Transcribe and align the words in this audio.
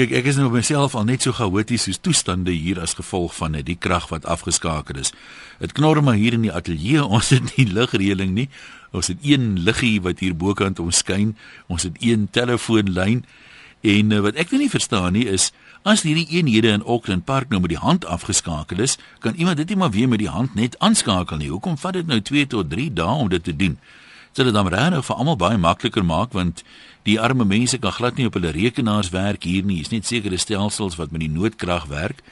Kyk, 0.00 0.14
ek 0.16 0.28
is 0.30 0.38
nou 0.40 0.46
myself 0.48 0.94
al 0.96 1.04
net 1.04 1.26
so 1.26 1.36
chaoties 1.36 1.82
soos 1.84 1.98
toestande 2.00 2.54
hier 2.56 2.78
as 2.80 2.94
gevolg 2.96 3.34
van 3.36 3.52
net 3.52 3.66
die 3.68 3.76
krag 3.76 4.06
wat 4.08 4.24
afgeskakel 4.24 4.96
is. 4.96 5.10
Dit 5.60 5.74
knor 5.76 6.00
maar 6.00 6.16
hier 6.16 6.32
in 6.32 6.46
die 6.46 6.52
ateljee. 6.56 7.02
Ons 7.18 7.34
het 7.34 7.50
nie 7.58 7.66
ligreëling 7.68 8.32
nie. 8.32 8.46
Ons 8.96 9.10
het 9.12 9.20
een 9.20 9.58
liggie 9.60 9.98
wat 10.00 10.24
hier 10.24 10.32
bokant 10.32 10.80
ons 10.80 11.02
skyn. 11.04 11.34
Ons 11.68 11.84
het 11.84 12.00
een 12.00 12.30
telefoonlyn. 12.32 13.26
En 13.84 14.16
uh, 14.16 14.22
wat 14.24 14.40
ek 14.40 14.54
nou 14.54 14.62
nie 14.62 14.72
verstaan 14.72 15.12
nie 15.18 15.26
is 15.28 15.50
as 15.84 16.06
hierdie 16.08 16.30
eenhede 16.32 16.72
in 16.72 16.88
Auckland 16.88 17.28
Park 17.28 17.52
nou 17.52 17.60
met 17.60 17.74
die 17.74 17.82
hand 17.84 18.08
afgeskakel 18.08 18.80
is, 18.80 18.96
kan 19.20 19.36
iemand 19.36 19.60
dit 19.60 19.68
nie 19.68 19.82
maar 19.84 19.92
weer 19.92 20.08
met 20.08 20.24
die 20.24 20.32
hand 20.32 20.56
net 20.56 20.80
aanskakel 20.80 21.44
nie. 21.44 21.52
Hoekom 21.52 21.76
vat 21.76 22.00
dit 22.00 22.08
nou 22.08 22.22
2 22.24 22.48
tot 22.56 22.72
3 22.72 22.88
dae 23.04 23.20
om 23.20 23.28
dit 23.28 23.44
te 23.44 23.52
doen? 23.52 23.76
Dit 24.34 24.46
sal 24.46 24.54
dan 24.54 24.68
regtig 24.70 25.06
vir 25.06 25.16
almal 25.16 25.36
baie 25.36 25.58
makliker 25.58 26.04
maak 26.06 26.32
want 26.32 26.62
die 27.08 27.18
arme 27.20 27.44
mense 27.44 27.78
kan 27.78 27.92
glad 27.92 28.16
nie 28.16 28.28
op 28.28 28.36
hulle 28.38 28.52
rekenaars 28.54 29.10
werk 29.10 29.42
hier 29.42 29.64
nie. 29.66 29.80
Is 29.80 29.90
net 29.90 30.06
sekere 30.06 30.38
stelsels 30.38 30.98
wat 31.00 31.10
met 31.10 31.24
die 31.24 31.32
noodkrag 31.32 31.88
werk. 31.90 32.22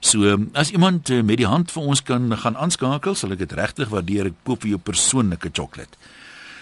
So 0.00 0.36
as 0.52 0.70
iemand 0.70 1.10
uh, 1.10 1.22
met 1.22 1.40
die 1.40 1.48
hand 1.48 1.72
vir 1.72 1.82
ons 1.82 2.02
kan 2.04 2.28
gaan 2.36 2.56
aanskakel, 2.56 3.16
sal 3.16 3.32
ek 3.32 3.42
dit 3.46 3.56
regtig 3.56 3.88
waardeer. 3.88 4.28
Ek 4.30 4.44
koop 4.44 4.62
vir 4.62 4.76
jou 4.76 4.82
persoonlike 4.90 5.50
sjokolade. 5.54 5.96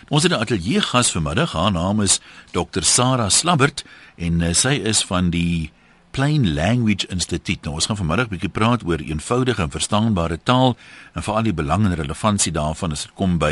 Ons 0.08 0.22
het 0.22 0.32
'n 0.32 0.38
ateljee 0.38 0.80
gas 0.80 1.10
vanmiddag. 1.10 1.52
Haar 1.52 1.72
naam 1.72 2.00
is 2.00 2.20
Dr. 2.52 2.82
Sarah 2.82 3.30
Slabbert 3.30 3.84
en 4.16 4.40
uh, 4.40 4.54
sy 4.54 4.78
is 4.78 5.02
van 5.04 5.30
die 5.30 5.72
Plain 6.16 6.54
Language 6.54 7.06
Institute. 7.12 7.58
Nou, 7.62 7.74
ons 7.76 7.86
gaan 7.90 7.98
vanmiddag 7.98 8.30
bietjie 8.30 8.48
praat 8.48 8.80
oor 8.88 9.02
eenvoudige 9.04 9.60
en 9.60 9.72
verstaanbare 9.74 10.38
taal 10.48 10.72
en 11.12 11.24
veral 11.26 11.44
die 11.44 11.52
belang 11.52 11.84
en 11.84 11.92
relevantie 11.98 12.52
daarvan 12.56 12.96
as 12.96 13.02
dit 13.04 13.12
kom 13.20 13.34
by 13.42 13.50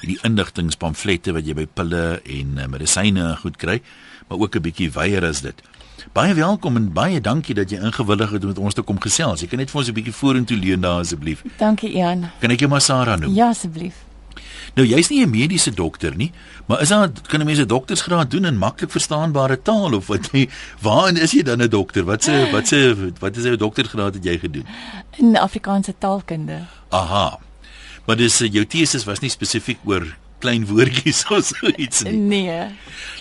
hierdie 0.00 0.16
inligtingspamflette 0.24 1.34
wat 1.36 1.44
jy 1.44 1.58
by 1.58 1.66
pille 1.68 2.00
en 2.38 2.56
uh, 2.56 2.70
medisyne 2.72 3.26
goed 3.42 3.60
kry, 3.60 3.82
maar 4.30 4.40
ook 4.40 4.56
'n 4.56 4.64
bietjie 4.64 4.88
wyeer 4.96 5.28
as 5.28 5.44
dit. 5.44 5.60
Baie 6.16 6.32
welkom 6.34 6.76
en 6.80 6.88
baie 6.92 7.20
dankie 7.20 7.54
dat 7.54 7.68
jy 7.70 7.84
ingewillig 7.84 8.32
het 8.32 8.42
om 8.42 8.48
met 8.48 8.64
ons 8.64 8.74
te 8.74 8.82
kom 8.82 8.96
gesels. 9.00 9.44
Jy 9.44 9.48
kan 9.52 9.58
net 9.58 9.70
vir 9.70 9.80
ons 9.80 9.88
'n 9.88 9.98
bietjie 10.00 10.16
vorentoe 10.16 10.56
leun 10.56 10.80
daar 10.80 11.04
asseblief. 11.04 11.44
Dankie, 11.58 11.92
Ian. 11.92 12.30
Kan 12.40 12.50
ek 12.50 12.60
jou 12.60 12.70
maar 12.70 12.80
Sarah 12.80 13.20
noem? 13.20 13.34
Ja, 13.34 13.48
asseblief. 13.48 14.05
Nou 14.74 14.86
jy's 14.86 15.08
nie 15.08 15.24
'n 15.24 15.30
mediese 15.30 15.74
dokter 15.74 16.16
nie, 16.16 16.32
maar 16.66 16.80
is 16.80 16.88
daar 16.88 17.10
kan 17.28 17.40
'n 17.40 17.46
mens 17.46 17.58
'n 17.58 17.66
doktersgraad 17.66 18.30
doen 18.30 18.44
in 18.44 18.58
maklik 18.58 18.90
verstaanbare 18.90 19.62
taal 19.62 19.94
of 19.94 20.06
wat 20.06 20.28
jy 20.32 20.48
waarin 20.80 21.16
is 21.16 21.32
jy 21.32 21.42
dan 21.42 21.62
'n 21.62 21.68
dokter? 21.68 22.04
Wat 22.04 22.22
se 22.22 22.48
wat 22.52 22.66
se 22.66 23.12
wat 23.18 23.36
is 23.36 23.44
jou 23.44 23.56
doktersgraad 23.56 24.14
het 24.14 24.24
jy 24.24 24.38
gedoen? 24.38 24.66
In 25.16 25.36
Afrikaanse 25.36 25.94
taalkunde. 25.98 26.66
Aha. 26.88 27.38
Maar 28.06 28.16
dis 28.16 28.38
jou 28.38 28.66
teses 28.66 29.04
was 29.04 29.20
nie 29.20 29.30
spesifiek 29.30 29.78
oor 29.84 30.16
klein 30.38 30.66
woordjies 30.66 31.24
of 31.34 31.44
so 31.44 31.70
iets 31.76 32.02
nie. 32.02 32.12
Nee. 32.12 32.68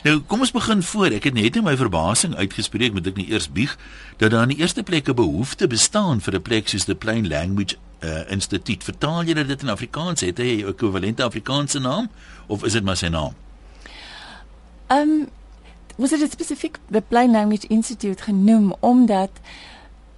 Nou 0.03 0.19
kom 0.19 0.39
ons 0.39 0.51
begin 0.51 0.83
voor. 0.83 1.15
Ek 1.15 1.23
het 1.23 1.33
net 1.33 1.55
in 1.55 1.63
my 1.63 1.75
verbasing 1.79 2.35
uitgespreek 2.35 2.93
met 2.93 3.07
ek 3.07 3.15
nie 3.19 3.29
eers 3.31 3.47
bieg 3.51 3.77
dat 4.17 4.31
daar 4.31 4.45
in 4.47 4.55
die 4.55 4.61
eerste 4.61 4.83
plek 4.83 5.09
'n 5.09 5.15
behoefte 5.15 5.67
bestaan 5.67 6.21
vir 6.21 6.35
'n 6.35 6.41
plek 6.41 6.67
soos 6.67 6.85
the 6.85 6.95
Plain 6.95 7.27
Language 7.27 7.75
uh, 8.03 8.31
Instituut. 8.31 8.83
Vertaal 8.83 9.23
jy 9.23 9.33
dit 9.33 9.61
in 9.61 9.69
Afrikaans? 9.69 10.21
Het 10.21 10.37
hy 10.37 10.61
'n 10.63 10.67
ekwivalente 10.67 11.23
Afrikaanse 11.23 11.79
naam 11.79 12.09
of 12.47 12.63
is 12.63 12.73
dit 12.73 12.83
maar 12.83 12.97
sy 12.97 13.07
naam? 13.07 13.33
Ehm 14.87 14.99
um, 14.99 15.27
was 15.95 16.09
dit 16.09 16.31
spesifiek 16.31 16.77
the 16.91 17.01
Plain 17.01 17.31
Language 17.31 17.67
Institute 17.67 18.23
genoem 18.23 18.75
omdat 18.79 19.31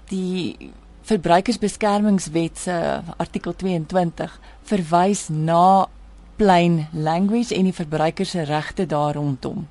die 0.09 0.71
verbruikersbeskermingswet 1.01 2.57
se 2.57 3.01
artikel 3.17 3.55
22 3.55 4.39
verwys 4.63 5.27
na 5.29 5.87
plain 6.35 6.87
language 6.91 7.55
en 7.55 7.63
die 7.63 7.73
verbruiker 7.73 8.25
se 8.25 8.43
regte 8.43 8.85
daar 8.85 9.15
rondom. 9.15 9.67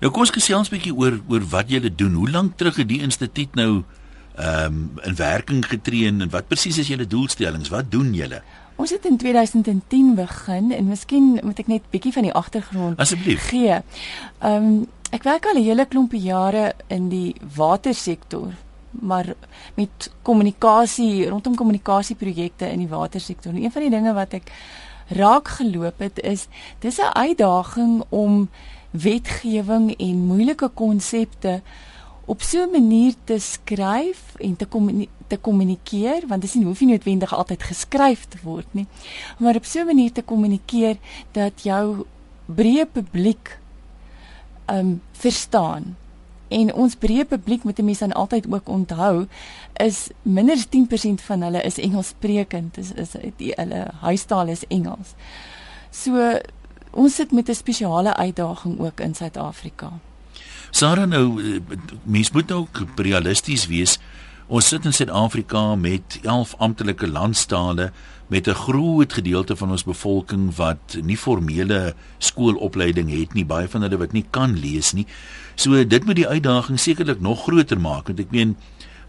Nou 0.00 0.10
kom 0.12 0.24
ons 0.26 0.34
gesels 0.34 0.68
'n 0.68 0.74
bietjie 0.74 0.94
oor 0.94 1.20
oor 1.28 1.44
wat 1.50 1.70
julle 1.70 1.94
doen. 1.94 2.14
Hoe 2.14 2.30
lank 2.30 2.56
terug 2.56 2.76
het 2.76 2.88
die 2.88 3.00
instituut 3.00 3.54
nou 3.54 3.84
ehm 4.34 4.66
um, 4.66 4.90
in 5.02 5.16
werking 5.16 5.66
getree 5.66 6.06
en 6.06 6.30
wat 6.30 6.48
presies 6.48 6.78
is 6.78 6.88
julle 6.88 7.06
doelstellings? 7.06 7.68
Wat 7.68 7.90
doen 7.90 8.14
julle? 8.14 8.42
Ons 8.76 8.90
het 8.90 9.04
in 9.06 9.16
2010 9.16 10.14
begin 10.14 10.72
en 10.72 10.88
miskien 10.88 11.38
moet 11.42 11.58
ek 11.58 11.70
net 11.70 11.82
bietjie 11.90 12.12
van 12.12 12.26
die 12.26 12.32
agtergrond 12.32 12.98
Asseblief. 12.98 13.48
gee. 13.48 13.80
Ehm 14.38 14.68
um, 14.68 14.86
ek 15.14 15.22
werk 15.22 15.46
al 15.46 15.58
'n 15.60 15.62
hele 15.62 15.86
klompie 15.86 16.20
jare 16.20 16.72
in 16.88 17.08
die 17.08 17.36
watersektor 17.54 18.50
maar 19.00 19.34
met 19.74 20.10
kommunikasie 20.22 21.28
rondom 21.28 21.54
kommunikasieprojekte 21.54 22.70
in 22.70 22.78
die 22.78 22.88
watersektor. 22.88 23.52
En 23.52 23.62
een 23.62 23.72
van 23.72 23.82
die 23.82 23.90
dinge 23.90 24.12
wat 24.14 24.32
ek 24.32 24.52
raak 25.08 25.48
geloop 25.48 25.98
het 25.98 26.20
is 26.20 26.46
dis 26.78 26.98
'n 26.98 27.14
uitdaging 27.14 28.04
om 28.08 28.48
wetgewing 28.90 29.94
en 29.98 30.16
moeilike 30.16 30.68
konsepte 30.68 31.62
op 32.26 32.42
so 32.42 32.62
'n 32.64 32.70
manier 32.70 33.14
te 33.24 33.38
skryf 33.38 34.34
en 34.38 34.56
te 34.56 34.66
kom 34.66 35.06
te 35.26 35.36
kommunikeer 35.36 36.26
want 36.26 36.40
dit 36.40 36.50
is 36.50 36.54
nie 36.54 36.64
hoef 36.64 36.80
nie 36.80 36.88
noodwendig 36.88 37.34
altyd 37.34 37.62
geskryf 37.62 38.26
te 38.28 38.38
word 38.42 38.66
nie 38.70 38.86
maar 39.38 39.54
op 39.54 39.64
so 39.64 39.80
'n 39.80 39.86
manier 39.86 40.12
te 40.12 40.22
kommunikeer 40.22 40.96
dat 41.32 41.62
jou 41.62 42.06
breë 42.46 42.86
publiek 42.92 43.58
um, 44.66 45.02
verstaan 45.12 45.96
en 46.48 46.72
ons 46.74 46.96
breë 46.96 47.24
publiek 47.28 47.64
moet 47.64 47.78
'n 47.78 47.84
mens 47.84 47.98
dan 47.98 48.12
altyd 48.12 48.52
ook 48.52 48.68
onthou 48.68 49.26
is 49.72 50.08
minder 50.22 50.54
as 50.54 50.66
10% 50.66 51.22
van 51.22 51.42
hulle 51.42 51.62
is 51.62 51.78
Engelssprekend 51.78 52.78
is 52.78 52.92
is 52.92 53.10
die 53.36 53.52
hulle 53.56 53.90
huistaal 54.00 54.48
is 54.48 54.66
Engels. 54.66 55.14
So 55.90 56.38
ons 56.90 57.14
sit 57.14 57.32
met 57.32 57.48
'n 57.48 57.54
spesiale 57.54 58.14
uitdaging 58.14 58.80
ook 58.80 59.00
in 59.00 59.14
Suid-Afrika. 59.14 59.92
Sarah 60.74 61.06
nou 61.06 61.38
eh, 61.38 61.60
mens 62.02 62.32
moet 62.34 62.48
nou 62.50 62.64
realisties 62.98 63.68
wees. 63.70 63.92
Ons 64.50 64.72
sit 64.72 64.84
in 64.84 64.92
Suid-Afrika 64.92 65.76
met 65.78 66.16
11 66.26 66.56
amptelike 66.58 67.06
landstale 67.06 67.92
met 68.26 68.48
'n 68.48 68.58
groot 68.58 69.12
gedeelte 69.12 69.56
van 69.56 69.70
ons 69.70 69.84
bevolking 69.84 70.56
wat 70.56 70.98
nie 71.02 71.16
formele 71.16 71.94
skoolopleiding 72.18 73.10
het 73.10 73.34
nie, 73.34 73.44
baie 73.44 73.68
van 73.68 73.82
hulle 73.82 73.96
wat 73.96 74.12
nie 74.12 74.24
kan 74.30 74.58
lees 74.58 74.92
nie. 74.92 75.06
So 75.54 75.84
dit 75.84 76.04
moet 76.04 76.16
die 76.16 76.28
uitdaging 76.28 76.80
sekerlik 76.80 77.20
nog 77.20 77.42
groter 77.42 77.80
maak 77.80 78.06
want 78.06 78.18
ek 78.20 78.30
meen 78.30 78.56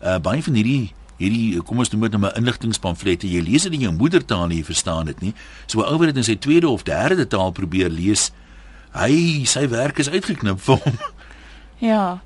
uh, 0.03 0.19
baie 0.19 0.43
van 0.43 0.53
hierdie 0.53 0.93
hierdie 1.17 1.61
kom 1.61 1.79
ons 1.79 1.89
noem 1.89 2.01
dit 2.01 2.11
nou 2.11 2.29
'n 2.29 2.37
inligtingspamflette 2.37 3.27
jy 3.27 3.41
lees 3.41 3.63
dit 3.63 3.73
in 3.73 3.79
jou 3.79 3.93
moedertaal 3.93 4.43
en 4.43 4.57
jy 4.57 4.63
verstaan 4.63 5.05
dit 5.05 5.21
nie. 5.21 5.33
So 5.65 5.79
'n 5.79 5.89
ou 5.89 5.97
wat 5.97 6.07
dit 6.07 6.17
in 6.17 6.23
sy 6.23 6.35
tweede 6.35 6.69
of 6.69 6.83
derde 6.83 7.27
taal 7.27 7.51
probeer 7.51 7.89
lees, 7.89 8.31
hy 8.93 9.43
sy 9.45 9.67
werk 9.67 9.97
is 9.97 10.09
uitgeknip 10.09 10.59
vir 10.59 10.77
hom. 10.77 10.93
Ja. 11.77 12.21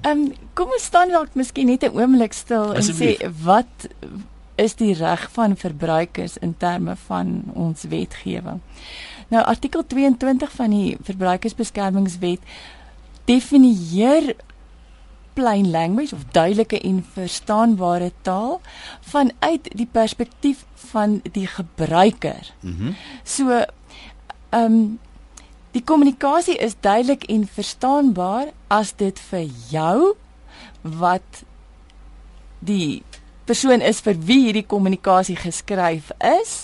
Ehm 0.00 0.18
um, 0.18 0.32
kom 0.54 0.70
ons 0.72 0.84
staan 0.84 1.10
dalk 1.10 1.34
miskien 1.34 1.66
net 1.66 1.82
'n 1.82 1.96
oomblik 1.96 2.32
stil 2.32 2.74
en 2.74 2.82
sê 2.82 3.16
wat 3.42 3.88
is 4.56 4.74
die 4.74 4.94
reg 4.94 5.28
van 5.32 5.56
verbruikers 5.56 6.38
in 6.38 6.54
terme 6.56 6.96
van 6.96 7.42
ons 7.52 7.82
wetgewing. 7.82 8.60
Nou 9.28 9.44
artikel 9.44 9.86
22 9.86 10.52
van 10.52 10.70
die 10.70 10.96
verbruikersbeskermingswet 11.02 12.40
definieer 13.24 14.34
plain 15.36 15.70
language 15.70 16.14
of 16.14 16.24
duidelike 16.32 16.80
en 16.80 17.04
verstaanbare 17.12 18.12
taal 18.22 18.60
vanuit 19.00 19.68
die 19.76 19.88
perspektief 19.92 20.64
van 20.74 21.20
die 21.32 21.46
gebruiker. 21.46 22.52
Mhm. 22.60 22.84
Mm 22.84 22.94
so 23.22 23.50
ehm 23.50 24.72
um, 24.72 24.98
die 25.76 25.84
kommunikasie 25.84 26.56
is 26.56 26.72
duidelik 26.80 27.26
en 27.28 27.44
verstaanbaar 27.44 28.48
as 28.72 28.94
dit 28.96 29.18
vir 29.28 29.44
jou 29.68 30.14
wat 31.02 31.42
die 32.64 33.02
persoon 33.44 33.84
is 33.84 34.00
vir 34.06 34.16
wie 34.28 34.40
hierdie 34.46 34.64
kommunikasie 34.64 35.36
geskryf 35.36 36.08
is 36.24 36.54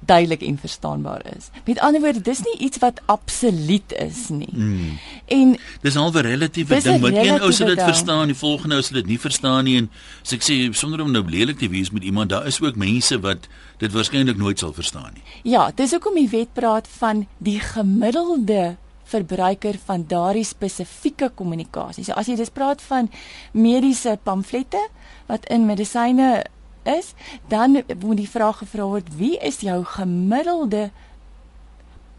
duidelik 0.00 0.42
en 0.42 0.58
verstaanbaar 0.58 1.22
is. 1.36 1.50
Met 1.64 1.78
ander 1.78 2.00
woorde, 2.00 2.20
dis 2.20 2.42
nie 2.42 2.56
iets 2.58 2.78
wat 2.78 3.00
absoluut 3.06 3.92
is 3.92 4.28
nie. 4.28 4.52
Mm. 4.52 4.98
En 5.26 5.56
dis 5.82 5.96
al 5.96 6.12
'n 6.12 6.16
relatiewe 6.16 6.82
ding. 6.82 7.00
Wat 7.00 7.12
een 7.12 7.40
ou 7.40 7.52
sal 7.52 7.66
dit 7.66 7.82
verstaan, 7.82 8.26
die 8.26 8.36
volgende 8.36 8.74
ou 8.74 8.82
sal 8.82 8.94
dit 8.94 9.06
nie 9.06 9.20
verstaan 9.20 9.64
nie 9.64 9.76
en 9.76 9.90
as 10.22 10.32
ek 10.32 10.42
sê 10.42 10.72
sonder 10.72 11.00
om 11.00 11.10
nou 11.10 11.24
lelik 11.28 11.58
te 11.58 11.68
wees 11.68 11.90
met 11.90 12.02
iemand, 12.02 12.30
daar 12.30 12.46
is 12.46 12.60
ook 12.60 12.76
mense 12.76 13.20
wat 13.20 13.48
dit 13.78 13.92
waarskynlik 13.92 14.36
nooit 14.36 14.58
sal 14.58 14.72
verstaan 14.72 15.10
nie. 15.14 15.22
Ja, 15.42 15.70
dis 15.74 15.90
hoekom 15.90 16.14
die 16.14 16.28
wet 16.28 16.52
praat 16.52 16.88
van 16.88 17.26
die 17.38 17.60
gemiddelde 17.60 18.76
verbruiker 19.10 19.78
van 19.84 20.04
daardie 20.08 20.44
spesifieke 20.44 21.30
kommunikasie. 21.34 22.04
So 22.04 22.12
as 22.12 22.26
jy 22.30 22.36
dis 22.36 22.52
praat 22.54 22.82
van 22.82 23.10
mediese 23.52 24.18
pamflette 24.22 24.82
wat 25.26 25.46
in 25.50 25.66
medisyne 25.66 26.44
is, 26.82 27.14
dan 27.48 27.82
moet 28.00 28.16
die 28.16 28.28
vraag 28.28 28.58
gevra 28.58 28.84
word: 28.84 29.16
wie 29.16 29.38
is 29.38 29.60
jou 29.60 29.84
gemiddelde 29.84 30.90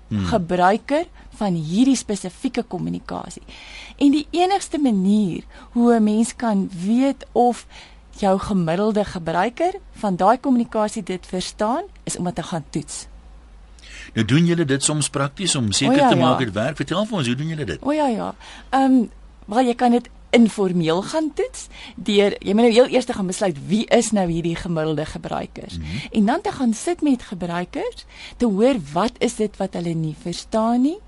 hmm. 0.07 0.25
gebruiker 0.25 1.05
van 1.39 1.53
hierdie 1.53 1.95
spesifieke 1.95 2.63
kommunikasie? 2.63 3.43
En 3.97 4.11
die 4.11 4.27
enigste 4.31 4.79
manier 4.79 5.43
hoe 5.71 5.95
'n 5.95 6.03
mens 6.03 6.35
kan 6.35 6.69
weet 6.85 7.25
of 7.31 7.65
jou 8.09 8.39
gemiddelde 8.39 9.05
gebruiker 9.05 9.73
van 9.91 10.15
daai 10.15 10.37
kommunikasie 10.39 11.03
dit 11.03 11.25
verstaan, 11.25 11.83
is 12.03 12.17
om 12.17 12.23
dit 12.23 12.35
te 12.35 12.43
gaan 12.43 12.63
toets. 12.69 13.07
Nou 14.13 14.25
doen 14.25 14.45
julle 14.45 14.65
dit 14.65 14.83
soms 14.83 15.09
prakties 15.09 15.55
om 15.55 15.71
seker 15.71 15.97
ja, 15.97 16.09
te 16.09 16.15
maak 16.15 16.37
dit 16.37 16.53
ja. 16.53 16.53
werk. 16.53 16.75
Vertel 16.75 17.05
vir 17.05 17.17
ons, 17.17 17.27
hoe 17.27 17.35
doen 17.35 17.47
julle 17.53 17.65
dit? 17.65 17.83
O 17.83 17.91
ja 17.95 18.07
ja. 18.07 18.33
Ehm 18.69 18.83
um, 18.83 19.09
wel 19.45 19.71
jy 19.71 19.75
kan 19.75 19.91
dit 19.91 20.09
informeel 20.31 21.01
gaan 21.01 21.29
toets 21.33 21.67
deur 21.95 22.35
jy 22.39 22.53
moet 22.55 22.67
nou 22.67 22.73
heel 22.73 22.91
eers 22.95 23.09
gaan 23.11 23.27
besluit 23.27 23.57
wie 23.67 23.85
is 23.91 24.11
nou 24.11 24.27
hierdie 24.29 24.55
gemiddelde 24.55 25.05
gebruikers. 25.05 25.77
Mm 25.77 25.83
-hmm. 25.83 26.11
en 26.11 26.25
dan 26.25 26.41
te 26.41 26.51
gaan 26.51 26.73
sit 26.73 27.01
met 27.01 27.23
gebruikers 27.23 28.05
te 28.37 28.45
hoor 28.45 28.75
wat 28.93 29.11
is 29.17 29.35
dit 29.35 29.57
wat 29.57 29.73
hulle 29.73 29.93
nie 29.93 30.15
verstaan 30.19 30.81
nie. 30.81 30.99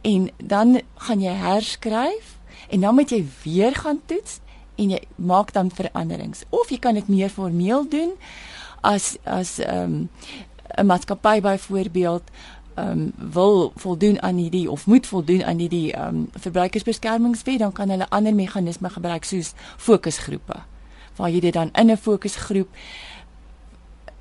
En 0.00 0.30
dan 0.36 0.80
gaan 0.94 1.20
jy 1.20 1.32
herskryf 1.32 2.38
en 2.68 2.80
dan 2.80 2.94
moet 2.94 3.10
jy 3.10 3.26
weer 3.42 3.74
gaan 3.74 4.00
toets 4.06 4.40
en 4.74 4.90
jy 4.90 5.00
maak 5.14 5.52
dan 5.52 5.70
veranderings. 5.70 6.42
Of 6.48 6.70
jy 6.70 6.78
kan 6.78 6.94
dit 6.94 7.08
meer 7.08 7.30
formeel 7.30 7.88
doen 7.88 8.12
as 8.80 9.16
as 9.24 9.58
ehm 9.58 9.82
um, 9.82 10.10
'n 10.76 10.86
maatskappy 10.86 11.40
byvoorbeeld 11.40 12.22
um, 12.76 13.12
wil 13.16 13.72
voldoen 13.76 14.22
aan 14.22 14.36
hierdie 14.36 14.70
of 14.70 14.86
moet 14.86 15.06
voldoen 15.06 15.44
aan 15.44 15.58
hierdie 15.58 15.92
ehm 15.92 16.14
um, 16.14 16.28
verbruikersbeskermingswet 16.32 17.58
dan 17.58 17.72
kan 17.72 17.90
hulle 17.90 18.08
ander 18.08 18.34
meganismes 18.34 18.92
gebruik 18.92 19.24
soos 19.24 19.52
fokusgroepe 19.76 20.62
waar 21.16 21.30
jy 21.30 21.40
dit 21.40 21.52
dan 21.52 21.70
in 21.72 21.90
'n 21.90 21.96
fokusgroep 21.96 22.68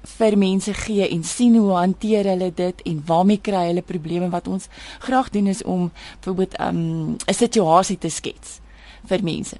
vir 0.06 0.38
mense 0.38 0.74
gee 0.74 1.10
en 1.10 1.24
sien 1.24 1.56
hoe 1.56 1.72
hanteer 1.72 2.26
hulle 2.26 2.52
dit 2.54 2.82
en 2.82 3.04
waarmee 3.06 3.42
kry 3.42 3.68
hulle 3.68 3.82
probleme 3.82 4.30
wat 4.30 4.48
ons 4.48 4.68
graag 5.00 5.30
doen 5.30 5.48
is 5.48 5.64
om 5.64 5.92
byvoorbeeld 6.20 6.60
um, 6.60 7.16
'n 7.28 7.34
situasie 7.34 7.98
te 7.98 8.10
skets 8.10 8.60
vir 9.06 9.24
mense 9.24 9.58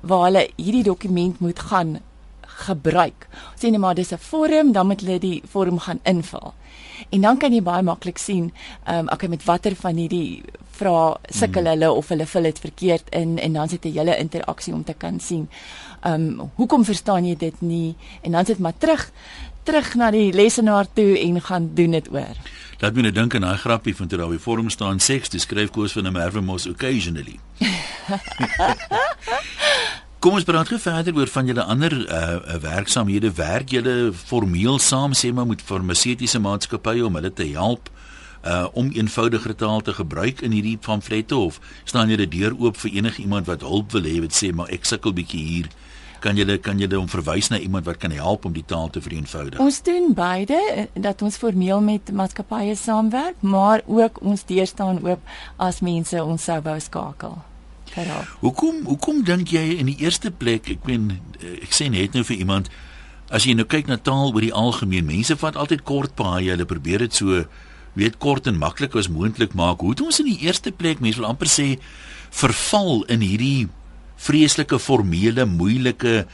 waar 0.00 0.24
hulle 0.24 0.48
hierdie 0.56 0.82
dokument 0.82 1.40
moet 1.40 1.58
gaan 1.58 1.98
gebruik. 2.60 3.28
Sien 3.58 3.72
net 3.72 3.80
maar 3.80 3.94
dis 3.94 4.12
'n 4.12 4.18
vorm, 4.18 4.72
dan 4.72 4.86
moet 4.86 5.00
hulle 5.00 5.18
die 5.18 5.42
vorm 5.46 5.78
gaan 5.78 6.00
invul. 6.02 6.54
En 7.08 7.20
dan 7.20 7.38
kan 7.38 7.52
jy 7.52 7.62
baie 7.62 7.82
maklik 7.82 8.18
sien, 8.18 8.52
ehm 8.84 8.98
um, 8.98 9.08
okay 9.12 9.28
met 9.28 9.44
watter 9.44 9.74
van 9.74 9.96
hierdie 9.96 10.42
vra 10.70 11.16
sukkel 11.28 11.62
hmm. 11.62 11.70
hulle 11.70 11.92
of 11.92 12.08
hulle 12.08 12.26
vul 12.26 12.42
dit 12.42 12.58
verkeerd 12.58 13.14
in 13.16 13.38
en 13.38 13.52
dan 13.52 13.68
sit 13.68 13.84
'n 13.84 13.92
hele 13.92 14.16
interaksie 14.16 14.74
om 14.74 14.84
te 14.84 14.94
kan 14.94 15.20
sien. 15.20 15.48
Ehm 16.02 16.14
um, 16.14 16.50
hoekom 16.54 16.84
verstaan 16.84 17.26
jy 17.26 17.36
dit 17.36 17.60
nie? 17.60 17.96
En 18.22 18.32
dan 18.32 18.46
sit 18.46 18.58
maar 18.58 18.78
terug 18.78 19.12
terug 19.62 19.94
na 19.94 20.10
die 20.10 20.32
lesenaar 20.32 20.86
toe 20.92 21.18
en 21.18 21.40
gaan 21.40 21.70
doen 21.74 21.90
dit 21.90 22.12
oor. 22.12 22.36
Laat 22.80 22.94
my 22.96 23.02
net 23.04 23.14
dink 23.14 23.34
aan 23.34 23.44
daai 23.44 23.58
grappie 23.60 23.92
van 23.96 24.08
toe 24.08 24.18
daar 24.18 24.30
by 24.32 24.38
vorm 24.40 24.70
staan 24.72 25.02
seks, 25.04 25.28
dis 25.28 25.42
skryf 25.42 25.70
koers 25.70 25.92
van 25.92 26.06
'n 26.06 26.12
Mervemos 26.12 26.66
occasionally. 26.66 27.38
Kom 30.20 30.34
ons 30.36 30.44
praat 30.44 30.68
gou 30.68 30.76
verder 30.76 31.16
oor 31.16 31.30
van 31.32 31.46
julle 31.48 31.62
ander 31.72 31.94
uh 31.96 32.56
werksamehede. 32.60 33.30
Werk 33.38 33.70
julle 33.72 34.12
formeel 34.12 34.76
saam 34.78 35.14
sê 35.16 35.30
maar 35.32 35.46
met 35.48 35.62
farmaseutiese 35.64 36.42
maatskappye 36.44 37.06
om 37.06 37.16
hulle 37.16 37.30
te 37.32 37.46
help 37.54 37.88
uh 38.44 38.66
om 38.76 38.90
eenvoudiger 38.92 39.56
taal 39.56 39.80
te 39.80 39.94
gebruik 39.96 40.44
in 40.44 40.52
hierdie 40.52 40.76
pamflette 40.76 41.36
of 41.36 41.56
staan 41.88 42.12
julle 42.12 42.28
deur 42.28 42.52
oop 42.58 42.76
vir 42.84 42.98
enige 43.00 43.24
iemand 43.24 43.48
wat 43.48 43.64
hulp 43.64 43.96
wil 43.96 44.04
hê 44.04 44.18
wat 44.20 44.36
sê 44.36 44.52
maar 44.52 44.68
ek 44.68 44.84
sukkel 44.92 45.16
bietjie 45.16 45.44
hier 45.46 45.72
kan 46.20 46.36
jy 46.36 46.60
kan 46.60 46.76
jy 46.76 46.92
hom 46.92 47.08
verwys 47.08 47.48
na 47.48 47.56
iemand 47.56 47.88
wat 47.88 48.04
kan 48.04 48.12
help 48.12 48.44
om 48.44 48.52
die 48.52 48.66
taal 48.68 48.92
te 48.92 49.00
vereenvoudig. 49.00 49.56
Ons 49.56 49.80
doen 49.88 50.12
beide 50.12 50.60
eh, 50.74 50.88
dat 50.92 51.22
ons 51.24 51.40
formeel 51.40 51.80
met 51.80 52.12
maatskappye 52.12 52.76
saamwerk, 52.76 53.40
maar 53.40 53.80
ook 53.86 54.20
ons 54.20 54.44
deur 54.44 54.68
staan 54.68 55.00
oop 55.00 55.38
as 55.56 55.80
mense 55.80 56.24
ons 56.24 56.44
sou 56.44 56.60
wou 56.60 56.76
skakel. 56.80 57.40
Verhaal. 57.90 58.26
Hoekom 58.40 58.84
hoekom 58.86 59.24
dink 59.26 59.50
jy 59.50 59.64
in 59.80 59.90
die 59.90 59.98
eerste 60.04 60.30
plek, 60.30 60.68
ek 60.70 60.86
meen 60.86 61.10
eh, 61.40 61.58
ek 61.64 61.74
sê 61.74 61.88
net 61.90 62.14
nou 62.14 62.22
vir 62.26 62.38
iemand 62.38 62.70
as 63.30 63.46
jy 63.46 63.54
nou 63.54 63.66
kyk 63.70 63.90
na 63.90 63.98
taal 63.98 64.32
oor 64.34 64.42
die 64.42 64.54
algemeen, 64.54 65.06
mense 65.06 65.36
vat 65.38 65.58
altyd 65.58 65.84
kort 65.86 66.14
paaie, 66.18 66.50
hulle 66.50 66.66
probeer 66.66 67.06
dit 67.06 67.14
so 67.14 67.44
weet 67.98 68.18
kort 68.22 68.46
en 68.46 68.58
maklik 68.58 68.94
as 68.98 69.10
moontlik 69.10 69.54
maak. 69.58 69.82
Hoe 69.82 69.94
het 69.94 70.02
ons 70.02 70.20
in 70.22 70.30
die 70.30 70.46
eerste 70.46 70.70
plek 70.74 71.02
mense 71.02 71.18
wil 71.18 71.30
amper 71.30 71.50
sê 71.50 71.68
verval 72.30 73.04
in 73.10 73.22
hierdie 73.26 73.68
vreeslike 74.20 74.78
formele 74.78 75.46
moeilike 75.48 76.24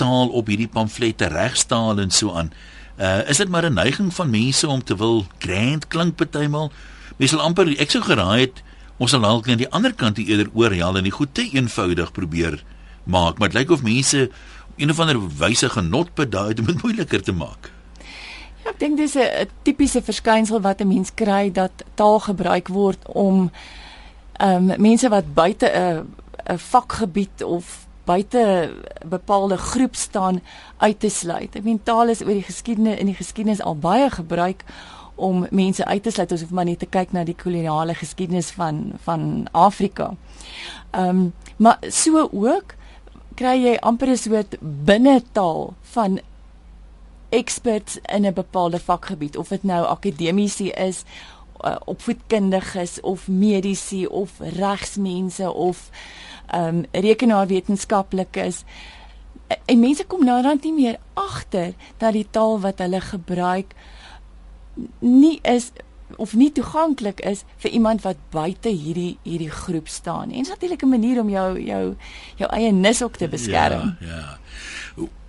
taal 0.00 0.30
op 0.30 0.48
hierdie 0.48 0.70
pamflette 0.70 1.28
regstaal 1.32 2.00
en 2.00 2.12
so 2.14 2.32
aan. 2.38 2.52
Uh 2.96 3.20
is 3.28 3.40
dit 3.42 3.48
maar 3.48 3.66
'n 3.68 3.74
neiging 3.74 4.14
van 4.14 4.30
mense 4.30 4.68
om 4.68 4.84
te 4.84 4.96
wil 4.96 5.26
grand 5.38 5.88
klink 5.88 6.16
partymal? 6.16 6.72
Mense 7.18 7.36
sal 7.36 7.44
amper 7.44 7.68
ek 7.80 7.90
sou 7.90 8.02
geraai 8.02 8.40
het 8.40 8.62
ons 8.98 9.10
sal 9.10 9.20
dalk 9.20 9.48
aan 9.48 9.60
die 9.60 9.70
ander 9.70 9.94
kant 9.94 10.18
eerder 10.18 10.50
oorhel 10.54 10.96
en 10.96 11.04
die 11.04 11.14
goed 11.14 11.34
te 11.34 11.48
eenvoudig 11.52 12.12
probeer 12.12 12.62
maak, 13.04 13.38
maar 13.38 13.48
dit 13.48 13.58
lyk 13.58 13.70
of 13.70 13.82
mense 13.82 14.30
een 14.76 14.90
of 14.90 15.00
ander 15.00 15.20
wyse 15.38 15.68
genot 15.68 16.14
bedaai 16.14 16.54
om 16.58 16.66
dit 16.66 16.82
moeiliker 16.82 17.22
te 17.22 17.32
maak. 17.32 17.70
Ja, 18.62 18.70
ek 18.70 18.78
dink 18.78 18.96
dis 18.96 19.16
'n 19.16 19.48
tipiese 19.62 20.02
verskynsel 20.02 20.60
wat 20.60 20.80
'n 20.80 20.88
mens 20.88 21.10
kry 21.14 21.50
dat 21.50 21.72
taal 21.94 22.20
gebruik 22.20 22.68
word 22.68 23.00
om 23.06 23.50
ehm 24.38 24.70
um, 24.70 24.80
mense 24.80 25.08
wat 25.08 25.34
buite 25.34 25.66
'n 25.66 26.06
'n 26.46 26.58
vakgebied 26.58 27.42
of 27.42 27.86
buite 28.04 28.70
bepaalde 29.06 29.56
groep 29.56 29.94
staan 29.94 30.42
uit 30.76 31.00
te 31.00 31.08
sluit. 31.08 31.54
Ek 31.54 31.64
meen 31.64 31.82
taal 31.82 32.08
is 32.08 32.22
oor 32.22 32.34
die 32.34 32.46
geskiedenis 32.46 32.98
in 32.98 33.06
die 33.06 33.18
geskiedenis 33.18 33.62
al 33.62 33.76
baie 33.76 34.10
gebruik 34.10 34.64
om 35.22 35.46
mense 35.50 35.84
uit 35.84 36.02
te 36.02 36.10
sluit. 36.10 36.32
Ons 36.34 36.44
hoef 36.44 36.54
maar 36.56 36.68
net 36.68 36.82
te 36.82 36.90
kyk 36.90 37.14
na 37.14 37.24
die 37.24 37.36
koloniale 37.38 37.94
geskiedenis 37.94 38.50
van 38.58 38.84
van 39.06 39.46
Afrika. 39.52 40.12
Ehm 40.90 41.08
um, 41.08 41.32
maar 41.56 41.78
so 41.88 42.28
ook 42.32 42.74
kry 43.38 43.56
jy 43.62 43.76
amper 43.80 44.08
'n 44.10 44.16
soort 44.16 44.56
binnetaal 44.60 45.74
van 45.94 46.20
experts 47.28 47.98
in 48.02 48.26
'n 48.26 48.34
bepaalde 48.34 48.80
vakgebied 48.80 49.36
of 49.36 49.48
dit 49.48 49.62
nou 49.62 49.86
akademiese 49.86 50.70
is 50.70 51.04
uh, 51.64 51.76
opvoedkundiges 51.84 53.00
of 53.00 53.28
mediese 53.28 54.10
of 54.10 54.30
regsmense 54.38 55.52
of 55.52 55.90
ehm 56.46 56.76
um, 56.76 56.84
rekenaarwetenskaplikes 56.92 58.64
en 59.64 59.80
mense 59.80 60.04
kom 60.04 60.24
nou 60.24 60.42
dan 60.42 60.58
nie 60.62 60.72
meer 60.72 60.98
agter 61.14 61.74
dat 61.96 62.12
die 62.12 62.26
taal 62.30 62.60
wat 62.60 62.78
hulle 62.78 63.00
gebruik 63.00 63.74
nie 64.98 65.38
is 65.42 65.72
of 66.16 66.34
nie 66.34 66.52
toeganklik 66.52 67.20
is 67.20 67.44
vir 67.62 67.70
iemand 67.70 68.02
wat 68.02 68.16
buite 68.30 68.68
hierdie 68.68 69.16
hierdie 69.22 69.50
groep 69.50 69.88
staan. 69.88 70.30
En 70.30 70.42
dit 70.42 70.46
is 70.46 70.48
natuurlik 70.48 70.82
'n 70.82 70.88
manier 70.88 71.20
om 71.20 71.28
jou 71.28 71.60
jou 71.60 71.96
jou 72.36 72.50
eie 72.50 72.72
nis 72.72 73.02
ook 73.02 73.16
te 73.16 73.28
beskerm. 73.28 73.96
Ja, 74.00 74.06
ja. 74.06 74.38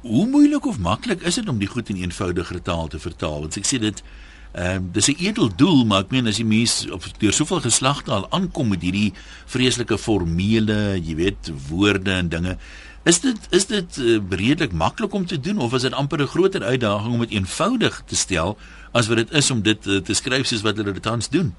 Hoe, 0.01 0.27
moeilik 0.27 0.65
of 0.65 0.79
maklik 0.79 1.21
is 1.21 1.35
dit 1.35 1.49
om 1.49 1.57
die 1.57 1.67
goed 1.67 1.89
in 1.89 1.95
eenvoudige 1.95 2.61
taal 2.61 2.87
te 2.87 2.99
vertaal? 2.99 3.39
Want 3.39 3.57
ek 3.57 3.65
sê 3.65 3.79
dit 3.79 4.03
Ehm 4.53 4.75
um, 4.75 4.89
dis 4.91 5.07
'n 5.07 5.15
edel 5.17 5.49
doel, 5.55 5.85
maar 5.85 6.03
ek 6.03 6.11
meen 6.11 6.27
as 6.27 6.35
die 6.35 6.45
mens 6.45 6.89
of 6.91 7.11
deur 7.17 7.33
soveel 7.33 7.61
geslagte 7.61 8.11
al 8.11 8.29
aankom 8.29 8.67
met 8.67 8.81
hierdie 8.81 9.13
vreeslike 9.45 9.97
formele, 9.97 11.01
jy 11.01 11.15
weet, 11.15 11.51
woorde 11.69 12.11
en 12.11 12.29
dinge, 12.29 12.57
is 13.03 13.19
dit 13.19 13.47
is 13.49 13.65
dit 13.65 13.97
uh, 13.97 14.19
redelik 14.29 14.71
maklik 14.71 15.13
om 15.13 15.25
te 15.25 15.39
doen 15.39 15.57
of 15.57 15.73
is 15.73 15.81
dit 15.81 15.93
amper 15.93 16.21
'n 16.21 16.27
groter 16.27 16.63
uitdaging 16.63 17.13
om 17.13 17.19
dit 17.19 17.31
eenvoudig 17.31 18.03
te 18.05 18.15
stel 18.15 18.57
as 18.93 19.09
wat 19.09 19.17
dit 19.23 19.31
is 19.31 19.51
om 19.51 19.61
dit 19.61 19.85
uh, 19.85 19.99
te 20.05 20.13
skryf 20.13 20.47
soos 20.47 20.63
wat 20.65 20.77
hulle 20.79 20.93
dit 20.93 21.03
tans 21.03 21.29
doen? 21.29 21.53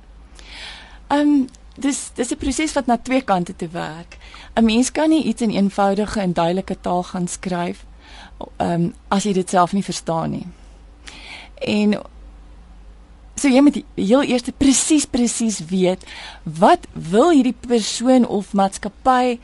Ehm 1.12 1.20
um, 1.20 1.46
dis 1.74 2.10
dis 2.14 2.30
'n 2.30 2.38
proses 2.38 2.72
wat 2.72 2.86
na 2.86 2.96
twee 2.96 3.22
kante 3.22 3.56
te 3.56 3.68
werk. 3.68 4.18
'n 4.54 4.64
Mens 4.64 4.92
kan 4.92 5.08
nie 5.08 5.24
iets 5.24 5.42
in 5.42 5.50
eenvoudige 5.50 6.20
en 6.20 6.32
duidelike 6.32 6.76
taal 6.80 7.02
gaan 7.02 7.28
skryf 7.28 7.84
ehm 8.56 8.70
um, 8.70 8.94
as 9.08 9.24
jy 9.24 9.32
dit 9.32 9.50
self 9.50 9.72
nie 9.72 9.84
verstaan 9.84 10.30
nie. 10.30 10.46
En 11.58 12.02
So 13.34 13.50
jy 13.50 13.60
moet 13.60 13.80
heel 13.98 14.22
eers 14.22 14.46
presies 14.56 15.06
presies 15.10 15.58
weet 15.66 16.04
wat 16.42 16.86
wil 16.92 17.32
hierdie 17.34 17.56
persoon 17.66 18.26
of 18.26 18.52
maatskappy 18.54 19.40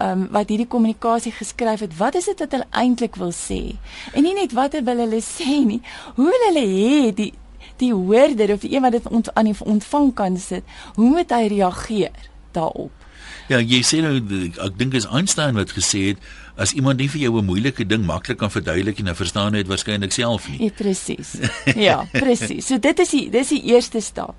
um, 0.00 0.26
wat 0.30 0.48
hierdie 0.48 0.68
kommunikasie 0.68 1.32
geskryf 1.32 1.80
het, 1.80 1.96
wat 1.98 2.14
is 2.14 2.28
dit 2.30 2.38
wat 2.38 2.52
hulle 2.52 2.68
eintlik 2.70 3.16
wil 3.16 3.32
sê? 3.32 3.76
En 4.12 4.22
nie 4.22 4.34
net 4.34 4.52
wat 4.56 4.78
wil 4.84 5.02
hulle 5.04 5.22
sê 5.24 5.62
nie, 5.64 5.80
hoe 6.16 6.28
wil 6.30 6.46
hulle 6.50 6.66
hê 6.66 7.14
die 7.16 7.32
die 7.76 7.92
hoorder 7.92 8.54
of 8.54 8.62
die 8.64 8.72
een 8.72 8.80
wat 8.82 8.94
dit 8.96 9.08
ont, 9.12 9.28
aan 9.36 9.50
die 9.50 9.56
ontvang 9.60 10.14
kan 10.16 10.38
sit, 10.40 10.64
hoe 10.96 11.10
moet 11.12 11.32
hy 11.34 11.42
reageer 11.52 12.14
daarop? 12.56 13.04
Ja, 13.50 13.60
jy 13.60 13.78
sê 13.86 14.00
nou 14.02 14.16
ek 14.64 14.78
dink 14.78 14.96
is 14.98 15.06
Einstein 15.06 15.58
wat 15.58 15.74
gesê 15.76 16.02
het 16.10 16.24
as 16.58 16.72
iemand 16.74 16.98
nie 16.98 17.08
vir 17.12 17.20
jou 17.26 17.38
'n 17.38 17.46
moeilike 17.46 17.86
ding 17.86 18.06
maklik 18.06 18.38
kan 18.38 18.50
verduidelik 18.50 18.98
en 18.98 19.06
jy 19.06 19.14
verstaan 19.14 19.52
dit 19.52 19.68
waarskynlik 19.68 20.12
self 20.12 20.48
nie. 20.48 20.64
Ja, 20.64 20.70
presies. 20.70 21.30
Ja, 21.76 22.08
presies. 22.12 22.66
So 22.66 22.78
dit 22.78 22.98
is 22.98 23.10
die 23.10 23.30
dis 23.30 23.48
die 23.48 23.62
eerste 23.62 24.00
stap. 24.00 24.34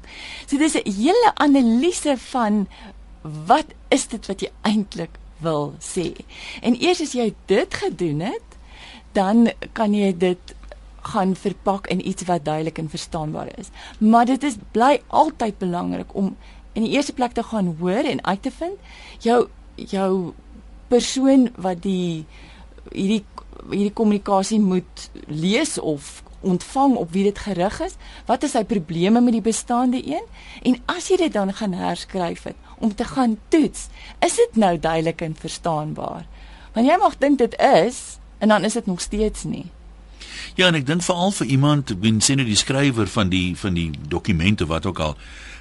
So 0.45 0.57
dis 0.57 0.75
'n 0.75 0.91
hele 0.91 1.31
analise 1.35 2.17
van 2.17 2.67
wat 3.23 3.67
is 3.89 4.07
dit 4.07 4.25
wat 4.25 4.41
jy 4.41 4.51
eintlik 4.63 5.19
wil 5.43 5.73
sê. 5.79 6.13
En 6.61 6.77
eers 6.81 7.01
as 7.01 7.15
jy 7.17 7.33
dit 7.45 7.73
gedoen 7.73 8.19
het, 8.19 8.57
dan 9.17 9.49
kan 9.73 9.93
jy 9.93 10.11
dit 10.17 10.55
gaan 11.07 11.35
verpak 11.35 11.87
in 11.87 12.03
iets 12.07 12.25
wat 12.27 12.45
duidelik 12.45 12.77
en 12.77 12.89
verstaanbaar 12.89 13.51
is. 13.57 13.69
Maar 13.97 14.25
dit 14.25 14.43
is 14.43 14.59
bly 14.71 14.99
altyd 15.07 15.57
belangrik 15.57 16.15
om 16.15 16.35
in 16.73 16.83
die 16.85 16.91
eerste 16.91 17.13
plek 17.13 17.31
te 17.33 17.43
gaan 17.43 17.75
hoor 17.79 18.05
en 18.05 18.25
uit 18.25 18.41
te 18.41 18.51
vind 18.51 18.77
jou 19.25 19.47
jou 19.75 20.33
persoon 20.87 21.49
wat 21.55 21.81
die 21.81 22.25
hierdie 22.91 23.23
hierdie 23.67 23.93
kommunikasie 23.93 24.59
moet 24.61 25.09
lees 25.27 25.77
of 25.79 26.21
ontvang 26.41 26.95
op 26.95 27.11
wie 27.11 27.23
dit 27.23 27.39
gerig 27.39 27.79
is? 27.81 27.95
Wat 28.25 28.43
is 28.43 28.51
sy 28.51 28.63
probleme 28.63 29.21
met 29.21 29.33
die 29.33 29.41
bestaande 29.41 30.01
een? 30.05 30.25
En 30.63 30.77
as 30.85 31.07
jy 31.07 31.17
dit 31.17 31.33
dan 31.33 31.53
gaan 31.53 31.73
herskryf 31.73 32.43
het 32.43 32.55
om 32.77 32.95
te 32.95 33.03
gaan 33.03 33.37
toets, 33.47 33.87
is 34.19 34.35
dit 34.35 34.55
nou 34.55 34.79
duidelik 34.79 35.21
en 35.21 35.35
verstaanbaar? 35.35 36.27
Want 36.73 36.87
jy 36.87 36.97
mag 37.01 37.17
dink 37.17 37.37
dit 37.37 37.57
is 37.59 38.19
en 38.37 38.53
dan 38.53 38.63
is 38.63 38.73
dit 38.73 38.85
nog 38.85 39.01
steeds 39.01 39.43
nie. 39.43 39.65
Ja, 40.55 40.67
en 40.67 40.77
ek 40.77 40.85
dink 40.85 41.03
veral 41.05 41.31
vir 41.31 41.47
iemand, 41.53 41.91
wie 42.01 42.13
sien 42.21 42.39
nou 42.41 42.47
die 42.47 42.57
skrywer 42.57 43.09
van 43.09 43.29
die 43.29 43.55
van 43.57 43.73
die 43.77 43.91
dokumente 44.09 44.65
wat 44.65 44.85
ook 44.85 44.99
al 44.99 45.17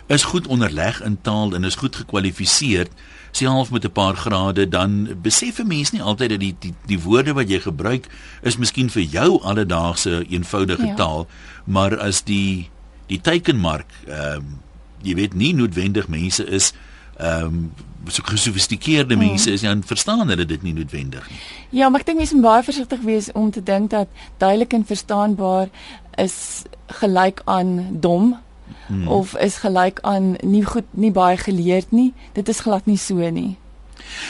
is 0.07 0.25
goed 0.25 0.47
onderleg 0.47 1.03
in 1.03 1.19
taal 1.23 1.55
en 1.55 1.65
is 1.65 1.75
goed 1.75 1.97
gekwalifiseer 1.97 2.87
self 3.31 3.71
met 3.71 3.85
'n 3.85 3.93
paar 3.93 4.17
grade 4.17 4.69
dan 4.69 5.09
besef 5.23 5.59
'n 5.59 5.67
mens 5.67 5.91
nie 5.91 6.03
altyd 6.03 6.31
dat 6.31 6.41
die 6.41 6.57
die 6.59 6.75
die 6.87 7.01
woorde 7.01 7.33
wat 7.33 7.51
jy 7.51 7.61
gebruik 7.61 8.07
is 8.43 8.57
miskien 8.57 8.91
vir 8.91 9.03
jou 9.03 9.43
alledaagse 9.43 10.25
eenvoudige 10.29 10.87
ja. 10.87 10.95
taal 10.95 11.27
maar 11.65 11.99
as 11.99 12.23
die 12.23 12.71
die 13.07 13.21
teikenmark 13.21 13.91
ehm 14.07 14.37
um, 14.37 14.61
jy 15.03 15.15
weet 15.15 15.35
nie 15.35 15.55
noodwendig 15.55 16.09
mense 16.09 16.47
is 16.47 16.73
ehm 17.17 17.45
um, 17.45 17.73
so 18.07 18.23
gesofistikeerde 18.23 19.15
hmm. 19.15 19.27
mense 19.27 19.51
is 19.51 19.61
dan 19.61 19.83
verstaan 19.83 20.29
hulle 20.29 20.47
dit 20.47 20.63
nie 20.63 20.73
noodwendig 20.73 21.31
nie. 21.31 21.39
Ja, 21.71 21.89
maar 21.89 22.01
ek 22.01 22.07
dink 22.07 22.19
mense 22.19 22.35
moet 22.35 22.45
baie 22.45 22.63
versigtig 22.63 23.01
wees 23.01 23.33
om 23.33 23.51
te 23.51 23.63
dink 23.63 23.91
dat 23.91 24.09
duidelik 24.39 24.73
en 24.73 24.85
verstaanbaar 24.87 25.69
is 26.15 26.63
gelyk 26.87 27.43
aan 27.45 28.01
dom 28.01 28.37
hmm. 28.87 29.09
of 29.09 29.39
is 29.39 29.57
gelyk 29.57 29.99
aan 30.03 30.37
nie 30.43 30.65
goed 30.65 30.85
nie 30.91 31.13
baie 31.13 31.37
geleerd 31.37 31.93
nie. 31.93 32.15
Dit 32.33 32.49
is 32.49 32.61
glad 32.61 32.87
nie 32.87 32.99
so 32.99 33.31
nie. 33.31 33.57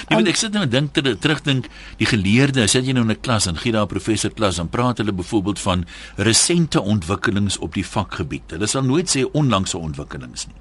Nee, 0.08 0.20
um, 0.20 0.26
ek 0.26 0.38
sit 0.40 0.54
nou 0.54 0.62
en 0.64 0.70
dink 0.70 0.92
ter, 0.96 1.08
terugdink 1.20 1.68
die 2.00 2.08
geleerde, 2.08 2.64
as 2.64 2.76
jy 2.76 2.92
nou 2.92 3.04
in 3.04 3.12
'n 3.12 3.20
klas 3.20 3.46
en 3.46 3.56
gee 3.56 3.72
daar 3.72 3.84
'n 3.84 3.92
professor 3.92 4.30
klas 4.30 4.58
en 4.58 4.68
praat 4.68 4.98
hulle 4.98 5.12
byvoorbeeld 5.12 5.60
van 5.60 5.84
resente 6.16 6.80
ontwikkelings 6.80 7.58
op 7.58 7.74
die 7.74 7.86
vakgebied. 7.86 8.50
Hulle 8.50 8.66
sal 8.66 8.82
nooit 8.82 9.08
sê 9.08 9.24
onlangse 9.32 9.78
ontwikkelings 9.78 10.46
nie. 10.46 10.60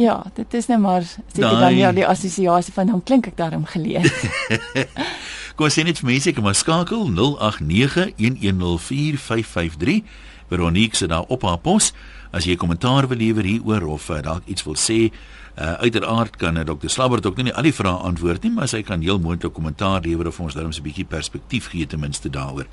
Ja, 0.00 0.24
dit 0.34 0.54
is 0.54 0.66
net 0.66 0.80
maar 0.80 1.02
seker 1.02 1.60
dan 1.60 1.76
ja 1.76 1.92
die 1.92 2.06
assosiasie 2.06 2.72
van 2.72 2.88
hom 2.88 3.02
klink 3.02 3.26
ek 3.26 3.36
daarom 3.36 3.64
geleer. 3.68 4.08
Kom 5.56 5.64
ons 5.68 5.74
sien 5.74 5.84
net 5.84 5.98
vir 6.00 6.08
mense 6.08 6.30
ek 6.30 6.40
maar 6.40 6.54
skakel 6.54 7.10
0891104553. 7.12 10.00
Veronique 10.48 10.96
se 10.96 11.06
daar 11.06 11.24
op 11.28 11.42
haar 11.42 11.58
pos. 11.58 11.92
As 12.30 12.46
jy 12.46 12.56
kommentaar 12.56 13.08
wil 13.10 13.18
lewer 13.18 13.44
hieroor 13.44 13.86
of 13.96 14.10
uh, 14.10 14.20
dalk 14.22 14.46
iets 14.46 14.62
wil 14.62 14.76
sê, 14.78 15.10
uh, 15.10 15.72
uiteraard 15.82 16.36
kan 16.38 16.56
uh, 16.56 16.64
Dr. 16.64 16.88
Slabbert 16.88 17.26
ook 17.26 17.40
nie 17.42 17.52
al 17.52 17.66
die 17.66 17.74
vrae 17.74 18.06
antwoord 18.06 18.46
nie, 18.46 18.52
maar 18.54 18.70
sy 18.70 18.82
kan 18.86 19.02
heel 19.02 19.18
moontlik 19.18 19.52
kommentaar 19.52 20.04
lewer 20.06 20.30
of 20.30 20.40
ons 20.40 20.54
dan 20.54 20.70
'n 20.70 20.82
bietjie 20.82 21.04
perspektief 21.04 21.70
gee 21.70 21.86
ten 21.86 22.00
minste 22.00 22.30
daaroor. 22.30 22.66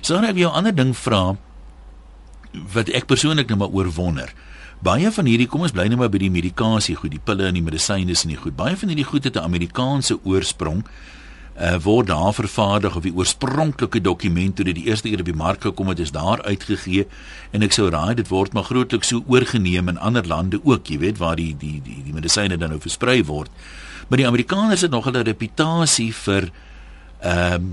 So 0.00 0.14
dan 0.14 0.24
ek 0.24 0.36
jou 0.36 0.52
ander 0.52 0.74
ding 0.74 0.96
vra 0.96 1.36
wat 2.52 2.88
ek 2.88 3.06
persoonlik 3.06 3.48
nou 3.48 3.58
maar 3.58 3.72
oor 3.72 3.90
wonder. 3.90 4.32
Baie 4.80 5.10
van 5.12 5.26
hierdie 5.28 5.46
kom 5.46 5.60
ons 5.60 5.72
bly 5.72 5.88
net 5.88 5.98
maar 5.98 6.08
by 6.08 6.18
die 6.18 6.30
medikasie 6.32 6.96
goed, 6.96 7.10
die 7.10 7.20
pille 7.20 7.46
en 7.46 7.54
die 7.54 7.62
medisyne 7.62 8.10
is 8.10 8.24
nie 8.24 8.36
goed. 8.36 8.56
Baie 8.56 8.76
van 8.76 8.88
hierdie 8.88 9.04
goed 9.04 9.24
het 9.24 9.36
'n 9.36 9.44
Amerikaanse 9.44 10.18
oorsprong 10.24 10.84
uh, 11.60 11.76
word 11.82 12.06
daar 12.06 12.34
vervaardig 12.34 12.96
of 12.96 13.02
die 13.02 13.14
oorspronklike 13.14 14.00
dokument 14.00 14.56
toe 14.56 14.64
dit 14.64 14.78
die 14.80 14.86
eerste 14.88 15.08
keer 15.08 15.20
op 15.20 15.28
die 15.28 15.36
mark 15.36 15.60
gekom 15.68 15.92
het 15.92 15.98
is 15.98 16.12
daar 16.16 16.42
uitgegee. 16.42 17.06
En 17.52 17.62
ek 17.66 17.76
sou 17.76 17.90
raai 17.92 18.14
dit 18.14 18.28
word 18.28 18.56
maar 18.56 18.68
grootliks 18.70 19.12
so 19.12 19.24
oorgeneem 19.28 19.92
in 19.92 20.00
ander 20.00 20.26
lande 20.26 20.60
ook 20.64 20.88
jy 20.88 20.98
weet 21.04 21.20
waar 21.20 21.36
die 21.36 21.52
die 21.58 21.78
die 21.84 22.00
die 22.06 22.16
medisyne 22.16 22.56
dan 22.56 22.72
nou 22.72 22.80
versprei 22.80 23.20
word. 23.24 23.52
Maar 24.08 24.24
die 24.24 24.26
Amerikaners 24.26 24.80
het 24.86 24.90
nog 24.90 25.04
hulle 25.10 25.24
reputasie 25.26 26.12
vir 26.24 26.50
ehm 27.20 27.54
um, 27.54 27.72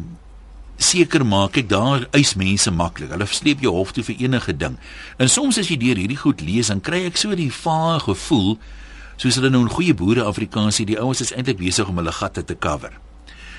seker 0.77 1.23
maak 1.25 1.55
ek 1.57 1.69
daar 1.71 2.03
eis 2.13 2.35
mense 2.37 2.69
maklik. 2.69 3.09
Hulle 3.09 3.25
sleep 3.25 3.63
jou 3.65 3.71
hof 3.73 3.95
toe 3.97 4.03
vir 4.05 4.19
enige 4.27 4.53
ding. 4.53 4.75
En 5.17 5.29
soms 5.29 5.57
as 5.57 5.71
jy 5.71 5.77
deur 5.81 5.97
hierdie 5.97 6.19
goed 6.21 6.43
lees 6.45 6.69
dan 6.69 6.83
kry 6.85 6.99
ek 7.07 7.17
so 7.17 7.33
die 7.33 7.49
vaag 7.49 8.05
gevoel 8.05 8.59
soos 9.17 9.39
hulle 9.39 9.49
nou 9.49 9.63
'n 9.65 9.73
goeie 9.73 9.97
boere 9.97 10.29
Afrikaansie 10.29 10.85
die 10.85 10.99
ouens 11.01 11.21
is 11.21 11.33
eintlik 11.33 11.57
besig 11.57 11.89
om 11.89 11.97
hulle 11.97 12.13
gatte 12.13 12.45
te 12.45 12.53
cover 12.53 12.93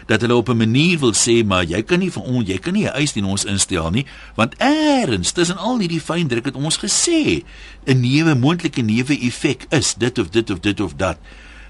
dat 0.08 0.20
hulle 0.20 0.34
op 0.34 0.48
'n 0.48 0.56
manier 0.56 0.98
wil 0.98 1.12
sê 1.12 1.44
maar 1.44 1.64
jy 1.64 1.82
kan 1.82 1.98
nie 1.98 2.10
vir 2.10 2.22
ons 2.22 2.48
jy 2.48 2.58
kan 2.58 2.72
nie 2.72 2.84
'n 2.84 2.96
eis 2.96 3.12
teen 3.12 3.24
ons 3.24 3.44
instel 3.44 3.90
nie 3.90 4.06
want 4.36 4.54
eers 4.58 5.32
tussen 5.32 5.56
al 5.56 5.78
hierdie 5.78 6.00
fyn 6.00 6.28
druk 6.28 6.44
het 6.44 6.56
ons 6.56 6.78
gesê 6.78 7.44
'n 7.86 8.00
neuwe 8.00 8.34
moontlike 8.34 8.82
neuwe 8.82 9.18
effek 9.20 9.66
is 9.70 9.94
dit 9.94 10.18
of 10.18 10.30
dit 10.30 10.50
of 10.50 10.60
dit 10.60 10.80
of 10.80 10.94
dat. 10.96 11.18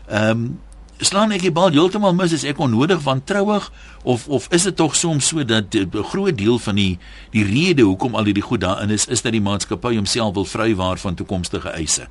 Ehm 0.08 0.30
um, 0.30 0.58
slaan 0.98 1.30
ek 1.30 1.44
die 1.46 1.52
bal 1.54 1.70
heeltemal 1.70 2.14
mis 2.14 2.32
as 2.34 2.44
ek 2.44 2.58
onnodig 2.58 3.02
van 3.02 3.24
trouig 3.24 3.72
of 4.02 4.28
of 4.28 4.48
is 4.50 4.62
dit 4.62 4.76
tog 4.76 4.96
soms 4.96 5.26
so 5.26 5.44
dat 5.44 5.74
'n 5.74 5.90
groot 6.02 6.38
deel 6.38 6.58
van 6.58 6.74
die 6.74 6.98
die 7.30 7.44
rede 7.44 7.82
hoekom 7.82 8.14
al 8.14 8.24
hierdie 8.24 8.42
goed 8.42 8.60
daarin 8.60 8.90
is 8.90 9.06
is 9.06 9.22
dat 9.22 9.32
die 9.32 9.40
maatskappy 9.40 9.94
homself 9.94 10.34
wil 10.34 10.44
vrywaar 10.44 10.98
van 10.98 11.14
toekomstige 11.14 11.68
eise. 11.68 12.08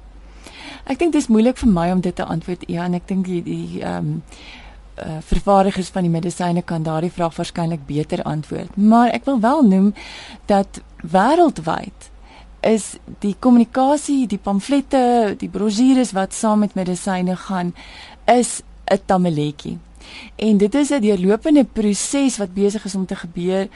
Ek 0.86 1.00
dink 1.00 1.12
dit 1.12 1.22
is 1.22 1.27
moeilik 1.27 1.57
vir 1.57 1.69
my 1.69 1.91
om 1.91 2.01
dit 2.01 2.15
te 2.15 2.24
antwoord 2.24 2.63
en 2.63 2.93
ek 2.93 3.07
dink 3.07 3.25
die 3.25 3.81
ehm 3.81 3.98
um, 3.98 4.24
uh, 4.98 5.18
vervaardigers 5.20 5.89
van 5.89 6.01
die 6.01 6.12
medisyne 6.12 6.62
kan 6.62 6.84
daardie 6.84 7.12
vraag 7.12 7.36
waarskynlik 7.36 7.86
beter 7.86 8.24
antwoord. 8.24 8.75
Maar 8.75 9.10
ek 9.10 9.25
wil 9.25 9.39
wel 9.39 9.62
noem 9.63 9.94
dat 10.46 10.82
wêreldwyd 11.01 12.12
is 12.68 12.96
die 13.20 13.36
kommunikasie, 13.39 14.27
die 14.27 14.42
pamflette, 14.42 15.36
die 15.38 15.50
brosjures 15.50 16.12
wat 16.18 16.34
saam 16.34 16.66
met 16.66 16.74
medisyne 16.75 17.36
gaan 17.36 17.74
is 18.25 18.62
'n 18.92 19.00
tamaletjie. 19.06 19.77
En 20.36 20.58
dit 20.58 20.75
is 20.75 20.89
'n 20.89 21.01
deurlopende 21.01 21.63
proses 21.63 22.38
wat 22.38 22.54
besig 22.54 22.86
is 22.86 22.96
om 22.96 23.06
te 23.06 23.16
gebeur 23.16 23.68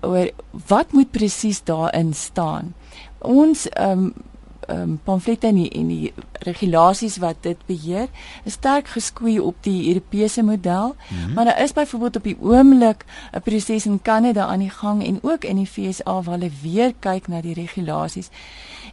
oor 0.00 0.30
wat 0.66 0.92
moet 0.92 1.10
presies 1.10 1.64
daarin 1.64 2.14
staan. 2.14 2.74
Ons 3.18 3.68
ehm 3.68 3.90
um, 3.90 4.12
um, 4.68 5.00
pamflette 5.04 5.46
en 5.46 5.54
die, 5.54 5.68
en 5.70 5.88
die 5.88 6.12
regulasies 6.46 7.16
wat 7.22 7.40
dit 7.40 7.58
beheer 7.66 8.08
is 8.44 8.58
sterk 8.58 8.88
geskui 8.94 9.38
op 9.40 9.56
die 9.66 9.88
Europese 9.88 10.42
model, 10.42 10.94
mm 10.94 11.16
-hmm. 11.16 11.32
maar 11.32 11.44
daar 11.44 11.62
is 11.62 11.72
byvoorbeeld 11.72 12.16
op 12.16 12.22
die 12.22 12.36
oomblik 12.40 13.04
'n 13.32 13.40
proses 13.40 13.86
in 13.86 14.02
Kanada 14.02 14.46
aan 14.46 14.58
die 14.58 14.70
gang 14.70 15.04
en 15.04 15.18
ook 15.22 15.44
in 15.44 15.56
die 15.56 15.66
FSA 15.66 16.22
waar 16.22 16.38
hulle 16.38 16.50
weer 16.62 16.94
kyk 16.98 17.28
na 17.28 17.40
die 17.40 17.54
regulasies. 17.54 18.28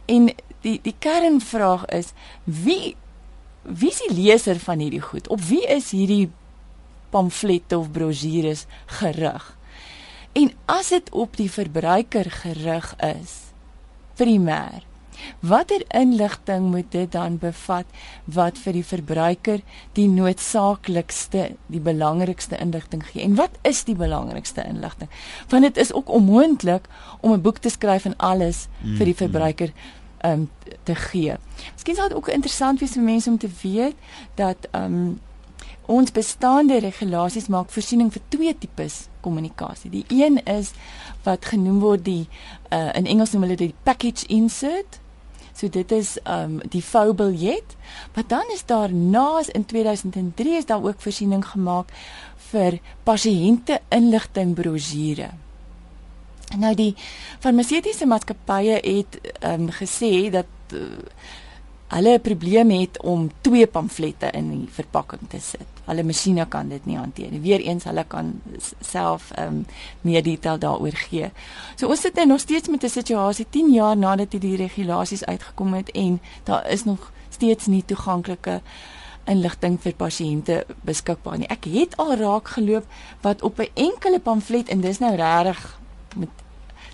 En 0.04 0.34
die 0.60 0.78
die 0.82 0.94
kernvraag 0.98 1.84
is 1.86 2.12
wie 2.44 2.96
wie 3.62 3.90
is 3.90 4.02
die 4.06 4.14
leser 4.22 4.58
van 4.58 4.78
hierdie 4.78 5.00
goed? 5.00 5.28
Op 5.28 5.40
wie 5.40 5.66
is 5.66 5.90
hierdie 5.90 6.30
pamflette 7.10 7.78
of 7.78 7.90
brosjures 7.90 8.66
gerig? 8.86 9.56
En 10.32 10.52
as 10.64 10.88
dit 10.88 11.10
op 11.10 11.36
die 11.36 11.50
verbruiker 11.50 12.30
gerig 12.30 12.94
is, 12.96 13.52
primêr 14.16 14.91
Watter 15.40 15.84
inligting 15.88 16.70
moet 16.70 16.90
dit 16.90 17.12
dan 17.12 17.38
bevat 17.38 17.86
wat 18.24 18.58
vir 18.58 18.72
die 18.72 18.84
verbruiker 18.84 19.60
die 19.92 20.08
noodsaaklikste, 20.08 21.50
die 21.66 21.80
belangrikste 21.80 22.58
inligting 22.58 23.06
gee? 23.06 23.22
En 23.22 23.34
wat 23.34 23.58
is 23.62 23.84
die 23.84 23.96
belangrikste 23.96 24.64
inligting? 24.64 25.10
Want 25.48 25.62
dit 25.62 25.76
is 25.76 25.92
ook 25.92 26.08
onmoontlik 26.08 26.88
om 27.20 27.32
'n 27.32 27.40
boek 27.40 27.58
te 27.58 27.68
skryf 27.68 28.04
en 28.04 28.16
alles 28.16 28.68
vir 28.80 29.04
die 29.04 29.04
mm, 29.04 29.08
mm. 29.08 29.14
verbruiker 29.14 29.72
um 30.24 30.50
te 30.82 30.94
gee. 30.94 31.36
Miskien 31.74 31.94
sou 31.94 32.08
dit 32.08 32.16
ook 32.16 32.28
interessant 32.28 32.80
wees 32.80 32.94
vir 32.96 33.02
mense 33.02 33.30
om 33.30 33.38
te 33.38 33.50
weet 33.62 33.94
dat 34.34 34.68
um 34.72 35.20
ons 35.90 36.12
bestaande 36.14 36.78
regulasies 36.78 37.48
maak 37.50 37.70
voorsiening 37.74 38.12
vir 38.14 38.22
twee 38.28 38.54
tipes 38.58 39.08
kommunikasie. 39.20 39.90
Die 39.90 40.04
een 40.08 40.38
is 40.46 40.72
wat 41.26 41.50
genoem 41.50 41.80
word 41.82 42.04
die 42.06 42.28
uh 42.70 42.90
in 42.98 43.06
Engels 43.06 43.34
noem 43.34 43.48
hulle 43.48 43.56
dit 43.56 43.74
package 43.82 44.26
insert 44.26 45.01
So 45.54 45.68
dit 45.68 45.92
is 45.92 46.16
um 46.24 46.60
die 46.68 46.82
foubiljet. 46.82 47.76
Maar 48.14 48.24
dan 48.26 48.52
is 48.52 48.64
daar 48.66 48.92
naas 48.92 49.48
in 49.48 49.66
2003 49.66 50.56
is 50.56 50.66
daar 50.66 50.84
ook 50.84 51.00
voorsiening 51.00 51.44
gemaak 51.46 51.92
vir 52.50 52.78
pasiënte 53.02 53.80
inligting 53.88 54.54
brosjure. 54.54 55.30
Nou 56.58 56.74
die 56.76 56.92
farmaseutiese 57.40 58.06
maatskappye 58.06 58.80
het 58.82 59.20
um 59.48 59.70
gesê 59.72 60.28
dat 60.30 60.74
uh, 60.76 60.80
hulle 61.92 62.16
'n 62.18 62.20
probleem 62.20 62.70
het 62.70 63.02
om 63.02 63.30
twee 63.40 63.66
pamflette 63.66 64.30
in 64.32 64.50
die 64.50 64.68
verpakking 64.68 65.28
te 65.28 65.40
sit. 65.40 65.71
Hulle 65.86 66.02
masjiene 66.02 66.46
kan 66.48 66.68
dit 66.68 66.84
nie 66.86 66.96
hanteer 66.96 67.30
nie. 67.30 67.40
Weereens 67.40 67.84
hulle 67.84 68.04
kan 68.08 68.40
self 68.80 69.30
ehm 69.34 69.46
um, 69.46 69.66
meer 70.00 70.22
detail 70.22 70.58
daaroor 70.58 70.96
gee. 71.08 71.30
So 71.76 71.88
ons 71.88 72.00
sit 72.00 72.14
nou 72.14 72.26
nog 72.26 72.40
steeds 72.40 72.68
met 72.68 72.84
'n 72.84 72.88
situasie 72.88 73.46
10 73.50 73.72
jaar 73.72 73.96
nadat 73.96 74.30
die 74.30 74.56
regulasies 74.56 75.24
uitgekom 75.24 75.74
het 75.74 75.90
en 75.90 76.20
daar 76.44 76.70
is 76.70 76.84
nog 76.84 77.12
steeds 77.28 77.66
nie 77.66 77.84
toeganklike 77.84 78.60
inligting 79.24 79.78
vir 79.82 79.94
pasiënte 79.94 80.64
beskikbaar 80.86 81.38
nie. 81.38 81.48
Ek 81.48 81.64
het 81.70 81.96
al 81.96 82.16
raak 82.16 82.48
geloop 82.48 82.86
wat 83.20 83.42
op 83.42 83.58
'n 83.58 83.70
enkele 83.74 84.20
pamflet 84.20 84.68
en 84.68 84.80
dis 84.80 84.98
nou 84.98 85.14
regtig 85.16 85.78
met 86.16 86.28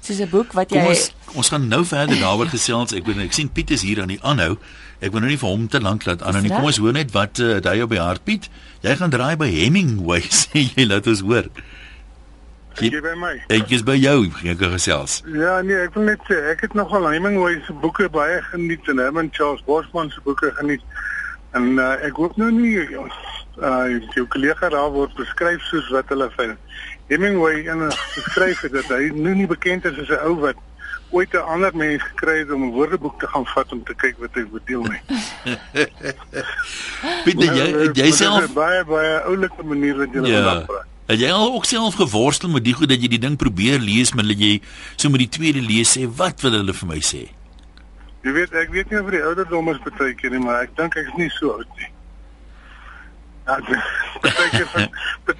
soos 0.00 0.20
'n 0.20 0.28
boek 0.30 0.52
wat 0.52 0.70
jy 0.70 0.78
Kom 0.78 0.88
ons 0.88 1.14
ons 1.34 1.48
gaan 1.48 1.68
nou 1.68 1.84
verder 1.84 2.18
daaroor 2.18 2.46
gesels. 2.46 2.92
Ek 2.92 3.06
weet 3.06 3.18
ek 3.18 3.32
sien 3.32 3.52
Piet 3.52 3.70
is 3.70 3.82
hier 3.82 4.00
aan 4.00 4.08
die 4.08 4.22
aanhou. 4.22 4.56
Ek 4.98 5.12
wil 5.14 5.22
nou 5.22 5.30
nie 5.30 5.38
vir 5.38 5.52
hom 5.52 5.66
te 5.70 5.80
lank 5.80 6.06
laat 6.08 6.22
aanhou 6.26 6.42
nie. 6.42 6.50
Kom 6.50 6.66
ons 6.66 6.80
hoor 6.82 6.96
net 6.96 7.12
wat 7.14 7.38
uh, 7.38 7.58
hy 7.62 7.82
op 7.84 7.92
die 7.94 8.02
hart 8.02 8.24
Piet. 8.26 8.48
Jy 8.82 8.96
gaan 8.98 9.12
draai 9.14 9.36
by 9.38 9.46
Hemingway 9.52 10.24
sê 10.40 10.64
jy 10.66 10.88
laat 10.88 11.06
ons 11.10 11.22
hoor. 11.26 11.50
Jy 12.78 13.00
by 13.02 13.14
my. 13.18 13.32
Ek 13.50 13.72
is 13.74 13.82
by 13.86 13.96
jou, 13.98 14.28
ek 14.46 14.60
gesels. 14.74 15.20
Ja, 15.34 15.56
nee, 15.66 15.78
ek 15.86 15.96
wil 15.98 16.06
net 16.10 16.22
sê 16.30 16.38
ek 16.52 16.66
het 16.66 16.76
nogal 16.78 17.08
Hemingway 17.10 17.58
se 17.66 17.74
boeke 17.82 18.06
baie 18.14 18.38
geniet 18.50 18.90
en 18.90 19.02
Herman 19.02 19.30
Charles 19.34 19.64
Bosman 19.66 20.10
se 20.14 20.22
boeke 20.26 20.52
geniet. 20.60 20.84
En 21.58 21.72
uh, 21.78 21.94
ek 22.06 22.18
hoop 22.20 22.38
nou 22.38 22.50
nie 22.54 22.76
uh 23.58 23.86
jou 24.14 24.22
kollega 24.30 24.68
daar 24.70 24.92
word 24.94 25.14
beskryf 25.18 25.62
soos 25.66 25.88
wat 25.90 26.10
hulle 26.12 26.28
vir 26.36 26.54
Hemingway 27.10 27.64
in 27.66 27.86
beskryf 27.88 28.62
het 28.66 28.76
dat 28.76 28.90
hy 28.94 29.08
nou 29.14 29.34
nie 29.34 29.48
bekend 29.50 29.88
is 29.88 29.98
as 30.04 30.10
'n 30.14 30.22
ou 30.28 30.36
wat 30.44 30.58
ooit 31.10 31.32
'n 31.32 31.36
ander 31.54 31.70
mens 31.76 32.02
gekry 32.02 32.38
het 32.38 32.50
om 32.52 32.62
'n 32.64 32.70
woordeboek 32.72 33.20
te 33.20 33.26
gaan 33.26 33.46
vat 33.46 33.72
om 33.72 33.84
te 33.84 33.94
kyk 33.94 34.18
wat 34.18 34.30
hy 34.34 34.44
bedoel 34.44 34.82
nie. 34.84 35.00
Pieter, 37.24 37.54
jy 37.54 37.70
Nou, 37.72 37.92
jy 37.94 38.10
self 38.12 38.52
baie 38.56 38.84
baie 38.84 39.20
oulike 39.30 39.62
manier 39.64 39.96
wat 39.96 40.12
jy 40.12 40.20
Ja. 40.26 40.42
vandag 40.44 40.66
praat. 40.66 40.86
Het 41.08 41.18
jy 41.20 41.30
al 41.32 41.52
ook 41.54 41.64
self 41.64 41.94
geworstel 41.94 42.48
met 42.50 42.64
die 42.64 42.74
goed 42.74 42.88
dat 42.88 43.00
jy 43.00 43.08
die 43.08 43.18
ding 43.18 43.36
probeer 43.36 43.78
lees, 43.80 44.12
maar 44.14 44.24
dat 44.28 44.38
jy 44.38 44.60
so 44.96 45.08
met 45.08 45.18
die 45.24 45.28
tweede 45.28 45.60
lees 45.64 45.96
sê 45.98 46.04
wat 46.16 46.40
wil 46.40 46.52
hulle 46.52 46.74
vir 46.74 46.88
my 46.88 46.98
sê? 47.00 47.28
Jy 48.22 48.32
weet 48.32 48.52
ek 48.54 48.68
weet 48.70 48.90
nie 48.90 49.00
of 49.00 49.10
die 49.10 49.22
ouderdom 49.22 49.68
is 49.72 49.78
baie 49.98 50.12
keer 50.14 50.30
nie, 50.30 50.38
maar 50.44 50.60
ek 50.62 50.76
dink 50.76 50.96
ek 50.96 51.06
is 51.06 51.14
nie 51.16 51.30
so 51.38 51.50
oud 51.56 51.66
nie. 51.78 51.88
Ja, 53.46 53.56
baie 54.22 54.50
keer 54.50 54.90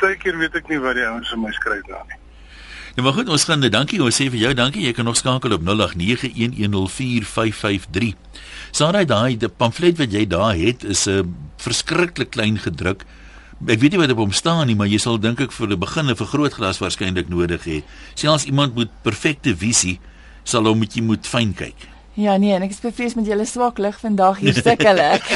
baie 0.00 0.16
keer 0.16 0.36
weet 0.38 0.54
ek 0.54 0.68
nie 0.68 0.78
wat 0.80 0.94
die 0.96 1.04
ouens 1.04 1.28
vir 1.28 1.38
my 1.38 1.50
skryf 1.52 1.82
daar 1.90 2.04
nie. 2.08 2.16
Nou 2.98 3.06
maar 3.06 3.18
goed, 3.18 3.28
ons 3.30 3.44
gaan 3.46 3.62
dit 3.62 3.70
dankie. 3.70 4.02
Ons 4.02 4.16
sê 4.18 4.26
vir 4.26 4.40
jou 4.40 4.50
dankie. 4.58 4.82
Jy 4.82 4.90
kan 4.96 5.06
nog 5.06 5.14
skakel 5.14 5.52
op 5.54 5.62
0891104553. 5.62 5.70
Saai 8.74 9.06
daai 9.06 9.38
die 9.38 9.46
pamflet 9.46 9.94
wat 10.00 10.10
jy 10.10 10.26
daar 10.26 10.58
het 10.58 10.82
is 10.82 11.06
'n 11.06 11.10
uh, 11.10 11.22
verskriklik 11.62 12.34
klein 12.34 12.58
gedruk. 12.58 13.06
Ek 13.66 13.78
weet 13.78 13.90
nie 13.94 14.02
wat 14.02 14.10
op 14.10 14.18
hom 14.18 14.32
staan 14.32 14.66
nie, 14.66 14.74
maar 14.74 14.90
jy 14.90 14.98
sal 14.98 15.20
dink 15.20 15.40
ek 15.40 15.52
vir 15.52 15.68
'n 15.68 15.78
begin 15.78 16.10
'n 16.10 16.16
vergrootglas 16.16 16.78
waarskynlik 16.78 17.28
nodig 17.28 17.64
hê. 17.64 17.82
Selfs 18.14 18.44
iemand 18.44 18.74
met 18.74 18.88
perfekte 19.02 19.56
visie 19.56 20.00
sal 20.42 20.64
hom 20.64 20.78
moet 20.78 20.94
jy 20.94 21.02
moet 21.02 21.26
fyn 21.26 21.54
kyk. 21.54 21.76
Ja 22.14 22.36
nee, 22.36 22.54
en 22.54 22.62
ek 22.62 22.70
is 22.70 22.80
bevrees 22.80 23.14
met 23.14 23.26
julle 23.26 23.46
swak 23.46 23.78
lig 23.78 24.00
vandag 24.00 24.38
hier 24.38 24.54
sukkel 24.54 24.98
ek. 24.98 25.22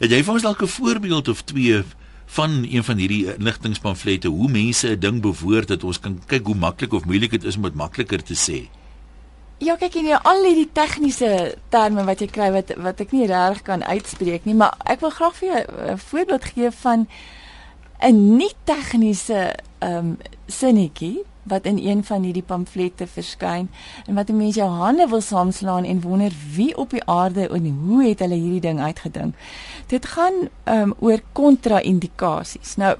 Het 0.00 0.10
jy 0.10 0.22
vir 0.22 0.32
ons 0.32 0.42
dalk 0.42 0.62
'n 0.62 0.66
voorbeeld 0.66 1.28
of 1.28 1.44
twee 1.44 1.84
van 2.26 2.66
een 2.68 2.84
van 2.84 2.96
hierdie 2.96 3.34
inligtingpamflette 3.34 4.28
hoe 4.28 4.48
mense 4.50 4.88
'n 4.88 4.98
ding 4.98 5.20
bewoord 5.20 5.68
dat 5.68 5.84
ons 5.84 6.00
kan 6.00 6.20
kyk 6.26 6.46
hoe 6.46 6.54
maklik 6.54 6.92
of 6.92 7.04
moeilik 7.04 7.30
dit 7.30 7.44
is 7.44 7.56
om 7.56 7.62
dit 7.62 7.74
makliker 7.74 8.22
te 8.22 8.34
sê? 8.34 8.68
Ja, 9.58 9.76
kyk 9.76 9.94
hier, 9.94 10.18
al 10.18 10.44
hierdie 10.44 10.68
tegniese 10.72 11.56
terme 11.68 12.04
wat 12.04 12.20
jy 12.20 12.26
kry 12.26 12.50
wat 12.52 12.74
wat 12.76 13.00
ek 13.00 13.12
nie 13.12 13.26
regtig 13.26 13.62
kan 13.62 13.84
uitspreek 13.84 14.44
nie, 14.44 14.54
maar 14.54 14.74
ek 14.84 15.00
wil 15.00 15.10
graag 15.10 15.36
vir 15.36 15.48
jou 15.48 15.62
'n 15.92 15.98
voorbeeld 15.98 16.44
gee 16.44 16.70
van 16.70 17.08
'n 18.00 18.36
nie 18.36 18.52
tegniese 18.64 19.54
ehm 19.78 19.96
um, 19.96 20.18
sinnetjie 20.46 21.24
wat 21.46 21.64
in 21.64 21.78
een 21.78 22.04
van 22.04 22.22
hierdie 22.22 22.42
pamflette 22.42 23.06
verskyn 23.06 23.70
en 24.06 24.14
wat 24.14 24.28
'n 24.28 24.36
mens 24.36 24.54
jou 24.54 24.68
hande 24.70 25.08
wil 25.08 25.20
saamslaan 25.20 25.84
en 25.84 26.00
wonder 26.00 26.32
wie 26.54 26.76
op 26.76 26.90
die 26.90 27.04
aarde 27.04 27.48
en 27.48 27.78
hoe 27.86 28.04
het 28.04 28.18
hulle 28.18 28.34
hierdie 28.34 28.60
ding 28.60 28.80
uitgedink. 28.80 29.34
Dit 29.86 30.06
gaan 30.06 30.48
um, 30.64 30.94
oor 30.98 31.20
kontra-indikasies. 31.32 32.76
Nou 32.76 32.96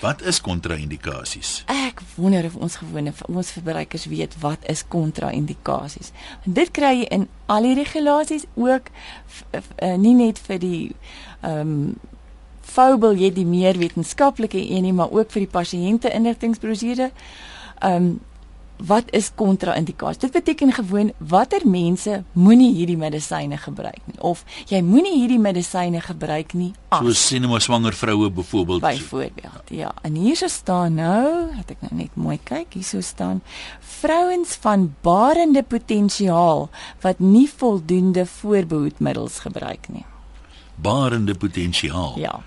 Wat 0.00 0.22
is 0.22 0.40
kontra-indikasies? 0.40 1.64
Ek 1.66 2.00
wonder 2.14 2.44
of 2.44 2.54
ons 2.54 2.76
gewone 2.76 3.12
ons 3.26 3.50
verbruikers 3.50 4.04
weet 4.06 4.36
wat 4.40 4.58
is 4.70 4.84
kontra-indikasies. 4.88 6.12
En 6.46 6.54
dit 6.54 6.70
kry 6.70 6.92
jy 7.00 7.08
in 7.16 7.26
al 7.46 7.66
die 7.66 7.74
regulasies 7.74 8.46
ook 8.54 8.92
uh, 8.92 9.94
nie 9.96 10.14
net 10.14 10.38
vir 10.38 10.62
die 10.62 10.84
ehm 11.40 11.74
um, 11.74 11.98
foubil 12.68 13.18
die 13.34 13.46
meer 13.46 13.78
wetenskaplike 13.78 14.60
een 14.60 14.88
nie, 14.88 14.94
maar 14.96 15.12
ook 15.14 15.32
vir 15.34 15.46
die 15.46 15.52
pasiënte 15.58 16.14
inligtingbrosjure. 16.14 17.12
Ehm 17.78 18.08
um, 18.08 18.16
wat 18.78 19.08
is 19.10 19.32
kontra-indikasies? 19.34 20.20
Dit 20.22 20.32
beteken 20.32 20.72
gewoon 20.72 21.08
watter 21.18 21.64
mense 21.66 22.20
moenie 22.32 22.68
hierdie 22.74 22.96
medisyne 22.96 23.56
gebruik 23.58 24.04
nie 24.06 24.20
of 24.22 24.44
jy 24.70 24.78
moenie 24.86 25.16
hierdie 25.16 25.40
medisyne 25.42 25.98
gebruik 26.00 26.52
nie 26.54 26.68
as 26.94 27.02
Soos 27.02 27.22
sien 27.26 27.48
maar 27.50 27.60
swanger 27.60 27.92
vroue 27.92 28.30
byvoorbeeld. 28.30 28.80
Byvoorbeeld, 28.80 29.72
ja. 29.74 29.90
En 30.02 30.14
hierso 30.14 30.46
staan 30.46 30.94
nou, 30.94 31.48
het 31.56 31.72
ek 31.74 31.82
nou 31.88 31.98
net 32.04 32.14
mooi 32.14 32.38
kyk, 32.38 32.78
hierso 32.78 33.02
staan 33.02 33.42
vrouens 33.98 34.54
van 34.62 34.94
barende 35.02 35.62
potensiaal 35.62 36.68
wat 37.02 37.18
nie 37.18 37.48
voldoende 37.50 38.26
voorbehoedmiddels 38.26 39.42
gebruik 39.48 39.90
nie. 39.90 40.06
barende 40.82 41.34
potensiaal. 41.34 42.14
Ja. 42.16 42.40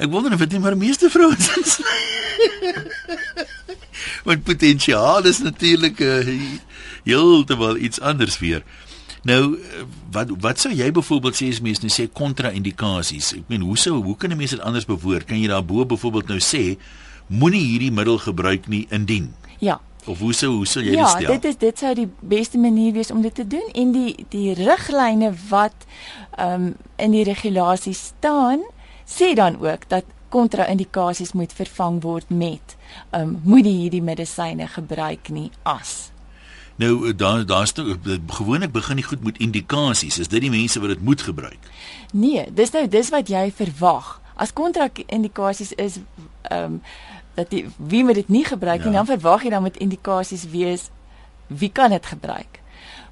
Ek 0.00 0.08
wonder 0.08 0.32
of 0.32 0.40
dit 0.40 0.54
nie 0.56 0.62
maar 0.64 0.76
meeste 0.80 1.10
vrouens 1.12 1.50
is. 1.60 1.74
Want 4.26 4.44
potensiaal 4.44 5.24
is 5.28 5.38
natuurlik 5.44 6.00
uh, 6.00 6.24
heeltemal 7.04 7.76
iets 7.76 8.00
anders 8.00 8.38
weer. 8.40 8.62
Nou 9.28 9.58
eh, 9.60 9.82
wat 10.12 10.30
wat 10.40 10.60
sou 10.62 10.72
jy 10.72 10.88
byvoorbeeld 10.96 11.36
sê 11.36 11.50
as 11.52 11.60
mense 11.60 11.84
nou 11.84 11.92
sê 11.92 12.06
kontra-indikasies? 12.16 13.34
Ek 13.36 13.52
meen 13.52 13.64
hoe 13.68 13.76
sou 13.78 13.98
hoe 14.00 14.16
kan 14.16 14.32
'n 14.32 14.38
mens 14.40 14.56
dit 14.56 14.60
anders 14.64 14.88
bewoord? 14.88 15.28
Kan 15.28 15.36
jy 15.40 15.48
daarbo 15.52 15.84
byvoorbeeld 15.84 16.28
nou 16.32 16.40
sê 16.40 16.78
moenie 17.28 17.60
hierdie 17.66 17.92
middel 17.92 18.18
gebruik 18.18 18.68
nie 18.68 18.86
indien 18.90 19.34
Ja. 19.60 19.80
of 20.06 20.18
hoe 20.18 20.32
sou 20.32 20.56
hoe 20.56 20.66
sou 20.66 20.82
jy 20.84 20.92
Ja, 20.96 21.12
dit 21.12 21.22
stel? 21.22 21.32
dit 21.34 21.44
is 21.44 21.56
dit 21.56 21.78
sou 21.78 21.94
die 21.94 22.08
beste 22.20 22.58
manier 22.58 22.92
wees 22.92 23.10
om 23.10 23.20
dit 23.22 23.34
te 23.34 23.46
doen 23.46 23.68
en 23.74 23.92
die 23.92 24.26
die 24.28 24.54
riglyne 24.54 25.34
wat 25.48 25.74
ehm 26.38 26.54
um, 26.64 26.74
in 26.96 27.10
die 27.10 27.24
regulasies 27.24 28.12
staan 28.16 28.60
sê 29.18 29.34
dan 29.34 29.58
ook 29.60 29.88
dat 29.88 30.04
kontra-indikasies 30.28 31.32
moet 31.32 31.52
vervang 31.52 32.02
word 32.02 32.28
met 32.28 32.76
ehm 33.10 33.22
um, 33.22 33.40
moenie 33.44 33.76
hierdie 33.80 34.02
medisyne 34.02 34.66
gebruik 34.66 35.28
nie 35.28 35.50
as. 35.62 36.10
Nou 36.76 37.08
eh, 37.08 37.16
daar 37.16 37.46
daar's 37.46 37.72
toe 37.72 37.98
gewoonlik 38.26 38.72
begin 38.72 38.96
die 38.96 39.04
goed 39.04 39.24
met 39.24 39.38
indikasies. 39.38 40.18
Is 40.18 40.28
dit 40.28 40.40
die 40.40 40.50
mense 40.50 40.80
wat 40.80 40.88
dit 40.88 41.02
moet 41.02 41.22
gebruik? 41.22 41.58
Nee, 42.12 42.46
dis 42.52 42.70
nou 42.70 42.88
dis 42.88 43.10
wat 43.10 43.28
jy 43.28 43.52
verwag. 43.52 44.20
As 44.34 44.52
kontra-indikasies 44.52 45.72
is 45.74 45.98
ehm 46.42 46.64
um, 46.64 46.82
dat 47.34 47.50
die 47.50 47.66
wie 47.76 48.04
moet 48.04 48.14
dit 48.14 48.28
nie 48.28 48.44
gebruik 48.44 48.84
nie, 48.84 48.92
Ja. 48.92 48.96
dan 49.02 49.06
verwag 49.06 49.42
jy 49.42 49.50
dan 49.50 49.62
met 49.62 49.76
indikasies 49.76 50.44
wees 50.50 50.88
wie 51.46 51.70
kan 51.72 51.90
dit 51.90 52.06
gebruik. 52.06 52.59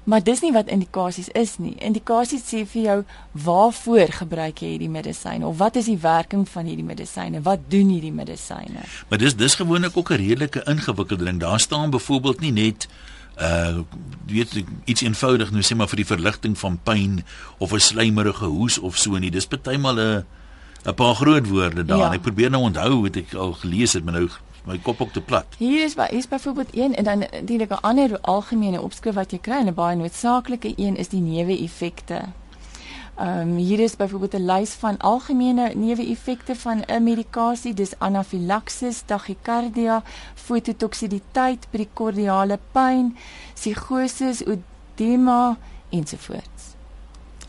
Maar 0.09 0.23
dis 0.25 0.41
nie 0.41 0.51
wat 0.51 0.71
indikasies 0.73 1.27
is 1.37 1.57
nie. 1.61 1.75
Indikasies 1.85 2.47
sê 2.49 2.63
vir 2.65 2.81
jou 2.81 2.97
waarvoor 3.45 4.15
gebruik 4.21 4.63
jy 4.63 4.71
hierdie 4.73 4.89
medisyne 4.89 5.45
of 5.45 5.59
wat 5.61 5.77
is 5.77 5.85
die 5.91 5.99
werking 6.01 6.47
van 6.49 6.65
hierdie 6.65 6.85
medisyne? 6.87 7.43
Wat 7.45 7.67
doen 7.69 7.91
hierdie 7.93 8.13
medisyne? 8.15 8.87
Maar 9.09 9.21
dis 9.21 9.37
dis 9.37 9.59
gewoonlik 9.59 9.97
ook 9.97 10.09
'n 10.11 10.21
redelike 10.23 10.63
ingewikkelde 10.65 11.25
ding. 11.25 11.39
Daar 11.39 11.59
staan 11.59 11.89
byvoorbeeld 11.89 12.39
nie 12.39 12.51
net 12.51 12.87
uh 13.37 13.77
weet 14.25 14.63
iets 14.85 15.01
eenvoudig 15.01 15.51
nou 15.51 15.61
sê 15.63 15.75
maar 15.75 15.87
vir 15.87 16.01
die 16.01 16.11
verligting 16.15 16.57
van 16.57 16.79
pyn 16.83 17.23
of 17.57 17.73
'n 17.73 17.79
slijmerige 17.79 18.45
hoes 18.45 18.77
of 18.77 18.97
so 18.97 19.17
nie. 19.17 19.31
Dis 19.31 19.47
partymal 19.47 19.99
'n 19.99 20.25
'n 20.85 20.93
paar 20.93 21.15
groot 21.15 21.47
woorde 21.47 21.85
daar. 21.85 21.97
Ja. 21.97 22.13
Ek 22.13 22.21
probeer 22.21 22.49
nou 22.49 22.63
onthou 22.63 23.01
wat 23.01 23.15
ek 23.15 23.33
al 23.33 23.53
gelees 23.53 23.93
het, 23.93 24.03
maar 24.03 24.13
nou 24.13 24.29
my 24.69 24.77
kop 24.85 25.01
ook 25.01 25.11
te 25.11 25.21
plat. 25.21 25.45
Hier 25.57 25.83
is 25.83 25.95
by 25.97 26.07
is 26.13 26.27
byvoorbeeld 26.27 26.75
een 26.77 26.95
en 26.95 27.03
dan 27.03 27.19
'n 27.45 27.81
ander 27.81 28.19
algemene 28.21 28.81
opskrif 28.81 29.15
wat 29.15 29.31
jy 29.31 29.39
kry 29.41 29.57
en 29.59 29.67
'n 29.67 29.73
baie 29.73 29.95
noodsaaklike 29.95 30.73
een 30.75 30.95
is 30.95 31.07
die 31.07 31.21
neeweffekte. 31.21 32.21
Ehm 33.15 33.39
um, 33.39 33.55
hier 33.55 33.79
is 33.79 33.95
byvoorbeeld 33.95 34.33
'n 34.33 34.45
lys 34.45 34.73
van 34.73 34.97
algemene 34.97 35.71
neeweffekte 35.75 36.55
van 36.55 36.83
'n 36.87 37.03
medikasie, 37.03 37.73
dis 37.73 37.99
anafilaksis, 37.99 39.01
tachycardia, 39.05 40.03
fototoksisiteit, 40.35 41.67
perikardiale 41.69 42.59
pyn, 42.71 43.17
psigoses, 43.53 44.41
edema 44.45 45.57
ensovoorts. 45.89 46.63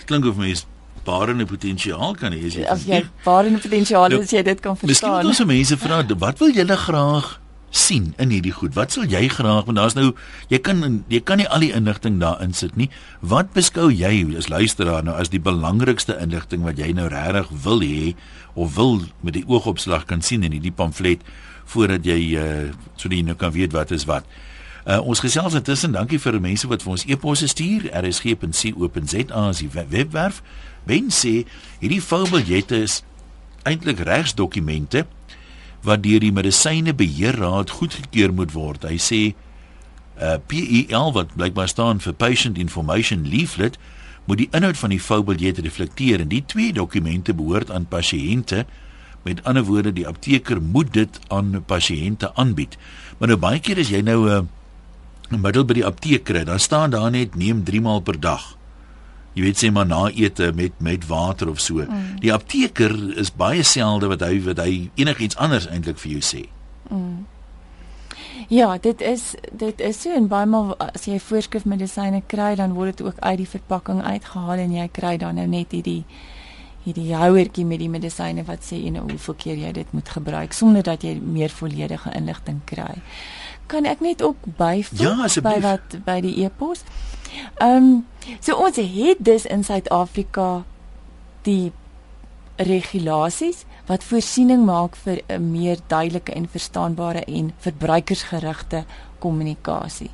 Klink 0.04 0.24
of 0.24 0.37
mens 0.37 0.66
barende 1.05 1.47
potensiaal 1.47 2.15
kan 2.15 2.33
hê 2.33 2.47
as 2.47 2.55
jy 2.57 2.65
As 2.69 2.85
jy 2.87 3.03
waarin 3.25 3.59
potensiaal 3.61 4.09
Nou, 4.11 4.21
is 4.23 4.31
jy 4.35 4.43
dit 4.43 4.61
kan 4.61 4.73
Miskien 4.83 4.89
moet 4.89 4.97
verstaan. 4.97 5.27
ons 5.27 5.37
se 5.37 5.45
mense 5.45 5.77
vra, 5.77 6.03
wat 6.19 6.39
wil 6.39 6.51
julle 6.53 6.77
graag 6.77 7.39
sien 7.71 8.15
in 8.19 8.31
hierdie 8.35 8.53
goed? 8.53 8.75
Wat 8.75 8.91
sal 8.93 9.05
jy 9.07 9.29
graag 9.29 9.65
want 9.69 9.79
daar's 9.79 9.95
nou 9.95 10.13
jy 10.51 10.59
kan 10.59 11.05
jy 11.09 11.21
kan 11.23 11.39
nie 11.39 11.47
al 11.49 11.61
die 11.61 11.73
inligting 11.73 12.19
daarin 12.21 12.53
sit 12.53 12.77
nie. 12.77 12.91
Wat 13.21 13.53
beskou 13.55 13.91
jy 13.95 14.37
as 14.37 14.49
luisteraar 14.49 15.05
nou 15.05 15.15
as 15.15 15.31
die 15.31 15.39
belangrikste 15.41 16.19
inligting 16.21 16.63
wat 16.67 16.79
jy 16.79 16.93
nou 16.93 17.07
regtig 17.09 17.47
wil 17.65 17.81
hê 17.81 18.15
of 18.55 18.75
wil 18.75 19.01
met 19.23 19.35
die 19.35 19.45
oogopslag 19.47 20.05
kan 20.07 20.21
sien 20.21 20.43
in 20.43 20.53
hierdie 20.53 20.73
pamflet 20.75 21.21
voordat 21.71 22.03
jy 22.05 22.35
uh, 22.37 22.73
sodat 22.97 23.19
jy 23.19 23.23
nou 23.23 23.37
kan 23.39 23.53
weet 23.55 23.73
wat 23.73 23.91
is 23.95 24.05
wat. 24.05 24.25
Uh, 24.89 24.99
ons 25.07 25.21
gesels 25.21 25.55
intussen, 25.55 25.93
dankie 25.93 26.19
vir 26.19 26.41
mense 26.41 26.67
wat 26.67 26.83
vir 26.83 26.91
ons 26.97 27.05
e-posse 27.07 27.47
stuur. 27.53 27.87
rsg.co.za 27.95 29.49
as 29.49 29.59
die 29.63 29.69
we- 29.73 29.87
webwerf. 29.89 30.43
Ben 30.90 31.12
sê 31.14 31.44
hierdie 31.79 32.03
foubiljette 32.03 32.83
is 32.88 33.00
eintlik 33.68 34.03
regsdokumente 34.09 35.07
wat 35.87 36.03
deur 36.05 36.20
die 36.20 36.35
medisyne 36.35 36.94
beheerraad 36.96 37.72
goedgekeur 37.79 38.35
moet 38.35 38.53
word. 38.57 38.85
Hy 38.90 38.98
sê 38.98 39.22
uh 40.20 40.37
PEL 40.50 41.14
wat 41.16 41.33
blykbaar 41.38 41.70
staan 41.70 42.03
vir 42.05 42.18
Patient 42.18 42.59
Information 42.61 43.24
Leaflet 43.24 43.79
moet 44.26 44.42
die 44.42 44.50
inhoud 44.53 44.76
van 44.76 44.92
die 44.92 45.00
foubiljet 45.00 45.62
reflekteer 45.64 46.20
en 46.20 46.29
die 46.29 46.44
twee 46.44 46.74
dokumente 46.76 47.33
behoort 47.35 47.70
aan 47.72 47.88
pasiënte 47.88 48.66
Met 49.22 49.44
ander 49.44 49.64
woorde, 49.64 49.92
die 49.92 50.07
apteker 50.09 50.62
moet 50.62 50.92
dit 50.92 51.18
aan 51.29 51.64
pasiënte 51.66 52.35
aanbied. 52.35 52.76
Maar 53.18 53.29
nou 53.29 53.38
baie 53.40 53.61
keer 53.61 53.79
as 53.79 53.92
jy 53.92 54.00
nou 54.00 54.24
'n 54.29 54.48
uh, 55.31 55.38
middel 55.38 55.64
by 55.64 55.74
die 55.74 55.85
apteek 55.85 56.24
kry, 56.24 56.44
dan 56.44 56.59
staan 56.59 56.90
daar 56.90 57.11
net 57.11 57.37
neem 57.37 57.64
3 57.64 57.81
maal 57.81 58.00
per 58.00 58.20
dag. 58.20 58.57
Jy 59.33 59.43
weet 59.47 59.61
sê 59.62 59.71
maar 59.71 59.87
na 59.87 60.09
ete 60.11 60.51
met 60.55 60.81
met 60.83 61.07
water 61.07 61.49
of 61.49 61.61
so. 61.61 61.85
Mm. 61.87 62.16
Die 62.23 62.33
apteker 62.35 62.95
is 63.19 63.31
baie 63.31 63.62
selde 63.62 64.11
wat 64.11 64.25
hy 64.27 64.40
wat 64.43 64.59
hy 64.59 64.90
enigiets 64.99 65.38
anders 65.38 65.69
eintlik 65.71 66.01
vir 66.03 66.16
jou 66.16 66.23
sê. 66.25 66.43
Mm. 66.90 67.27
Ja, 68.51 68.79
dit 68.83 69.01
is 69.01 69.35
dit 69.53 69.81
is 69.81 70.01
so 70.03 70.11
en 70.16 70.27
baie 70.29 70.47
maal 70.51 70.75
as 70.83 71.07
jy 71.07 71.21
voorskrif 71.23 71.64
medisyne 71.64 72.23
kry, 72.27 72.57
dan 72.59 72.75
word 72.75 72.99
dit 72.99 73.07
ook 73.07 73.21
uit 73.21 73.38
die 73.38 73.49
verpakking 73.49 74.03
uitgehaal 74.03 74.64
en 74.64 74.75
jy 74.75 74.88
kry 74.90 75.14
dan 75.23 75.38
nou 75.38 75.47
net 75.47 75.77
hierdie 75.77 76.03
hierdie 76.81 77.12
houertjie 77.14 77.66
met 77.69 77.79
die 77.79 77.90
medisyne 77.93 78.43
wat 78.49 78.64
sê 78.64 78.81
en 78.88 78.97
hoeveel 79.05 79.37
keer 79.38 79.59
jy 79.61 79.71
dit 79.77 79.93
moet 79.95 80.09
gebruik 80.09 80.57
sonder 80.57 80.83
dat 80.83 81.05
jy 81.05 81.19
meer 81.21 81.53
volledige 81.53 82.11
inligting 82.16 82.59
kry. 82.66 82.99
Kan 83.71 83.87
ek 83.87 84.03
net 84.03 84.25
ook 84.25 84.49
byvoeg 84.59 84.99
ja, 84.99 85.29
by 85.45 85.57
wat 85.62 86.01
by 86.05 86.19
die 86.25 86.40
e-pos? 86.43 86.83
Ehm 86.83 87.10
um, 87.62 88.07
so 88.40 88.57
ons 88.57 88.77
het 88.77 89.16
dus 89.19 89.47
in 89.47 89.64
Suid-Afrika 89.64 90.64
die 91.43 91.73
regulasies 92.57 93.64
wat 93.88 94.05
voorsiening 94.05 94.64
maak 94.64 94.97
vir 94.97 95.23
'n 95.27 95.51
meer 95.51 95.79
duidelike 95.87 96.33
en 96.33 96.49
verstaanbare 96.49 97.25
en 97.25 97.53
verbruikersgerigte 97.59 98.85
kommunikasie. 99.19 100.11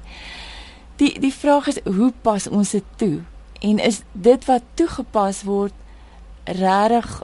Die 0.96 1.20
die 1.20 1.32
vraag 1.32 1.66
is 1.66 1.80
hoe 1.84 2.12
pas 2.22 2.46
ons 2.46 2.70
dit 2.70 2.84
toe? 2.96 3.20
En 3.60 3.78
is 3.78 4.02
dit 4.12 4.44
wat 4.44 4.62
toegepas 4.74 5.42
word 5.42 5.74
regtig 6.44 7.22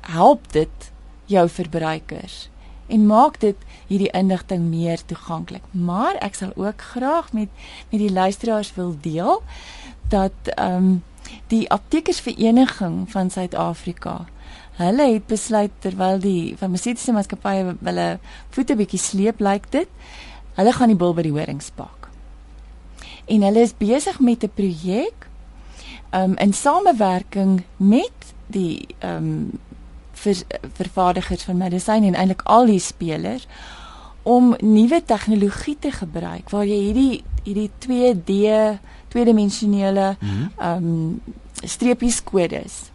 help 0.00 0.52
dit 0.52 0.92
jou 1.24 1.48
verbruikers 1.48 2.48
en 2.86 3.06
maak 3.06 3.40
dit 3.40 3.56
hierdie 3.86 4.10
inligting 4.10 4.68
meer 4.70 5.04
toeganklik. 5.06 5.62
Maar 5.70 6.14
ek 6.24 6.34
sal 6.34 6.52
ook 6.54 6.82
graag 6.94 7.32
met 7.32 7.48
met 7.90 8.00
die 8.00 8.12
luisteraars 8.12 8.74
wil 8.74 8.96
deel 9.00 9.42
dat 10.08 10.32
ehm 10.54 10.74
um, 10.76 11.02
die 11.50 11.70
aptekersvereniging 11.70 13.10
van 13.10 13.30
Suid-Afrika 13.30 14.26
hulle 14.76 15.12
het 15.12 15.26
besluit 15.26 15.72
terwyl 15.78 16.20
die 16.20 16.54
farmaseutiese 16.58 17.12
maatskappye 17.16 17.76
hulle 17.82 18.06
voete 18.54 18.76
bietjie 18.76 19.00
sleep 19.00 19.40
lyk 19.40 19.48
like 19.48 19.72
dit 19.74 19.88
hulle 20.58 20.72
gaan 20.72 20.92
die 20.92 20.98
bil 21.00 21.14
by 21.14 21.24
die 21.26 21.34
horings 21.34 21.70
pak. 21.76 22.08
En 23.26 23.42
hulle 23.42 23.64
is 23.66 23.74
besig 23.76 24.20
met 24.20 24.44
'n 24.44 24.52
projek 24.54 25.28
um 26.14 26.36
in 26.36 26.52
samewerking 26.52 27.64
met 27.76 28.34
die 28.46 28.86
ehm 28.98 29.16
um, 29.16 29.58
vir 30.26 30.42
vervaardigers 30.80 31.46
van 31.48 31.62
medisyne 31.62 32.10
en 32.10 32.18
eintlik 32.18 32.44
al 32.44 32.66
die 32.68 32.82
spelers 32.82 33.46
om 34.26 34.54
nuwe 34.58 35.00
tegnologie 35.06 35.76
te 35.78 35.94
gebruik 35.94 36.50
waar 36.50 36.66
jy 36.66 36.82
hierdie 36.88 37.24
hierdie 37.46 37.70
2D 37.86 38.52
tweedimensionele 39.14 40.16
mhm. 40.18 40.46
ehm 40.58 40.84
mm 40.84 41.00
um, 41.00 41.34
streepies 41.64 42.18
kodes 42.20 42.90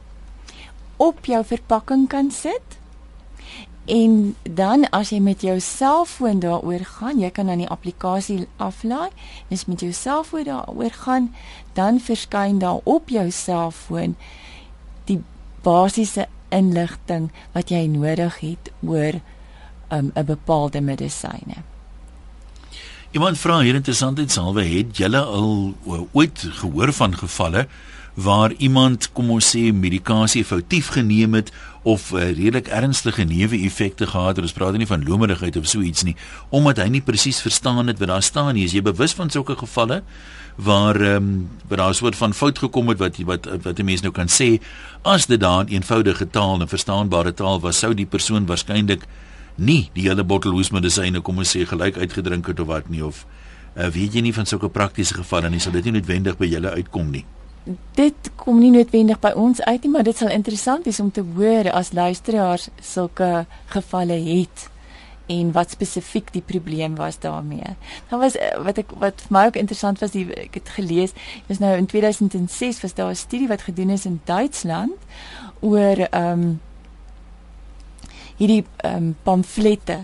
op 1.01 1.25
jou 1.25 1.41
verpakking 1.45 2.07
kan 2.07 2.31
sit. 2.31 2.77
En 3.89 4.35
dan 4.43 4.85
as 4.93 5.09
jy 5.09 5.17
met 5.19 5.41
jou 5.41 5.55
selfoon 5.59 6.39
daaroor 6.43 6.85
gaan, 6.85 7.19
jy 7.19 7.31
kan 7.33 7.49
dan 7.49 7.63
die 7.63 7.69
applikasie 7.69 8.45
aflaai. 8.61 9.09
Dis 9.49 9.65
met 9.65 9.81
jou 9.81 9.89
selfoon 9.97 10.45
daaroor 10.45 10.93
gaan, 11.01 11.31
dan 11.73 11.97
verskyn 11.99 12.61
daar 12.61 12.85
op 12.85 13.09
jou 13.09 13.25
selfoon 13.33 14.13
die 15.09 15.17
basiese 15.65 16.27
inligting 16.51 17.31
wat 17.55 17.71
jy 17.73 17.85
nodig 17.87 18.39
het 18.39 18.71
oor 18.85 19.19
'n 19.91 20.11
um, 20.15 20.25
bepaalde 20.25 20.81
medisyne. 20.81 21.63
Iemand 23.11 23.37
vra 23.37 23.59
hier 23.59 23.75
interessantheid 23.75 24.31
salwe 24.31 24.63
het 24.63 24.97
julle 24.97 25.19
al 25.19 25.73
ooit 26.11 26.47
gehoor 26.61 26.93
van 26.93 27.17
gevalle 27.17 27.67
waar 28.13 28.51
iemand 28.57 29.09
kom 29.11 29.29
ons 29.31 29.49
sê 29.55 29.71
medikasie 29.73 30.43
foutief 30.45 30.91
geneem 30.95 31.33
het 31.33 31.51
of 31.87 32.11
uh, 32.11 32.19
redelik 32.19 32.67
ernstige 32.67 33.23
neeweffekte 33.23 34.07
gehad 34.07 34.35
het. 34.35 34.45
Ons 34.45 34.55
praat 34.55 34.77
nie 34.77 34.87
van 34.87 35.03
lomerigheid 35.07 35.57
of 35.57 35.67
so 35.67 35.81
iets 35.81 36.03
nie, 36.03 36.15
omdat 36.49 36.83
hy 36.83 36.89
nie 36.91 37.03
presies 37.03 37.41
verstaan 37.41 37.87
het 37.87 37.99
wat 37.99 38.11
daar 38.11 38.23
staan 38.23 38.53
nie. 38.55 38.67
Is 38.67 38.75
jy 38.75 38.83
bewus 38.85 39.15
van 39.17 39.31
sulke 39.31 39.55
gevalle? 39.55 40.01
Waar 40.63 41.01
ehm 41.01 41.15
um, 41.15 41.49
waar 41.67 41.77
daar 41.77 41.89
'n 41.89 41.93
soort 41.93 42.15
van 42.15 42.33
fout 42.33 42.57
gekom 42.59 42.87
het 42.87 42.97
wat 42.97 43.17
wat 43.17 43.47
wat 43.61 43.79
'n 43.79 43.85
mens 43.85 44.01
nou 44.01 44.13
kan 44.13 44.27
sê 44.27 44.61
as 45.01 45.25
dit 45.25 45.39
daar 45.39 45.63
'n 45.63 45.67
eenvoudige 45.67 46.29
taal 46.29 46.61
en 46.61 46.67
verstaanbare 46.67 47.33
taal 47.33 47.59
was 47.59 47.79
sou 47.79 47.93
die 47.93 48.05
persoon 48.05 48.45
waarskynlik 48.45 49.05
nie 49.55 49.89
die 49.93 50.07
hele 50.07 50.23
bottel 50.23 50.51
hoesmedisyne 50.51 51.21
kom 51.21 51.37
ons 51.37 51.57
sê 51.57 51.65
gelyk 51.65 51.97
uitgedrink 51.97 52.47
het 52.47 52.59
of 52.59 52.67
wat 52.67 52.89
nie 52.89 53.05
of 53.05 53.25
uh, 53.75 53.87
weet 53.87 54.13
jy 54.13 54.21
nie 54.21 54.33
van 54.33 54.45
sulke 54.45 54.69
praktiese 54.69 55.13
gevalle 55.13 55.49
nie 55.49 55.59
sal 55.59 55.71
dit 55.71 55.83
nie 55.83 55.95
noodwendig 55.99 56.37
by 56.37 56.45
julle 56.45 56.69
uitkom 56.69 57.11
nie. 57.11 57.25
Dit 57.95 58.31
kom 58.35 58.59
nie 58.59 58.71
noodwendig 58.71 59.19
by 59.19 59.31
ons 59.37 59.61
uit 59.61 59.83
nie 59.83 59.91
maar 59.91 60.03
dit 60.03 60.17
sal 60.17 60.29
interessant 60.29 60.85
wees 60.85 60.99
om 60.99 61.11
te 61.11 61.23
hoor 61.35 61.71
as 61.71 61.93
luisteraars 61.93 62.69
sulke 62.81 63.45
gevalle 63.65 64.19
het 64.25 64.70
en 65.31 65.51
wat 65.55 65.73
spesifiek 65.75 66.31
die 66.35 66.43
probleem 66.45 66.95
was 66.99 67.19
daarmee. 67.23 67.75
Dan 68.09 68.19
was 68.19 68.35
eh, 68.35 68.57
wat 68.63 68.81
ek 68.81 68.91
wat 68.99 69.23
vir 69.27 69.35
my 69.37 69.45
ook 69.49 69.59
interessant 69.61 70.01
was, 70.03 70.11
die, 70.15 70.25
ek 70.35 70.59
het 70.59 70.73
gelees, 70.77 71.15
is 71.47 71.61
nou 71.63 71.71
in 71.77 71.87
2006 71.89 72.81
was 72.83 72.97
daar 72.97 73.11
'n 73.11 73.15
studie 73.15 73.47
wat 73.47 73.67
gedoen 73.67 73.89
is 73.89 74.05
in 74.05 74.21
Duitsland 74.23 74.97
oor 75.59 75.97
ehm 76.09 76.31
um, 76.31 76.59
hierdie 78.37 78.65
ehm 78.77 78.95
um, 78.95 79.15
pamflette 79.23 79.99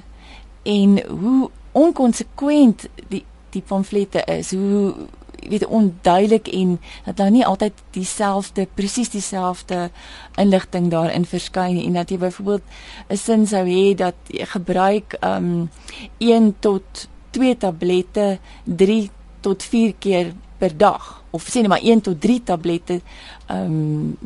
en 0.64 1.02
hoe 1.08 1.50
onkonsekwent 1.72 2.88
die 3.08 3.26
die 3.50 3.62
pamflette 3.62 4.24
is, 4.26 4.52
hoe 4.52 5.08
weet 5.48 5.66
onduidelik 5.66 6.48
en 6.48 6.80
dat 7.06 7.18
daar 7.18 7.32
nie 7.32 7.46
altyd 7.46 7.74
dieselfde 7.92 8.68
presies 8.74 9.10
dieselfde 9.10 9.90
inligting 10.36 10.90
daarin 10.92 11.26
verskyn 11.26 11.76
nie 11.76 11.86
en 11.86 11.94
dat 11.94 12.10
jy 12.10 12.18
byvoorbeeld 12.18 12.64
'n 13.10 13.18
sin 13.18 13.48
sou 13.48 13.66
hê 13.66 13.96
dat 13.96 14.16
jy 14.28 14.46
gebruik 14.46 15.18
um 15.22 15.70
1 16.18 16.56
tot 16.60 17.08
2 17.30 17.58
tablette 17.58 18.40
3 18.64 19.10
tot 19.40 19.64
4 19.64 19.94
keer 20.00 20.34
per 20.58 20.78
dag 20.78 21.24
of 21.30 21.44
sê 21.44 21.62
net 21.62 21.68
maar 21.68 21.84
1 21.84 22.02
tot 22.02 22.22
3 22.22 22.44
tablette 22.44 23.02
um 23.50 24.18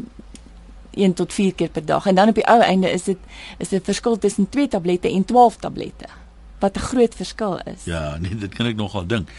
1 0.91 1.13
tot 1.13 1.33
4 1.33 1.53
keer 1.53 1.69
per 1.69 1.85
dag 1.85 2.05
en 2.05 2.15
dan 2.15 2.29
op 2.29 2.35
die 2.35 2.47
ou 2.47 2.59
einde 2.61 2.91
is 2.91 3.03
dit 3.03 3.17
is 3.57 3.69
dit 3.69 3.83
verskil 3.83 4.17
tussen 4.17 4.49
2 4.49 4.67
tablette 4.67 5.11
en 5.11 5.25
12 5.25 5.55
tablette 5.55 6.19
wat 6.61 6.75
'n 6.77 6.79
groot 6.79 7.15
verskil 7.15 7.59
is. 7.59 7.83
Ja, 7.83 8.17
nee, 8.17 8.35
dit 8.35 8.53
kan 8.53 8.65
ek 8.65 8.75
nogal 8.75 9.05
dink. 9.05 9.29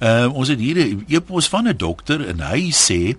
Uh, 0.00 0.30
ons 0.32 0.48
het 0.48 0.58
hier 0.58 0.76
'n 0.80 1.04
e-pos 1.08 1.48
van 1.48 1.68
'n 1.68 1.76
dokter 1.76 2.28
en 2.28 2.40
hy 2.40 2.70
sê 2.72 3.16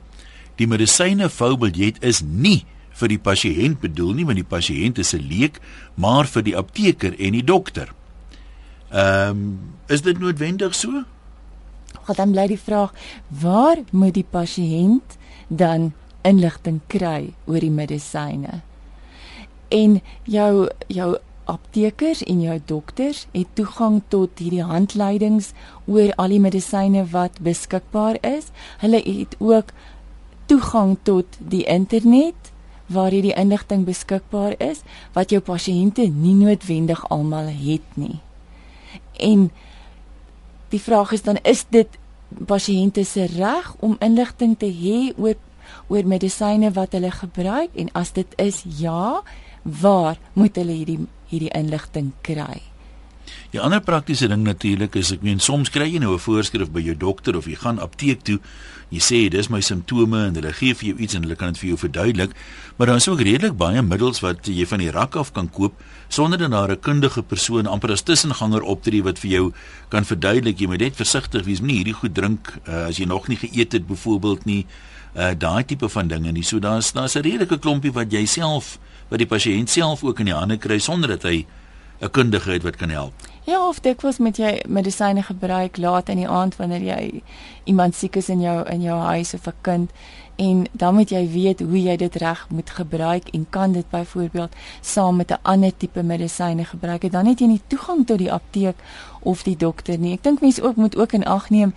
die 0.56 0.68
medisyne 0.68 1.30
voubiljet 1.30 2.04
is 2.04 2.22
nie 2.22 2.66
vir 2.92 3.08
die 3.08 3.20
pasiënt 3.20 3.80
bedoel 3.80 4.14
nie, 4.14 4.26
want 4.26 4.38
die 4.38 4.54
pasiënt 4.58 4.98
is 4.98 5.14
'n 5.14 5.22
leek, 5.22 5.60
maar 5.96 6.26
vir 6.26 6.44
die 6.44 6.58
apteker 6.58 7.14
en 7.20 7.32
die 7.32 7.44
dokter. 7.44 7.94
Ehm 8.90 9.30
um, 9.30 9.60
is 9.88 10.02
dit 10.02 10.20
noodwendig 10.20 10.76
so? 10.76 11.04
Wat 12.08 12.18
dan 12.18 12.32
bly 12.32 12.48
die 12.48 12.60
vraag, 12.60 12.94
waar 13.28 13.78
moet 13.92 14.14
die 14.14 14.28
pasiënt 14.30 15.18
dan 15.48 15.94
inligting 16.22 16.80
kry 16.88 17.34
oor 17.46 17.60
die 17.60 17.72
medisyne? 17.72 18.62
En 19.70 20.02
jou 20.24 20.70
jou 20.88 21.18
aptekers 21.52 22.24
en 22.24 22.42
jou 22.42 22.58
dokters 22.66 23.26
het 23.36 23.50
toegang 23.60 24.02
tot 24.14 24.40
hierdie 24.40 24.64
handleidings 24.66 25.52
oor 25.86 26.14
al 26.22 26.34
die 26.34 26.42
medisyne 26.44 27.04
wat 27.12 27.42
beskikbaar 27.44 28.20
is. 28.26 28.50
Hulle 28.84 29.02
het 29.06 29.36
ook 29.40 29.74
toegang 30.52 30.98
tot 31.08 31.40
die 31.40 31.64
internet 31.64 32.52
waar 32.92 33.12
hierdie 33.12 33.36
inligting 33.40 33.86
beskikbaar 33.88 34.58
is 34.60 34.84
wat 35.16 35.32
jou 35.32 35.42
pasiënte 35.44 36.08
nie 36.12 36.36
noodwendig 36.36 37.04
almal 37.10 37.48
het 37.52 37.96
nie. 37.96 38.20
En 39.20 39.50
die 40.72 40.82
vraag 40.82 41.12
is 41.16 41.24
dan 41.28 41.40
is 41.48 41.66
dit 41.70 42.00
pasiënte 42.48 43.04
se 43.06 43.28
reg 43.36 43.74
om 43.80 43.98
inligting 44.00 44.58
te 44.60 44.68
hê 44.72 45.12
oor 45.18 45.40
oor 45.88 46.08
medisyne 46.08 46.72
wat 46.76 46.96
hulle 46.98 47.12
gebruik 47.16 47.76
en 47.80 47.92
as 47.96 48.12
dit 48.16 48.28
is 48.42 48.64
ja, 48.80 49.22
waar 49.64 50.18
moet 50.34 50.56
hulle 50.60 50.76
hierdie 50.76 51.00
hierdie 51.32 51.54
inligting 51.56 52.12
kry. 52.22 52.62
Die 53.52 53.60
ander 53.60 53.82
praktiese 53.84 54.30
ding 54.32 54.46
natuurlik 54.48 54.96
is 55.00 55.12
ek 55.12 55.24
meen 55.28 55.42
soms 55.44 55.72
kry 55.72 55.90
jy 55.92 56.00
nou 56.00 56.14
'n 56.16 56.24
voorskrif 56.24 56.72
by 56.72 56.82
jou 56.82 56.96
dokter 56.96 57.36
of 57.36 57.48
jy 57.48 57.56
gaan 57.56 57.80
apteek 57.80 58.24
toe. 58.24 58.40
Jy 58.92 59.00
sê 59.00 59.30
dis 59.30 59.50
my 59.50 59.62
simptome 59.62 60.28
en 60.28 60.36
hulle 60.36 60.54
gee 60.54 60.74
vir 60.74 60.88
jou 60.90 60.98
iets 61.00 61.16
en 61.16 61.24
hulle 61.24 61.36
kan 61.36 61.54
dit 61.54 61.60
vir 61.60 61.68
jou 61.70 61.78
verduidelik, 61.78 62.32
maar 62.78 62.88
daar 62.88 62.96
is 62.96 63.08
ook 63.08 63.22
redelik 63.22 63.58
baie 63.58 63.82
middels 63.82 64.20
wat 64.20 64.48
jy 64.48 64.66
van 64.66 64.80
die 64.80 64.92
rak 64.92 65.16
af 65.16 65.32
kan 65.34 65.50
koop 65.50 65.74
sonder 66.10 66.38
dat 66.38 66.52
daar 66.52 66.72
'n 66.72 66.80
kundige 66.80 67.24
persoon 67.24 67.68
amper 67.68 67.92
as 67.92 68.02
tussenganger 68.02 68.62
optree 68.62 69.04
wat 69.04 69.20
vir 69.20 69.32
jou 69.32 69.54
kan 69.90 70.06
verduidelik 70.06 70.60
jy 70.60 70.68
moet 70.68 70.80
net 70.80 70.96
versigtig 70.96 71.46
wees, 71.46 71.60
moenie 71.60 71.78
hierdie 71.78 71.94
goed 71.94 72.14
drink 72.14 72.60
uh, 72.68 72.88
as 72.88 72.98
jy 72.98 73.06
nog 73.06 73.28
nie 73.28 73.38
geëet 73.38 73.72
het 73.72 73.88
byvoorbeeld 73.88 74.46
nie. 74.46 74.66
Uh 75.16 75.34
daai 75.36 75.66
tipe 75.66 75.90
van 75.90 76.08
dinge 76.08 76.32
nie. 76.32 76.44
So 76.44 76.60
daar's 76.60 76.92
daar's 76.92 77.16
'n 77.16 77.22
redelike 77.22 77.60
klompie 77.60 77.92
wat 77.92 78.12
jy 78.12 78.26
self 78.26 78.80
wat 79.12 79.20
die 79.20 79.28
pasiënt 79.28 79.70
self 79.70 80.04
ook 80.08 80.24
in 80.24 80.32
die 80.32 80.38
hande 80.38 80.58
kry 80.58 80.80
sonder 80.80 81.18
dat 81.18 81.28
hy 81.28 81.46
'n 82.02 82.10
kundige 82.10 82.52
het 82.52 82.64
wat 82.64 82.76
kan 82.76 82.90
help. 82.90 83.14
Ja, 83.44 83.68
of 83.68 83.80
dikwels 83.80 84.18
met 84.18 84.38
jy 84.38 84.64
medisyne 84.68 85.24
gebruik 85.24 85.78
laat 85.78 86.10
in 86.10 86.18
die 86.18 86.28
aand 86.28 86.56
wanneer 86.56 86.82
jy 86.82 87.22
iemand 87.64 87.96
siek 87.96 88.16
is 88.16 88.30
in 88.30 88.42
jou 88.42 88.70
in 88.70 88.82
jou 88.82 89.00
huis 89.00 89.34
of 89.34 89.48
'n 89.48 89.54
kind 89.62 89.92
en 90.36 90.66
dan 90.72 90.96
moet 90.96 91.10
jy 91.10 91.30
weet 91.30 91.60
hoe 91.60 91.82
jy 91.82 91.96
dit 91.96 92.16
reg 92.16 92.48
moet 92.50 92.70
gebruik 92.70 93.30
en 93.30 93.46
kan 93.50 93.72
dit 93.72 93.90
byvoorbeeld 93.90 94.56
saam 94.82 95.16
met 95.16 95.32
'n 95.32 95.40
ander 95.42 95.78
tipe 95.78 96.04
medisyne 96.04 96.66
gebruik. 96.66 97.12
Dan 97.12 97.26
het 97.26 97.40
jy 97.40 97.48
nie 97.48 97.62
toegang 97.68 98.08
tot 98.08 98.18
die 98.18 98.32
apteek 98.32 98.76
of 99.20 99.44
die 99.44 99.58
dokter 99.58 99.98
nie. 99.98 100.14
Ek 100.14 100.24
dink 100.24 100.42
mense 100.42 100.64
ook 100.64 100.76
moet 100.76 100.98
ook 100.98 101.12
in 101.12 101.26
ag 101.26 101.50
neem 101.50 101.74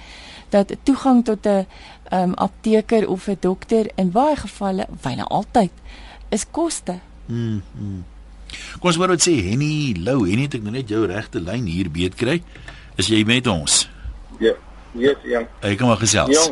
dat 0.48 0.76
toegang 0.82 1.24
tot 1.24 1.46
'n 1.46 1.66
um, 2.12 2.34
apteker 2.34 3.08
of 3.08 3.28
'n 3.28 3.36
dokter 3.40 3.90
in 3.94 4.10
baie 4.10 4.36
gevalle, 4.36 4.86
byna 5.02 5.22
altyd, 5.22 5.70
is 6.28 6.50
koste. 6.50 6.98
Mm. 7.26 7.62
mm. 7.78 8.02
Kom 8.78 8.90
ons 8.90 8.98
wou 9.00 9.16
sê 9.18 9.34
Henny 9.42 9.94
Lou, 10.04 10.24
Henny 10.28 10.46
het 10.46 10.58
ek 10.58 10.64
nou 10.66 10.74
net 10.74 10.90
jou 10.90 11.04
regte 11.08 11.40
lyn 11.42 11.66
hier 11.66 11.90
beet 11.90 12.14
kry. 12.18 12.40
Is 13.00 13.08
jy 13.10 13.24
met 13.26 13.46
ons? 13.50 13.84
Ja, 14.42 14.52
yes, 14.94 15.18
ja. 15.26 15.42
Ek 15.62 15.78
kom 15.80 15.90
maar 15.90 16.02
gesels. 16.02 16.34
Ja. 16.34 16.44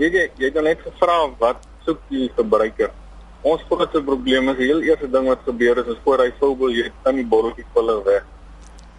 Jy 0.00 0.10
jy 0.12 0.26
jy 0.40 0.50
het 0.50 0.58
net 0.64 0.82
gevra 0.84 1.22
wat 1.40 1.64
soek 1.86 2.02
die 2.12 2.28
verbruiker? 2.36 2.92
Ons 3.40 3.62
grootste 3.68 4.02
probleem 4.04 4.50
is 4.52 4.58
die 4.58 4.68
heel 4.68 4.82
eerste 4.84 5.08
ding 5.08 5.30
wat 5.30 5.46
gebeur 5.46 5.80
is 5.80 5.88
is 5.94 6.00
voor 6.04 6.26
hy 6.26 6.28
sou 6.40 6.52
wil 6.60 6.74
jy 6.74 6.90
dan 7.04 7.16
die 7.16 7.24
botteltjie 7.24 7.64
vulle 7.72 7.96
weg. 8.04 8.26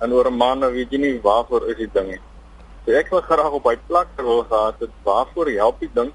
En 0.01 0.13
oor 0.17 0.31
'n 0.31 0.37
maand 0.37 0.65
weet 0.73 0.91
jy 0.91 0.97
nie 0.97 1.19
waarvoor 1.21 1.69
is 1.69 1.77
die 1.77 1.91
ding 1.93 2.07
nie. 2.15 2.21
So 2.85 2.91
ek 2.97 3.11
wil 3.11 3.21
graag 3.21 3.51
op 3.51 3.65
hy 3.69 3.77
plak 3.87 4.07
wil 4.17 4.43
gehad 4.49 4.79
het 4.79 4.89
waarvoor 5.03 5.51
help 5.51 5.79
die 5.79 5.93
ding? 5.93 6.11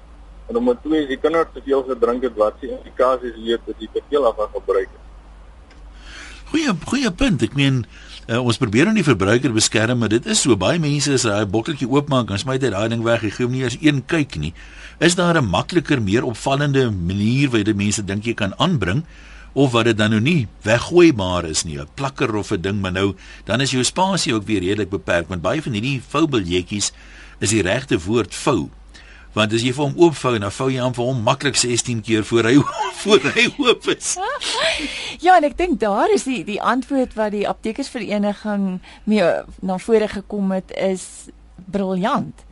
En 0.47 0.55
nommer 0.55 0.77
2 0.83 1.01
is 1.03 1.09
die 1.11 1.19
kinders 1.19 1.51
te 1.53 1.61
veel 1.65 1.83
gedrink 1.83 2.23
het 2.23 2.35
wat 2.39 2.55
se 2.61 2.71
implikasies 2.71 3.35
weet 3.43 3.67
as 3.67 3.81
jy 3.83 3.89
te 3.93 4.03
veel 4.09 4.27
af 4.27 4.39
gebruik 4.53 4.87
het. 4.87 5.03
Goeie 6.47 6.73
goeie 6.87 7.11
punt. 7.11 7.43
Ek 7.43 7.55
meen 7.59 7.81
uh, 8.29 8.39
ons 8.39 8.59
probeer 8.59 8.87
om 8.87 8.95
die 8.95 9.03
verbruiker 9.03 9.51
beskerm, 9.51 9.99
maar 9.99 10.13
dit 10.13 10.25
is 10.25 10.45
so 10.45 10.55
baie 10.55 10.79
mense 10.79 11.11
as 11.11 11.27
hy 11.27 11.43
'n 11.43 11.51
botteltjie 11.51 11.89
oopmaak, 11.91 12.27
dan 12.31 12.39
smyt 12.39 12.63
hy 12.63 12.71
daai 12.71 12.87
ding 12.89 13.03
weg. 13.03 13.21
Hy 13.21 13.31
gee 13.35 13.45
hom 13.45 13.51
nie 13.51 13.63
eens 13.67 13.77
een 13.81 14.05
kyk 14.07 14.39
nie. 14.39 14.53
Is 14.99 15.15
daar 15.19 15.35
'n 15.35 15.49
makliker, 15.49 16.01
meer 16.01 16.23
opvallende 16.23 16.91
manier 16.91 17.49
waar 17.49 17.67
jy 17.67 17.73
mense 17.75 18.05
dink 18.05 18.23
jy 18.23 18.33
kan 18.33 18.55
aanbring? 18.57 19.03
of 19.57 19.71
wat 19.73 19.87
dit 19.89 19.97
dan 19.97 20.11
nou 20.13 20.19
nie 20.21 20.47
weggooibaar 20.61 21.47
is 21.49 21.63
nie, 21.65 21.79
'n 21.79 21.89
plakker 21.95 22.35
of 22.35 22.51
'n 22.51 22.61
ding, 22.61 22.81
maar 22.81 22.91
nou 22.91 23.15
dan 23.45 23.61
is 23.61 23.71
jou 23.71 23.83
spasie 23.83 24.33
ook 24.33 24.45
weer 24.45 24.61
redelik 24.61 24.89
beperk 24.89 25.27
want 25.27 25.41
baie 25.41 25.61
van 25.61 25.73
hierdie 25.73 26.01
voubiljetjies 26.09 26.91
is 27.39 27.49
die 27.49 27.61
regte 27.61 27.97
woord 27.99 28.35
vou 28.35 28.69
want 29.33 29.53
as 29.53 29.63
jy 29.63 29.73
vir 29.75 29.83
hom 29.83 29.97
oopvou 29.97 30.35
en 30.35 30.45
dan 30.45 30.51
vou 30.51 30.69
jy 30.71 30.81
hom 30.81 30.95
vir 30.97 31.09
hom 31.09 31.21
maklik 31.25 31.55
16 31.59 32.01
keer 32.01 32.23
voor 32.23 32.49
hy 32.49 32.55
voor 33.03 33.29
hy 33.35 33.47
oop 33.57 33.87
is. 33.95 34.15
Ja, 35.25 35.39
en 35.39 35.47
ek 35.47 35.57
dink 35.57 35.79
daar 35.81 36.11
is 36.13 36.27
die 36.29 36.43
die 36.45 36.61
antwoord 36.61 37.15
wat 37.17 37.33
die 37.33 37.47
aptekersvereniging 37.49 38.77
mee 39.09 39.29
na 39.65 39.77
vore 39.81 40.07
gekom 40.07 40.51
het 40.53 40.71
is 40.77 41.31
briljant. 41.65 42.45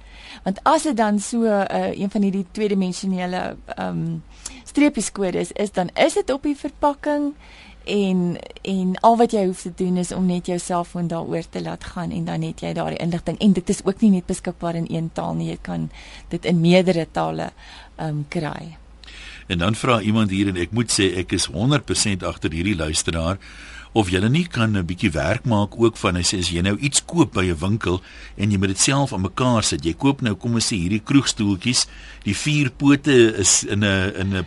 Want 0.44 0.60
as 0.64 0.88
dit 0.90 0.98
dan 0.98 1.20
so 1.20 1.46
'n 1.46 1.68
uh, 1.72 1.94
een 1.94 2.10
van 2.10 2.22
hierdie 2.22 2.46
tweedimensionele 2.52 3.56
ehm 3.76 3.88
um, 3.88 4.24
streepies 4.64 5.12
kodes 5.12 5.52
is, 5.52 5.72
dan 5.72 5.90
is 5.94 6.14
dit 6.14 6.32
op 6.32 6.44
die 6.44 6.58
verpakking 6.58 7.34
en 7.86 8.38
en 8.62 8.96
al 9.02 9.18
wat 9.18 9.32
jy 9.32 9.46
hoef 9.46 9.62
te 9.62 9.72
doen 9.78 9.98
is 9.98 10.12
om 10.12 10.26
net 10.26 10.48
jou 10.50 10.58
selfoon 10.60 11.08
daaroor 11.08 11.46
te 11.50 11.62
laat 11.62 11.84
gaan 11.84 12.12
en 12.12 12.26
dan 12.26 12.42
het 12.42 12.62
jy 12.66 12.74
daardie 12.74 13.02
inligting 13.02 13.38
en 13.40 13.54
dit 13.54 13.70
is 13.70 13.84
ook 13.86 14.02
nie 14.02 14.10
net 14.18 14.26
beskikbaar 14.26 14.76
in 14.76 14.88
een 14.90 15.12
taal 15.14 15.38
nie 15.38 15.50
jy 15.50 15.60
kan 15.62 15.90
dit 16.30 16.46
in 16.46 16.62
meerdere 16.62 17.08
tale 17.12 17.52
um 18.02 18.26
kry. 18.30 18.78
En 19.48 19.58
dan 19.58 19.76
vra 19.76 20.02
iemand 20.02 20.30
hier 20.30 20.50
en 20.50 20.58
ek 20.58 20.74
moet 20.74 20.90
sê 20.92 21.12
ek 21.22 21.38
is 21.38 21.48
100% 21.54 22.26
agter 22.26 22.52
hierdie 22.52 22.76
luisteraar 22.76 23.38
of 23.96 24.10
jy 24.12 24.20
nie 24.28 24.48
kan 24.48 24.76
'n 24.78 24.86
bietjie 24.86 25.12
werk 25.12 25.46
maak 25.46 25.78
ook 25.80 25.98
van 25.98 26.16
hy 26.16 26.22
sê 26.22 26.40
as 26.40 26.50
jy 26.50 26.62
nou 26.62 26.78
iets 26.78 27.06
koop 27.06 27.34
by 27.34 27.46
'n 27.46 27.58
winkel 27.58 28.02
en 28.36 28.52
jy 28.52 28.58
moet 28.58 28.74
dit 28.74 28.80
self 28.80 29.14
aan 29.14 29.22
mekaar 29.22 29.64
sit. 29.64 29.86
Jy 29.86 29.94
koop 29.94 30.22
nou 30.22 30.36
kom 30.36 30.54
ons 30.54 30.68
sê 30.74 30.76
hierdie 30.76 31.04
kroegstoeltjies, 31.04 31.88
die 32.24 32.36
vier 32.36 32.72
pote 32.72 33.38
is 33.38 33.64
in 33.64 33.84
'n 33.84 34.14
in 34.16 34.36
'n 34.36 34.46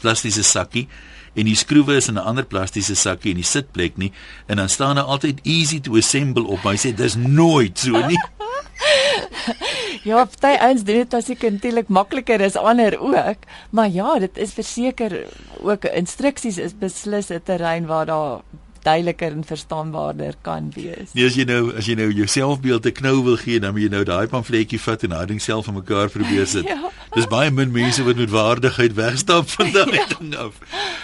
plastiese 0.00 0.42
sakkie 0.42 0.88
en 1.34 1.44
die 1.44 1.56
skroewe 1.56 1.96
is 1.96 2.08
in 2.08 2.14
'n 2.14 2.24
ander 2.24 2.44
plastiese 2.44 2.94
sakkie 2.94 3.30
en 3.30 3.42
die 3.42 3.44
sitplek 3.44 3.96
nie 3.96 4.12
en 4.46 4.56
dan 4.56 4.68
staan 4.68 4.96
daar 4.96 5.04
altyd 5.04 5.40
easy 5.42 5.80
to 5.80 5.96
assemble 5.96 6.46
op. 6.46 6.62
Hy 6.62 6.76
sê 6.76 6.94
dis 6.94 7.14
nooit 7.16 7.78
so 7.78 8.06
nie. 8.06 8.18
ja, 10.08 10.24
party 10.24 10.54
ouens 10.60 10.84
doen 10.84 11.02
dit 11.02 11.14
as 11.14 11.30
ek 11.30 11.44
eintlik 11.48 11.88
makliker 11.88 12.40
is 12.40 12.56
ander 12.56 12.98
ook, 13.00 13.44
maar 13.70 13.88
ja, 13.88 14.18
dit 14.18 14.38
is 14.38 14.54
verseker 14.56 15.26
ook 15.60 15.84
instruksies 15.84 16.58
is 16.58 16.78
beslis 16.78 17.30
'n 17.30 17.42
terrein 17.44 17.86
waar 17.86 18.06
daar 18.06 18.40
duideliker 18.88 19.32
en 19.36 19.44
verstaanbaarder 19.44 20.34
kan 20.46 20.70
wees. 20.74 21.12
Nee, 21.12 21.26
as 21.28 21.36
jy 21.38 21.46
nou 21.48 21.62
as 21.78 21.88
jy 21.88 21.96
nou 21.98 22.08
jou 22.10 22.26
selfbeeld 22.26 22.86
'n 22.86 22.96
knou 23.00 23.16
wil 23.24 23.36
gee, 23.36 23.60
dan 23.60 23.72
moet 23.72 23.86
jy 23.86 23.90
nou 23.96 24.04
daai 24.04 24.26
pamfletjie 24.26 24.80
vat 24.80 25.02
en 25.02 25.16
daai 25.16 25.26
ding 25.26 25.42
self 25.42 25.68
aan 25.68 25.78
mekaar 25.80 26.08
probeer 26.08 26.46
sit. 26.46 26.68
ja. 26.74 26.90
Dis 27.14 27.26
baie 27.26 27.50
min 27.50 27.72
mense 27.72 28.04
wat 28.04 28.16
met 28.16 28.30
waardigheid 28.30 28.94
wegstap 28.94 29.48
van 29.56 29.72
daai 29.78 30.00
ja. 30.00 30.06
ding 30.14 30.36
af. 30.36 30.54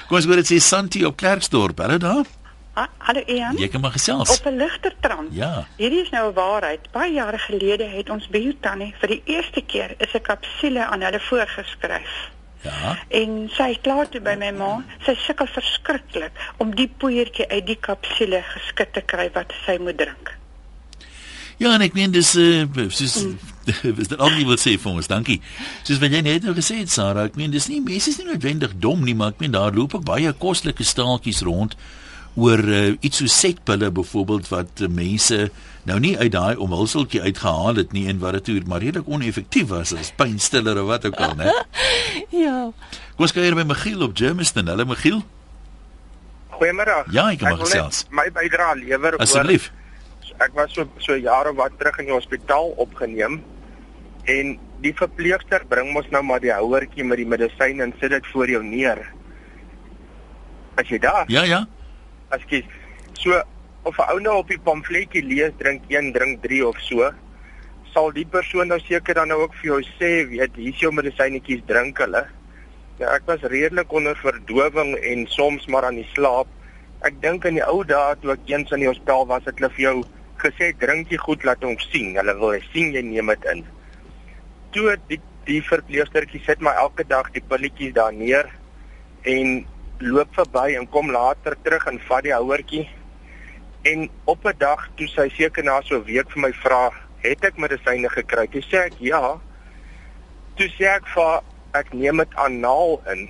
Kom 0.09 0.16
ons 0.16 0.27
hoor 0.29 0.40
dit 0.42 0.53
sê 0.53 0.61
Santi 0.61 1.05
op 1.05 1.16
Klerksdorp, 1.16 1.79
hulle 1.79 1.99
daar. 1.99 2.27
Hallo 2.75 3.23
Ian. 3.31 3.55
Jy 3.57 3.68
kan 3.70 3.81
maar 3.81 3.94
gesels. 3.94 4.38
Op 4.38 4.47
'n 4.51 4.57
ligter 4.57 4.94
trant. 5.01 5.31
Ja. 5.31 5.66
Hierdie 5.77 6.03
is 6.03 6.11
nou 6.11 6.31
'n 6.31 6.35
waarheid. 6.35 6.90
Baie 6.92 7.12
jare 7.12 7.38
gelede 7.38 7.85
het 7.85 8.11
ons 8.11 8.29
buurtannie 8.29 8.94
vir 8.99 9.09
die 9.09 9.23
eerste 9.25 9.62
keer 9.62 9.94
'n 9.99 10.23
kapsule 10.23 10.85
aan 10.87 11.03
hulle 11.03 11.20
voorgeskryf. 11.20 12.33
Ja. 12.64 12.94
En 13.09 13.50
sy 13.53 13.74
klaar 13.85 14.09
toe 14.09 14.22
by 14.24 14.37
my 14.40 14.50
ma. 14.57 14.70
Sy 15.05 15.16
sukkel 15.27 15.50
verskriklik 15.53 16.38
om 16.62 16.72
die 16.77 16.88
poeiertjie 16.88 17.46
uit 17.50 17.66
die 17.68 17.81
kapsule 17.81 18.40
geskit 18.55 18.94
te 18.96 19.05
kry 19.05 19.29
wat 19.35 19.53
sy 19.66 19.77
moet 19.83 20.00
drink. 20.00 20.33
Ja, 21.61 21.74
en 21.77 21.85
ek 21.85 21.94
meen 21.94 22.14
dis 22.14 22.33
uh 22.40 22.64
soos 22.90 23.20
is 24.03 24.09
dit 24.11 24.18
al 24.18 24.33
nie 24.35 24.46
wil 24.48 24.59
sê 24.61 24.74
vir 24.81 24.90
ons, 24.90 25.09
dankie. 25.09 25.38
Soos 25.87 26.00
wat 26.03 26.12
jy 26.12 26.22
net 26.24 26.44
nou 26.44 26.55
gesê 26.57 26.81
het 26.83 26.92
Sarah, 26.92 27.29
ek 27.29 27.38
meen 27.40 27.53
dis 27.55 27.68
nie 27.70 27.81
mense 27.85 28.11
is 28.11 28.18
nie 28.20 28.27
noodwendig 28.29 28.74
dom 28.83 29.05
nie, 29.07 29.14
maar 29.16 29.33
ek 29.33 29.44
meen 29.44 29.55
daar 29.55 29.77
loop 29.77 29.94
ook 29.96 30.09
baie 30.09 30.33
kostelike 30.40 30.85
staaltjies 30.85 31.44
rond 31.46 31.79
oor 32.35 32.59
uh, 32.59 32.97
iets 33.01 33.20
so 33.23 33.31
setpille 33.31 33.90
byvoorbeeld 33.94 34.49
wat 34.51 34.83
uh, 34.83 34.88
mense 34.90 35.51
nou 35.87 35.99
nie 36.03 36.14
uit 36.18 36.33
daai 36.35 36.57
omhulseltjie 36.59 37.23
uitgehaal 37.23 37.79
het 37.79 37.92
nie 37.94 38.09
en 38.11 38.18
wat 38.23 38.38
dit 38.38 38.44
toe 38.49 38.62
maar 38.70 38.83
redelik 38.83 39.07
oneffektief 39.07 39.68
was 39.70 39.94
as 39.94 40.11
pynstiller 40.18 40.81
of 40.83 40.88
wat 40.90 41.07
ook 41.07 41.20
al, 41.23 41.37
né? 41.38 41.53
ja. 42.44 42.57
Kom 43.14 43.29
ons 43.29 43.35
kyk 43.37 43.55
by 43.55 43.66
Michiel 43.68 44.03
op 44.03 44.16
Germiston. 44.18 44.66
Hallo 44.66 44.87
Michiel. 44.90 45.23
Goeiemôre. 46.55 47.05
Ja, 47.14 47.29
ek 47.31 47.42
kom 47.42 47.59
gesels. 47.62 48.05
My 48.14 48.27
bydrae 48.35 48.81
lewer 48.83 49.18
Asseblief. 49.23 49.70
Ek 50.42 50.55
was 50.59 50.75
so 50.75 50.88
so 50.99 51.14
jare 51.14 51.55
wat 51.55 51.77
terug 51.79 52.01
in 52.03 52.11
die 52.11 52.16
hospitaal 52.16 52.73
opgeneem 52.83 53.38
en 54.31 54.57
die 54.83 54.94
verpleegster 54.97 55.62
bring 55.70 55.92
mos 55.94 56.09
nou 56.11 56.25
maar 56.27 56.42
die 56.42 56.51
houertjie 56.51 57.07
met 57.07 57.20
die 57.23 57.29
medisyne 57.29 57.87
en 57.87 57.94
sit 58.01 58.11
dit 58.11 58.27
voor 58.33 58.51
jou 58.51 58.64
neer. 58.66 59.05
As 60.81 60.90
jy 60.90 60.99
daar? 60.99 61.31
Ja, 61.31 61.47
ja 61.47 61.62
ekskuus. 62.31 62.65
So 63.19 63.43
of 63.85 63.99
'n 63.99 64.11
ou 64.13 64.21
nou 64.21 64.39
op 64.39 64.49
die 64.49 64.59
pamfletjie 64.59 65.23
lees 65.23 65.53
drink 65.59 65.83
1 65.89 66.13
drink 66.13 66.43
3 66.43 66.67
of 66.67 66.79
so, 66.81 67.11
sal 67.93 68.11
die 68.13 68.27
persoon 68.27 68.69
nou 68.69 68.81
seker 68.81 69.15
dan 69.15 69.29
nou 69.29 69.43
ook 69.43 69.55
vir 69.61 69.71
jou 69.71 69.81
sê, 69.99 70.11
weet, 70.29 70.57
hier 70.57 70.73
is 70.73 70.81
jou 70.81 70.91
medisynetjies 70.93 71.63
drink 71.67 71.99
hulle. 71.99 72.25
Ja, 72.99 73.15
ek 73.15 73.27
was 73.27 73.43
redelik 73.43 73.93
onder 73.93 74.17
verdowing 74.17 74.97
en 74.97 75.27
soms 75.27 75.67
maar 75.67 75.85
aan 75.85 76.01
die 76.01 76.09
slaap. 76.15 76.47
Ek 77.03 77.21
dink 77.21 77.45
in 77.45 77.55
die 77.55 77.67
ou 77.67 77.85
dae 77.85 78.17
toe 78.23 78.33
ek 78.33 78.49
eens 78.49 78.73
in 78.73 78.81
die 78.81 78.89
hospitaal 78.89 79.27
was, 79.27 79.45
het 79.45 79.59
hulle 79.59 79.71
vir 79.77 79.85
jou 79.85 79.97
gesê 80.43 80.73
drink 80.79 81.13
jy 81.13 81.21
goed 81.21 81.45
laat 81.45 81.65
ons 81.65 81.89
sien. 81.93 82.15
Hulle 82.17 82.35
wil 82.41 82.59
sien 82.73 82.93
jy 82.95 83.03
neem 83.03 83.33
dit 83.35 83.49
in. 83.53 83.65
Toe 84.73 84.97
die 85.09 85.21
die 85.45 85.61
verpleegstertjie 85.61 86.41
sit 86.47 86.63
my 86.65 86.73
elke 86.81 87.05
dag 87.05 87.29
die 87.35 87.43
pilletjies 87.45 87.93
daar 87.97 88.15
neer 88.17 88.49
en 89.29 89.67
loop 89.99 90.35
verby 90.35 90.75
en 90.79 90.89
kom 90.89 91.11
later 91.11 91.57
terug 91.63 91.87
en 91.87 92.01
vat 92.09 92.23
die 92.23 92.35
houertjie. 92.35 92.89
En 93.83 94.09
op 94.25 94.45
'n 94.47 94.59
dag 94.59 94.89
toe 94.95 95.07
sy 95.07 95.29
seker 95.29 95.65
na 95.65 95.81
so 95.83 95.97
'n 95.97 96.05
week 96.05 96.31
vir 96.31 96.41
my 96.41 96.53
vra, 96.53 96.91
"Het 97.17 97.45
ek 97.45 97.59
medisyne 97.59 98.09
gekry?" 98.09 98.47
Toe 98.47 98.63
sê 98.63 98.77
ek, 98.87 98.95
"Ja." 98.99 99.41
Toe 100.57 100.69
sê 100.69 100.85
ek 100.87 101.07
vir 101.07 101.43
ek 101.73 101.93
neem 101.93 102.17
dit 102.17 102.35
anaal 102.35 103.01
in. 103.13 103.29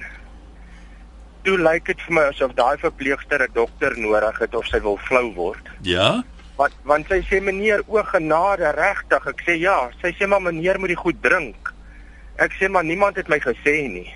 Toe 1.42 1.59
lyk 1.59 1.85
dit 1.85 2.00
vir 2.00 2.14
my 2.14 2.22
asof 2.22 2.55
daai 2.55 2.77
verpleegster 2.79 3.42
'n 3.42 3.53
dokter 3.53 3.98
nodig 3.98 4.38
het 4.38 4.55
of 4.55 4.66
sy 4.66 4.81
wil 4.81 4.96
flou 4.96 5.35
word. 5.35 5.70
Ja? 5.83 6.22
Want 6.57 6.72
want 6.83 7.07
sy 7.09 7.20
sê 7.31 7.40
meneer 7.40 7.83
o 7.87 8.03
genade 8.03 8.70
regtig. 8.77 9.27
Ek 9.27 9.40
sê 9.46 9.59
ja. 9.59 9.90
Sy 10.03 10.12
sê 10.12 10.29
maar 10.29 10.42
meneer 10.42 10.79
moet 10.79 10.88
die 10.88 11.03
goed 11.05 11.22
drink. 11.22 11.72
Ek 12.37 12.53
sê 12.53 12.68
maar 12.68 12.85
niemand 12.85 13.16
het 13.16 13.29
my 13.29 13.38
gesê 13.38 13.88
nie. 13.88 14.14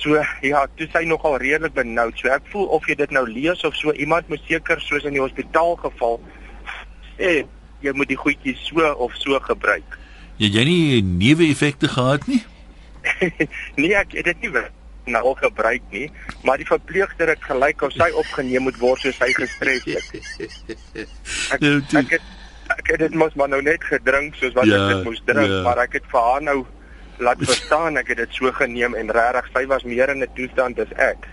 So 0.00 0.16
ja, 0.42 0.64
toe 0.76 0.88
sy 0.92 1.04
nogal 1.08 1.36
redelik 1.42 1.74
benoud. 1.76 2.16
So 2.16 2.32
ek 2.32 2.46
voel 2.52 2.68
of 2.72 2.86
jy 2.88 2.96
dit 3.00 3.12
nou 3.12 3.26
lees 3.28 3.64
of 3.68 3.76
so 3.76 3.92
iemand 3.92 4.28
moet 4.32 4.42
seker 4.48 4.80
soos 4.80 5.04
in 5.08 5.16
die 5.16 5.22
hospitaal 5.22 5.76
geval 5.82 6.20
sê 7.18 7.42
jy 7.84 7.92
moet 7.96 8.08
die 8.08 8.18
goedjies 8.20 8.60
so 8.70 8.92
of 9.06 9.16
so 9.20 9.38
gebruik. 9.44 9.98
Jy 10.40 10.52
jy 10.56 10.64
nie 10.68 11.00
neeweffekte 11.04 11.90
gehad 11.92 12.24
nie? 12.30 12.40
nee, 13.80 13.94
ek 13.96 14.16
het 14.16 14.30
dit 14.32 14.46
nie 14.46 14.66
nou 15.10 15.34
gebruik 15.36 15.82
nie, 15.90 16.06
maar 16.46 16.60
die 16.60 16.68
verpleegster 16.68 17.32
het 17.32 17.42
gelyk 17.44 17.82
of 17.82 17.94
sy 17.96 18.10
opgeneem 18.20 18.68
moet 18.68 18.76
word 18.80 19.00
soos 19.02 19.18
hy 19.20 19.30
gestres 19.36 19.86
het. 19.88 20.10
Ek, 21.56 21.64
ek 21.98 22.12
het 22.16 22.28
ek 22.70 22.92
het 22.92 23.00
dit 23.02 23.14
mos 23.18 23.34
maar 23.34 23.50
nou 23.50 23.58
net 23.66 23.82
gedrink 23.82 24.36
soos 24.38 24.54
wat 24.54 24.68
Ja, 24.68 24.76
ek 24.78 24.92
dit 24.92 25.08
moes 25.08 25.22
drink, 25.26 25.50
ja. 25.50 25.62
maar 25.66 25.80
ek 25.82 25.96
het 25.98 26.06
vir 26.12 26.22
haar 26.22 26.44
nou 26.46 26.58
laat 27.20 27.42
verstaan 27.42 27.96
ek 28.00 28.12
het 28.12 28.22
dit 28.24 28.38
so 28.38 28.52
geneem 28.52 28.94
en 28.94 29.12
regtig 29.14 29.50
sy 29.54 29.66
was 29.66 29.84
meer 29.84 30.10
in 30.12 30.22
'n 30.22 30.32
toestand 30.34 30.78
as 30.78 30.92
ek. 30.96 31.28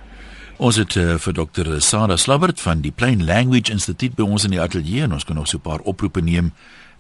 Ons 0.58 0.76
het 0.82 0.96
uh, 0.96 1.18
vir 1.22 1.34
Dr. 1.34 1.80
Sarah 1.80 2.18
Slabbert 2.18 2.60
van 2.60 2.82
die 2.82 2.92
Plain 2.92 3.26
Language 3.26 3.72
Instituut 3.72 4.16
by 4.16 4.24
ons 4.24 4.44
in 4.44 4.56
die 4.56 4.62
ateljee 4.62 5.04
en 5.04 5.14
ons 5.14 5.26
kan 5.26 5.36
nog 5.36 5.48
so 5.48 5.58
'n 5.58 5.62
paar 5.62 5.80
oproepe 5.86 6.22
neem, 6.22 6.52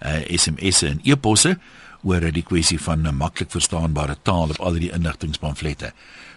uh, 0.05 0.21
SMS'e 0.29 0.87
en 0.87 0.99
e-posse 1.03 1.57
oor 2.03 2.31
die 2.31 2.43
kwessie 2.43 2.79
van 2.79 3.07
'n 3.07 3.15
maklik 3.15 3.51
verstaanbare 3.51 4.15
taal 4.21 4.49
op 4.49 4.59
al 4.59 4.73
die 4.73 4.91
inligtingpamflette. 4.91 5.91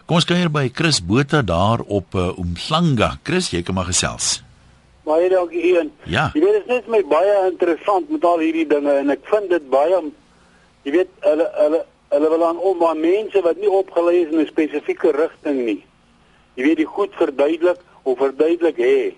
Kom 0.07 0.17
ons 0.17 0.25
kuier 0.25 0.51
by 0.51 0.71
Chris 0.73 1.05
Botha 1.05 1.43
daar 1.43 1.81
op 1.87 2.15
uh, 2.15 2.33
Umhlanga. 2.39 3.19
Chris, 3.23 3.51
jy 3.51 3.63
kan 3.63 3.75
maar 3.75 3.85
gesels. 3.85 4.43
Baie 5.05 5.29
dankie 5.29 5.63
Ian. 5.63 5.91
Ja. 6.05 6.31
Jy 6.35 6.41
weet 6.41 6.53
dit 6.53 6.63
is 6.63 6.69
net 6.69 6.89
my 6.89 7.03
baie 7.09 7.51
interessant 7.51 8.11
met 8.11 8.25
al 8.25 8.39
hierdie 8.39 8.67
dinge 8.67 8.93
en 8.93 9.11
ek 9.11 9.21
vind 9.25 9.51
dit 9.51 9.71
baie 9.71 10.03
jy 10.83 10.93
weet 10.93 11.09
hulle 11.21 11.47
hulle 11.59 11.81
hulle 12.11 12.29
wil 12.33 12.45
aan 12.47 12.59
om 12.59 12.79
maar 12.79 12.97
mense 12.97 13.43
wat 13.47 13.59
nie 13.63 13.71
opgelei 13.71 14.21
is 14.23 14.33
in 14.33 14.41
'n 14.41 14.47
spesifieke 14.47 15.13
rigting 15.17 15.65
nie. 15.65 15.83
Jy 16.55 16.63
weet 16.65 16.77
die 16.77 16.93
goed 16.97 17.15
verduidelik 17.15 17.81
of 18.03 18.19
verduidelik 18.19 18.77
hê. 18.77 19.15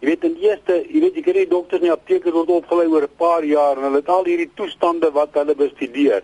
Jy 0.00 0.06
weet 0.08 0.24
in 0.24 0.36
eerste, 0.40 0.84
jy 0.88 1.00
weet 1.00 1.14
jy 1.14 1.22
kry 1.22 1.32
die 1.32 1.48
dokters 1.48 1.80
en 1.80 1.88
die 1.88 1.96
aptekers 1.96 2.34
word 2.34 2.48
opgelei 2.48 2.86
oor 2.86 3.02
'n 3.02 3.16
paar 3.16 3.44
jaar 3.44 3.76
en 3.76 3.82
hulle 3.82 4.02
het 4.02 4.08
al 4.08 4.24
hierdie 4.24 4.50
toestande 4.54 5.10
wat 5.10 5.34
hulle 5.34 5.54
bestudeer. 5.54 6.22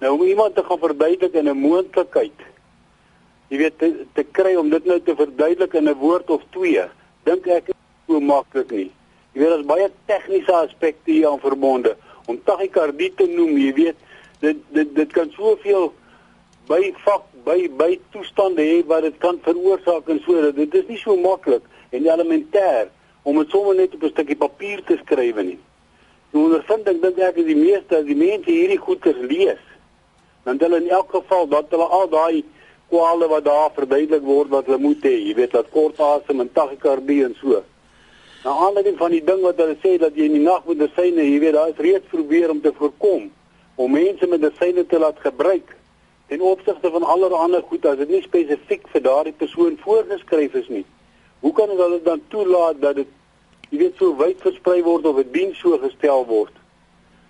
Nou 0.00 0.14
om 0.14 0.22
iemand 0.22 0.54
te 0.54 0.62
gaan 0.62 0.78
verduidelik 0.78 1.34
in 1.34 1.48
'n 1.48 1.58
moontlikheid 1.58 2.54
jy 3.54 3.60
weet 3.60 3.76
te, 3.78 3.90
te 4.16 4.24
kry 4.34 4.54
om 4.58 4.70
dit 4.72 4.86
nou 4.88 4.98
te 5.04 5.14
verduidelik 5.16 5.74
in 5.78 5.88
'n 5.88 6.00
woord 6.00 6.30
of 6.30 6.42
twee, 6.50 6.84
dink 7.24 7.46
ek 7.46 7.68
is 7.68 7.76
so 8.06 8.20
maklik 8.20 8.70
nie. 8.70 8.90
Jy 9.34 9.40
weet 9.40 9.50
daar's 9.50 9.66
baie 9.66 9.90
tegniese 10.06 10.52
aspekte 10.52 11.10
hier 11.10 11.28
aan 11.28 11.40
verbonde. 11.40 11.96
Om 12.26 12.40
tachykardie 12.44 13.12
te 13.14 13.26
noem, 13.26 13.56
jy 13.58 13.72
weet, 13.74 13.96
dit 14.40 14.56
dit 14.72 14.94
dit 14.94 15.12
kan 15.12 15.30
soveel 15.36 15.92
by 16.68 16.80
vak 17.04 17.24
by 17.44 17.68
by 17.76 17.90
toestande 18.12 18.64
hê 18.64 18.80
wat 18.88 19.04
dit 19.04 19.16
kan 19.20 19.38
veroorsaak 19.44 20.08
en 20.08 20.20
so. 20.24 20.52
Dit 20.56 20.74
is 20.74 20.88
nie 20.88 20.98
so 21.02 21.16
maklik 21.20 21.64
en 21.92 22.06
elementêr 22.08 22.88
om 23.24 23.38
dit 23.40 23.50
sommer 23.50 23.76
net 23.76 23.94
op 23.94 24.02
'n 24.02 24.14
stukkie 24.14 24.36
papier 24.36 24.82
te 24.84 24.96
skryf 25.02 25.36
nie. 25.36 25.58
Die 26.32 26.40
ondervinding 26.40 27.00
dink 27.02 27.18
ek 27.18 27.36
is 27.36 27.46
die 27.46 27.56
meeste 27.56 27.96
as 27.96 28.04
die 28.04 28.16
mense 28.16 28.50
hierdie 28.50 28.78
goeders 28.78 29.20
lees, 29.30 29.60
dan 30.44 30.58
hulle 30.58 30.76
in 30.76 30.88
elk 30.88 31.10
geval 31.10 31.46
dat 31.48 31.70
hulle 31.70 31.84
al 31.84 32.08
daai 32.08 32.44
kwale 32.88 33.28
wat 33.28 33.44
daar 33.44 33.70
verduidelik 33.74 34.22
word 34.22 34.48
wat 34.48 34.66
hulle 34.66 34.78
moet 34.78 35.02
hê, 35.02 35.14
jy 35.28 35.34
weet 35.34 35.52
dat 35.52 35.70
kort 35.70 36.00
asem 36.00 36.40
en 36.40 36.52
tachykardie 36.52 37.24
en 37.24 37.36
so. 37.40 37.62
Nou 38.44 38.54
aanleiding 38.66 38.96
van 38.96 39.10
die 39.10 39.24
ding 39.24 39.40
wat 39.40 39.56
hulle 39.56 39.76
sê 39.82 39.98
dat 39.98 40.16
jy 40.16 40.24
in 40.24 40.32
die 40.32 40.44
nag 40.44 40.66
met 40.66 40.76
medisyne, 40.76 41.22
jy 41.22 41.38
weet 41.40 41.52
daar 41.52 41.68
is 41.68 41.80
reeds 41.86 42.10
probeer 42.10 42.50
om 42.50 42.60
te 42.60 42.72
voorkom 42.72 43.30
om 43.74 43.90
mense 43.90 44.26
met 44.26 44.40
medisyne 44.40 44.86
te 44.86 44.98
laat 44.98 45.18
gebruik 45.20 45.76
ten 46.26 46.40
opsigte 46.40 46.90
van 46.90 47.02
allerlei 47.02 47.40
ander 47.40 47.62
goed 47.62 47.86
as 47.86 47.96
dit 47.96 48.08
nie 48.08 48.22
spesifiek 48.22 48.86
vir 48.92 49.02
daardie 49.02 49.36
persoon 49.36 49.76
voorgeskryf 49.82 50.54
is 50.54 50.68
nie. 50.68 50.84
Hoe 51.40 51.52
kan 51.52 51.68
hulle 51.68 52.00
dan 52.02 52.22
toelaat 52.28 52.80
dat 52.80 52.96
dit 52.96 53.10
jy 53.70 53.78
weet 53.78 53.98
so 53.98 54.14
wyd 54.16 54.40
versprei 54.40 54.82
word 54.82 55.06
of 55.06 55.18
'n 55.18 55.32
diens 55.32 55.58
so 55.58 55.78
gestel 55.78 56.24
word? 56.26 56.52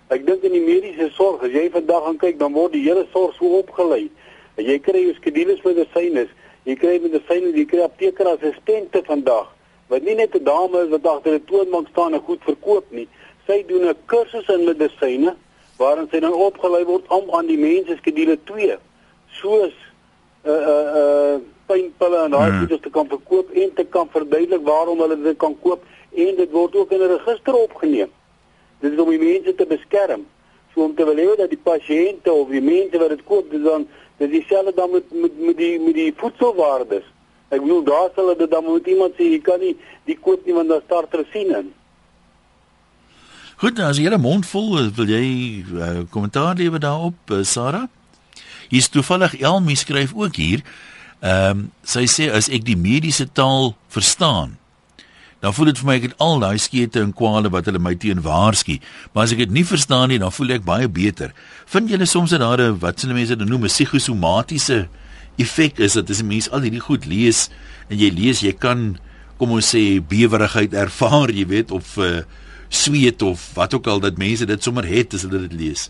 Ek 0.09 0.25
dink 0.25 0.43
in 0.43 0.51
die 0.51 0.61
mediese 0.61 1.09
sorg, 1.11 1.43
as 1.43 1.51
jy 1.51 1.69
vandag 1.69 2.03
gaan 2.03 2.17
kyk, 2.17 2.39
dan 2.39 2.53
word 2.53 2.71
die 2.73 2.83
hele 2.85 3.07
sorg 3.11 3.33
so 3.35 3.57
opgelei. 3.57 4.09
Jy 4.55 4.79
kry 4.79 5.01
jou 5.01 5.13
skedules 5.13 5.63
medisyne, 5.65 6.27
jy 6.63 6.75
kry 6.75 6.99
medisyne, 6.99 7.51
jy 7.57 7.65
kry 7.65 7.81
apteker 7.81 8.27
assistente 8.27 9.01
vandag 9.03 9.51
wat 9.87 10.01
nie 10.01 10.15
net 10.15 10.35
'n 10.35 10.43
dame 10.43 10.77
is 10.83 10.89
wat 10.89 11.05
agter 11.05 11.33
'n 11.33 11.45
toonbank 11.45 11.87
staan 11.87 12.13
en 12.13 12.21
goed 12.21 12.41
verkoop 12.43 12.85
nie. 12.91 13.07
Sy 13.47 13.63
doen 13.67 13.89
'n 13.89 13.95
kursus 14.05 14.47
in 14.49 14.65
medisyne 14.65 15.35
waarin 15.77 16.07
sy 16.11 16.19
dan 16.19 16.33
opgelei 16.33 16.83
word 16.85 17.07
om 17.07 17.31
aan 17.35 17.47
die 17.47 17.59
mense 17.59 17.97
skedule 17.99 18.37
2 18.43 18.77
soos 19.41 19.73
uh, 20.45 20.51
uh, 20.51 20.85
uh, 21.01 21.35
pynpille 21.65 22.21
en 22.23 22.31
daai 22.31 22.49
Hmm. 22.49 22.59
goeders 22.59 22.81
te 22.81 22.89
kan 22.89 23.07
verkoop 23.07 23.51
en 23.51 23.73
te 23.73 23.85
kan 23.85 24.07
verduidelik 24.11 24.63
waarom 24.63 24.99
hulle 24.99 25.21
dit 25.21 25.37
kan 25.37 25.57
koop 25.61 25.83
en 26.11 26.35
dit 26.35 26.51
word 26.51 26.75
ook 26.75 26.91
in 26.91 27.01
'n 27.01 27.17
register 27.17 27.55
opgeneem. 27.55 28.11
Dit 28.79 28.93
is 28.93 28.99
om 28.99 29.09
die 29.09 29.19
mense 29.19 29.55
te 29.55 29.65
beskerm. 29.65 30.25
So 30.73 30.83
om 30.83 30.95
te 30.95 31.05
wil 31.05 31.15
hê 31.15 31.35
dat 31.37 31.49
die 31.49 31.63
pasiënte 31.63 32.31
of 32.31 32.49
die 32.49 32.61
mense 32.61 32.97
wat 32.97 33.09
dit 33.09 33.23
koop, 33.23 33.51
dis 33.51 33.63
dan 33.63 33.87
dis 34.17 34.29
dieselfde 34.29 34.73
dan 34.75 34.91
met 34.91 35.03
met 35.11 35.39
met 35.39 35.57
die 35.57 35.79
met 35.79 35.93
die 35.93 36.13
voedselwaardes. 36.15 37.03
Ek 37.49 37.61
bedoel 37.61 37.83
daar 37.83 38.09
sal 38.15 38.35
dit 38.35 38.51
dan 38.51 38.63
moet 38.63 38.87
iemand 38.87 39.13
sê 39.13 39.23
jy 39.23 39.41
kan 39.41 39.59
nie 39.59 39.75
die 40.05 40.17
koop 40.19 40.45
nie 40.45 40.53
want 40.53 40.69
daar 40.69 40.81
staan 40.85 41.07
trasine 41.09 41.57
in. 41.57 41.73
Goed, 43.55 43.77
nou, 43.79 43.87
as 43.87 43.97
jy 43.97 44.09
'n 44.11 44.19
mond 44.19 44.45
vol 44.45 44.91
wil 44.91 45.07
jy 45.07 45.63
uh, 45.71 46.03
kommentaar 46.11 46.55
lewer 46.59 46.79
daarop, 46.79 47.15
uh, 47.31 47.43
Sarah? 47.43 47.87
Hier's 48.67 48.89
toevallig 48.89 49.39
Elmi 49.39 49.75
skryf 49.75 50.11
ook 50.13 50.35
hier. 50.35 50.63
Ehm 51.21 51.49
um, 51.49 51.71
sy 51.83 52.03
sê 52.03 52.27
as 52.27 52.49
ek 52.49 52.65
die 52.65 52.75
mediese 52.75 53.31
taal 53.31 53.77
verstaan, 53.87 54.57
dan 55.39 55.53
voel 55.53 55.71
dit 55.71 55.79
vir 55.79 55.87
my 55.87 55.95
ek 55.95 56.07
het 56.09 56.19
al 56.19 56.39
daai 56.43 56.59
skete 56.59 56.99
en 56.99 57.13
kwale 57.15 57.49
wat 57.49 57.65
hulle 57.65 57.79
my 57.79 57.95
teen 57.95 58.19
waarsku, 58.21 58.79
maar 59.13 59.23
as 59.23 59.31
ek 59.31 59.45
dit 59.45 59.51
nie 59.51 59.63
verstaan 59.63 60.09
nie, 60.09 60.19
dan 60.19 60.35
voel 60.35 60.51
ek 60.51 60.67
baie 60.67 60.89
beter. 60.91 61.31
Vind 61.65 61.89
julle 61.89 62.05
soms 62.05 62.35
dat 62.35 62.43
daar 62.43 62.59
'n 62.59 62.79
wat 62.79 62.99
se 62.99 63.07
mense 63.07 63.35
dit 63.35 63.47
noem 63.47 63.63
'n 63.63 63.71
psigosomatiese 63.71 64.89
effek 65.37 65.79
is 65.79 65.93
dat 65.93 66.09
as 66.09 66.19
'n 66.19 66.27
mens 66.27 66.51
al 66.51 66.61
hierdie 66.61 66.83
goed 66.83 67.05
lees 67.05 67.49
en 67.87 67.97
jy 67.97 68.11
lees, 68.11 68.41
jy 68.41 68.51
kan 68.51 68.99
kom 69.37 69.51
ons 69.51 69.75
sê 69.75 70.03
bewerigheid 70.03 70.73
ervaar, 70.73 71.31
jy 71.31 71.47
weet, 71.47 71.71
of 71.71 71.97
uh, 71.97 72.23
sweet 72.67 73.21
of 73.21 73.53
wat 73.53 73.73
ook 73.73 73.87
al 73.87 73.99
dat 73.99 74.17
mense 74.17 74.45
dit 74.45 74.63
sommer 74.63 74.87
het 74.87 75.13
as 75.13 75.21
hulle 75.21 75.47
dit 75.47 75.53
lees. 75.53 75.89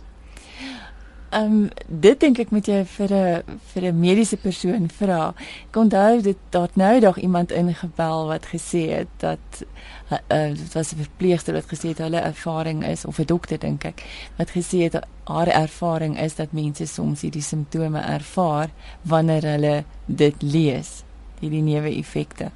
Ehm 1.35 1.43
um, 1.43 1.69
dit 1.87 2.19
dink 2.19 2.37
ek 2.39 2.51
moet 2.55 2.67
jy 2.69 2.83
vir 2.87 3.11
'n 3.13 3.59
vir 3.73 3.83
'n 3.83 3.99
mediese 3.99 4.37
persoon 4.37 4.89
vra. 4.89 5.33
Ek 5.67 5.75
onthou 5.75 6.21
dit 6.21 6.37
daar 6.49 6.69
nou 6.73 6.99
dag 6.99 7.17
iemand 7.17 7.51
ingebel 7.51 8.27
wat 8.27 8.45
gesê 8.45 8.83
het 8.89 9.07
dat 9.17 9.65
uh, 10.11 10.53
dit 10.55 10.73
was 10.73 10.93
'n 10.93 11.03
verpleegster 11.03 11.53
wat 11.53 11.67
gesê 11.67 11.87
het 11.87 11.97
hulle 11.97 12.19
ervaring 12.19 12.85
is 12.85 13.05
of 13.05 13.19
'n 13.19 13.25
dokter 13.25 13.59
dink 13.59 13.83
ek 13.83 14.03
wat 14.37 14.49
gesê 14.49 14.77
het 14.87 14.99
haar 15.23 15.47
ervaring 15.47 16.19
is 16.19 16.35
dat 16.35 16.51
mense 16.51 16.85
soms 16.85 17.21
hierdie 17.21 17.41
simptome 17.41 17.99
ervaar 17.99 18.69
wanneer 19.01 19.43
hulle 19.43 19.83
dit 20.05 20.41
lees, 20.41 21.03
hierdie 21.39 21.61
neeweffekte. 21.61 22.51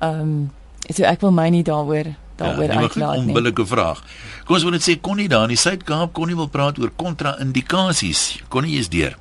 Ehm 0.00 0.20
um, 0.20 0.50
so 0.94 1.02
ek 1.02 1.20
wil 1.20 1.32
my 1.32 1.48
nie 1.48 1.62
daaroor 1.62 2.14
daaroor 2.38 2.70
goed, 2.70 2.82
uitlaat 2.82 3.16
nie. 3.16 3.26
Onbillike 3.26 3.66
vraag. 3.66 4.02
Kom 4.44 4.56
ons 4.56 4.66
wil 4.66 4.76
net 4.76 4.84
sê 4.86 4.98
Connie 5.00 5.28
daar 5.28 5.48
in 5.48 5.54
die 5.54 5.60
Suid-Kaap 5.60 6.12
Connie 6.16 6.36
wil 6.38 6.50
praat 6.52 6.78
oor 6.78 6.92
kontra-indikasies. 6.96 8.42
Connie 8.48 8.78
is 8.78 8.88
deur. 8.92 9.16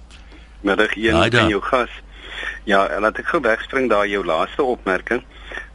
Middag 0.61 0.95
een 0.95 1.15
Haai 1.15 1.29
daar. 1.29 1.43
en 1.47 1.55
jou 1.55 1.61
gas. 1.61 1.89
Ja, 2.63 2.85
laat 2.99 3.19
ek 3.19 3.29
gou 3.31 3.41
wegspring 3.41 3.89
daar 3.89 4.07
jou 4.07 4.23
laaste 4.25 4.63
opmerking. 4.63 5.23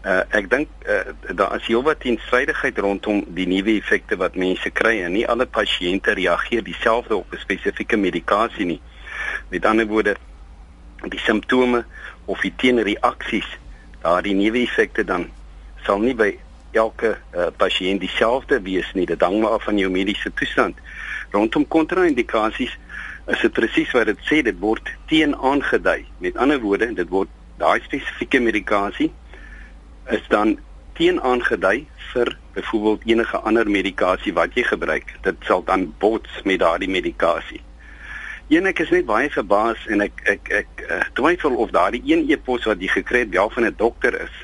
Uh 0.03 0.21
ek 0.35 0.51
dink 0.51 0.69
uh 0.87 1.35
daar 1.39 1.55
is 1.57 1.67
heelwat 1.67 2.01
teenstrydigheid 2.03 2.79
rondom 2.79 3.23
die 3.37 3.47
nuwe 3.47 3.77
effekte 3.79 4.19
wat 4.19 4.35
mense 4.35 4.71
kry 4.71 4.99
en 5.03 5.15
nie 5.15 5.27
alle 5.27 5.47
pasiënte 5.47 6.15
reageer 6.19 6.65
dieselfde 6.67 7.17
op 7.17 7.33
'n 7.33 7.39
spesifieke 7.39 7.97
medikasie 7.97 8.67
nie. 8.67 8.81
Met 9.51 9.67
ander 9.67 9.87
woorde, 9.87 10.17
die 11.09 11.19
simptome 11.19 11.85
of 12.25 12.41
die 12.41 12.53
teenreaksies, 12.57 13.47
daardie 14.03 14.35
nuwe 14.35 14.63
effekte 14.63 15.05
dan 15.05 15.31
sal 15.87 15.99
nie 15.99 16.15
by 16.15 16.37
elke 16.73 17.17
uh, 17.17 17.49
pasiënt 17.57 18.01
dieselfde 18.01 18.61
wees 18.63 18.89
nie. 18.95 19.07
Dit 19.07 19.21
hang 19.21 19.41
maar 19.41 19.59
af 19.59 19.65
van 19.69 19.79
jou 19.79 19.91
mediese 19.91 20.33
toestand. 20.33 20.77
Rondom 21.31 21.67
kontra-indikasies 21.69 22.77
is 23.27 23.41
dit 23.41 23.53
presies 23.53 23.93
wat 23.95 24.07
dit 24.11 24.27
sê, 24.27 24.43
dit 24.43 24.59
word 24.59 24.91
teen 25.11 25.37
aangedui. 25.37 26.03
Met 26.19 26.37
ander 26.37 26.61
woorde, 26.61 26.93
dit 26.95 27.09
word 27.09 27.31
daai 27.63 27.81
spesifieke 27.85 28.41
medikasie 28.43 29.13
is 30.11 30.25
dan 30.29 30.57
teen 30.99 31.21
aangedui 31.23 31.87
vir 32.13 32.37
byvoorbeeld 32.55 33.05
enige 33.07 33.39
ander 33.49 33.71
medikasie 33.71 34.35
wat 34.37 34.57
jy 34.57 34.65
gebruik. 34.69 35.15
Dit 35.23 35.45
sal 35.49 35.65
dan 35.65 35.93
bots 35.99 36.43
met 36.45 36.61
daardie 36.61 36.91
medikasie. 36.91 37.63
Een 38.53 38.67
ek 38.69 38.83
is 38.85 38.91
net 38.93 39.07
baie 39.09 39.31
verbaas 39.33 39.87
en 39.89 40.05
ek 40.05 40.25
ek 40.29 40.51
ek, 40.51 40.73
ek 40.83 40.83
uh, 40.89 41.03
twyfel 41.17 41.55
of 41.57 41.71
daardie 41.73 42.03
een 42.05 42.27
e-pos 42.29 42.67
wat 42.69 42.83
jy 42.83 42.91
gekry 42.99 43.23
het 43.25 43.33
wel 43.33 43.51
van 43.51 43.65
'n 43.65 43.75
dokter 43.77 44.19
is. 44.21 44.35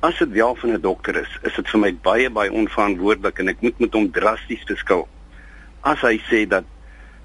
As 0.00 0.18
dit 0.18 0.30
wel 0.30 0.54
van 0.54 0.70
'n 0.72 0.80
dokter 0.80 1.16
is, 1.16 1.38
is 1.42 1.54
dit 1.54 1.68
vir 1.68 1.80
my 1.80 1.92
baie 2.02 2.30
baie 2.30 2.52
onverantwoordelik 2.52 3.38
en 3.38 3.48
ek 3.48 3.60
moet 3.60 3.78
met 3.78 3.92
hom 3.92 4.10
drasties 4.10 4.64
beskil. 4.64 5.08
As 5.80 6.00
hy 6.00 6.20
sê 6.30 6.46
dat 6.48 6.64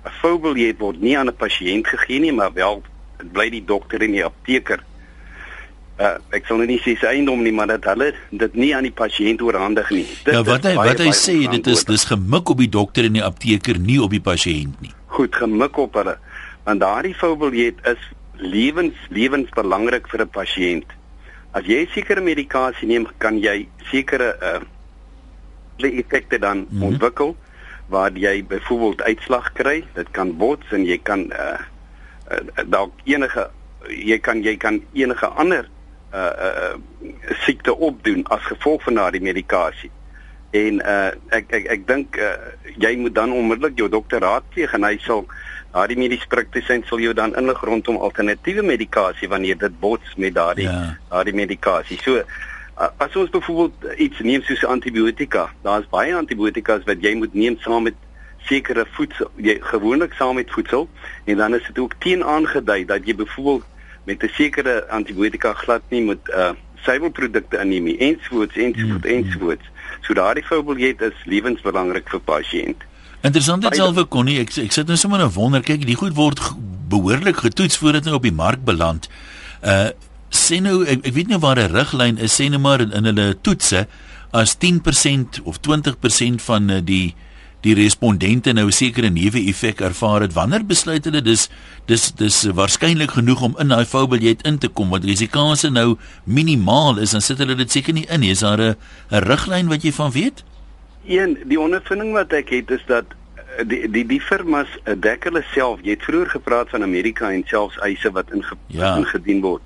'n 0.05 0.09
fobiel 0.21 0.73
word 0.77 1.01
nie 1.01 1.17
aan 1.17 1.27
'n 1.27 1.35
pasiënt 1.35 1.87
gegee 1.87 2.19
nie, 2.19 2.33
maar 2.33 2.53
wel 2.53 2.83
dit 3.17 3.31
bly 3.31 3.49
die 3.49 3.65
dokter 3.65 4.01
en 4.01 4.11
die 4.11 4.25
apteker 4.25 4.83
uh, 5.99 6.17
ek 6.33 6.47
sal 6.47 6.59
nou 6.61 6.67
nie 6.69 6.79
sê 6.83 6.95
sy 6.99 7.11
eiendom 7.11 7.43
nie, 7.45 7.53
maar 7.55 7.69
dat 7.73 7.85
hulle 7.91 8.11
dit 8.31 8.57
nie 8.59 8.71
aan 8.75 8.87
die 8.87 8.95
pasiënt 8.95 9.43
oorhandig 9.45 9.89
nie. 9.93 10.07
Dit 10.25 10.33
Ja, 10.33 10.43
wat 10.47 10.65
hy 10.67 10.75
baie, 10.77 10.89
wat 10.89 11.03
hy 11.03 11.13
sê, 11.17 11.37
dit 11.51 11.71
is 11.73 11.85
dis 11.85 12.07
gemik 12.09 12.49
op 12.49 12.61
die 12.63 12.71
dokter 12.71 13.05
en 13.09 13.19
die 13.19 13.23
apteker, 13.25 13.79
nie 13.79 13.99
op 14.01 14.13
die 14.13 14.23
pasiënt 14.23 14.81
nie. 14.81 14.93
goed 15.13 15.35
gemik 15.37 15.77
op 15.77 15.93
hulle. 15.93 16.17
Want 16.65 16.81
daardie 16.81 17.13
fobiel 17.13 17.75
is 17.85 18.05
lewens 18.41 18.97
lewensbelangrik 19.13 20.07
vir 20.09 20.21
'n 20.25 20.29
pasiënt. 20.29 20.89
As 21.53 21.67
jy 21.69 21.83
sekere 21.93 22.21
medikasie 22.25 22.87
neem, 22.89 23.05
kan 23.21 23.37
jy 23.41 23.67
sekere 23.91 24.33
uh 24.41 24.61
effekte 25.83 26.39
dan 26.39 26.57
mm 26.57 26.67
-hmm. 26.69 26.83
ontwikkel 26.83 27.35
waar 27.87 28.11
jy 28.17 28.45
byvoorbeeld 28.45 29.01
uitslag 29.01 29.53
kry. 29.53 29.83
Dit 29.93 30.11
kan 30.11 30.37
bots 30.37 30.71
en 30.71 30.85
jy 30.85 30.97
kan 30.97 31.19
uh, 31.31 31.59
uh 32.31 32.63
dalk 32.65 32.91
enige 33.03 33.49
jy 33.87 34.17
kan 34.19 34.43
jy 34.43 34.57
kan 34.57 34.81
enige 34.93 35.27
ander 35.27 35.69
uh 36.13 36.19
uh 36.19 36.73
siekte 37.45 37.75
opdoen 37.75 38.23
as 38.27 38.41
gevolg 38.41 38.83
van 38.83 38.93
daardie 38.93 39.21
medikasie. 39.21 39.91
En 40.51 40.79
uh 40.79 41.11
ek 41.29 41.51
ek 41.51 41.65
ek 41.65 41.87
dink 41.87 42.17
uh, 42.17 42.33
jy 42.77 42.95
moet 42.97 43.15
dan 43.15 43.31
onmiddellik 43.31 43.77
jou 43.77 43.89
dokter 43.89 44.19
raadpleeg 44.19 44.73
en 44.73 44.83
hy 44.83 44.97
sal 44.97 45.25
daardie 45.73 45.97
mediese 45.97 46.29
praktisyn 46.29 46.83
sal 46.87 47.01
jou 47.01 47.13
dan 47.17 47.35
inlig 47.39 47.61
rondom 47.65 47.97
alternatiewe 47.97 48.63
medikasie 48.65 49.29
wanneer 49.29 49.57
dit 49.57 49.79
bots 49.79 50.15
met 50.21 50.35
daardie 50.35 50.69
ja. 50.69 50.97
daardie 51.09 51.33
medikasie. 51.33 51.99
So 52.03 52.21
as 52.75 53.15
ons 53.15 53.29
byvoorbeeld 53.33 53.99
iets 54.01 54.19
neem 54.25 54.41
soos 54.45 54.65
antibiotika, 54.65 55.47
daar's 55.65 55.89
baie 55.89 56.15
antibiotikas 56.17 56.85
wat 56.89 57.01
jy 57.05 57.13
moet 57.17 57.33
neem 57.33 57.57
saam 57.61 57.85
met 57.89 57.97
sekere 58.49 58.85
voedsel, 58.95 59.29
jy 59.37 59.57
gewoonlik 59.71 60.15
saam 60.17 60.35
met 60.35 60.51
voedsel 60.51 60.89
en 61.25 61.37
dan 61.37 61.55
is 61.55 61.65
dit 61.69 61.79
ook 61.79 61.93
teen 62.03 62.23
aangedui 62.23 62.83
dat 62.85 63.05
jy 63.07 63.15
byvoorbeeld 63.15 63.69
met 64.05 64.23
'n 64.23 64.31
sekere 64.35 64.87
antibiotika 64.89 65.53
glad 65.53 65.81
nie 65.89 66.03
moet 66.03 66.29
uh 66.29 66.53
suiwelprodukte 66.83 67.59
inneem 67.63 67.83
nie 67.83 67.97
ensovoorts 67.97 68.55
ensovoorts 68.55 69.07
mm. 69.07 69.13
ensovoorts. 69.15 69.67
So 70.01 70.13
daardie 70.13 70.45
voorbeeld 70.45 71.01
is 71.01 71.21
lewensbelangrik 71.23 72.09
vir 72.09 72.19
pasiënt. 72.19 72.83
Interessant 73.23 73.63
dit 73.63 73.75
selfe 73.79 74.03
konnie 74.11 74.39
ek 74.41 74.51
ek 74.59 74.73
sit 74.75 74.89
nou 74.89 74.97
sommer 74.99 75.21
nou 75.23 75.29
wonder 75.31 75.63
kyk 75.63 75.85
die 75.87 75.95
goed 75.95 76.15
word 76.17 76.41
behoorlik 76.91 77.39
getoets 77.45 77.79
voordat 77.79 78.03
dit 78.03 78.13
op 78.13 78.25
die 78.25 78.35
mark 78.35 78.65
beland. 78.67 79.07
Uh 79.63 79.91
sê 80.33 80.57
nou 80.65 80.79
ek, 80.89 81.03
ek 81.05 81.13
weet 81.13 81.29
nie 81.29 81.37
waar 81.37 81.59
'n 81.61 81.71
riglyn 81.71 82.17
is 82.17 82.33
sê 82.33 82.49
nou 82.49 82.59
maar 82.59 82.81
in, 82.81 82.91
in 82.91 83.05
hulle 83.05 83.35
toetse 83.45 83.85
as 84.33 84.55
10% 84.57 85.43
of 85.45 85.59
20% 85.61 86.41
van 86.41 86.69
uh, 86.69 86.79
die 86.81 87.13
die 87.63 87.75
respondente 87.77 88.51
nou 88.53 88.65
'n 88.67 88.75
sekere 88.75 89.09
neeweffek 89.09 89.81
ervaar 89.81 90.21
het 90.21 90.33
wanneer 90.33 90.65
besluit 90.65 91.05
hulle 91.05 91.21
dis 91.21 91.49
dis 91.85 92.11
dis 92.11 92.43
waarskynlik 92.43 93.11
genoeg 93.11 93.41
om 93.41 93.55
in 93.59 93.67
daai 93.67 93.85
foubeljet 93.85 94.41
in 94.41 94.57
te 94.57 94.67
kom 94.67 94.89
want 94.89 95.05
risiko's 95.05 95.63
nou 95.69 95.97
minimaal 96.25 96.97
is 96.97 97.11
dan 97.11 97.21
sit 97.21 97.37
hulle 97.37 97.55
dit 97.55 97.71
seker 97.71 97.93
nie 97.93 98.09
in 98.09 98.23
is 98.23 98.39
daar 98.39 98.59
'n 98.59 98.75
'n 99.11 99.23
riglyn 99.23 99.67
wat 99.67 99.83
jy 99.83 99.91
van 99.91 100.11
weet 100.11 100.43
een 101.05 101.37
die 101.45 101.59
ondervinding 101.59 102.13
wat 102.13 102.33
ek 102.33 102.49
het 102.55 102.71
is 102.71 102.83
dat 102.87 103.05
eh, 103.35 103.65
die 103.67 103.89
die 103.91 104.05
die 104.07 104.21
firmas 104.21 104.71
eh, 104.83 104.95
dek 104.95 105.27
hulle 105.27 105.43
self 105.51 105.83
jy 105.83 105.97
het 105.97 106.05
vroeër 106.07 106.29
gepraat 106.37 106.69
van 106.69 106.83
Amerika 106.83 107.31
en 107.31 107.43
selfs 107.47 107.79
eise 107.83 108.11
wat 108.11 108.31
inge, 108.31 108.57
ja. 108.67 108.95
ingedien 108.95 109.41
word 109.43 109.61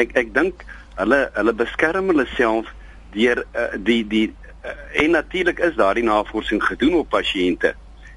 ek 0.00 0.14
ek 0.22 0.34
dink 0.34 0.64
hulle 1.00 1.20
hulle 1.34 1.54
beskerm 1.56 2.12
hulle 2.12 2.26
self 2.36 2.70
deur 3.16 3.42
uh, 3.42 3.72
die 3.76 4.02
die 4.06 4.28
uh, 4.28 4.76
en 5.02 5.16
natuurlik 5.16 5.58
is 5.58 5.76
daardie 5.78 6.04
navorsing 6.06 6.62
gedoen 6.64 7.00
op 7.00 7.10
pasiënte 7.14 7.74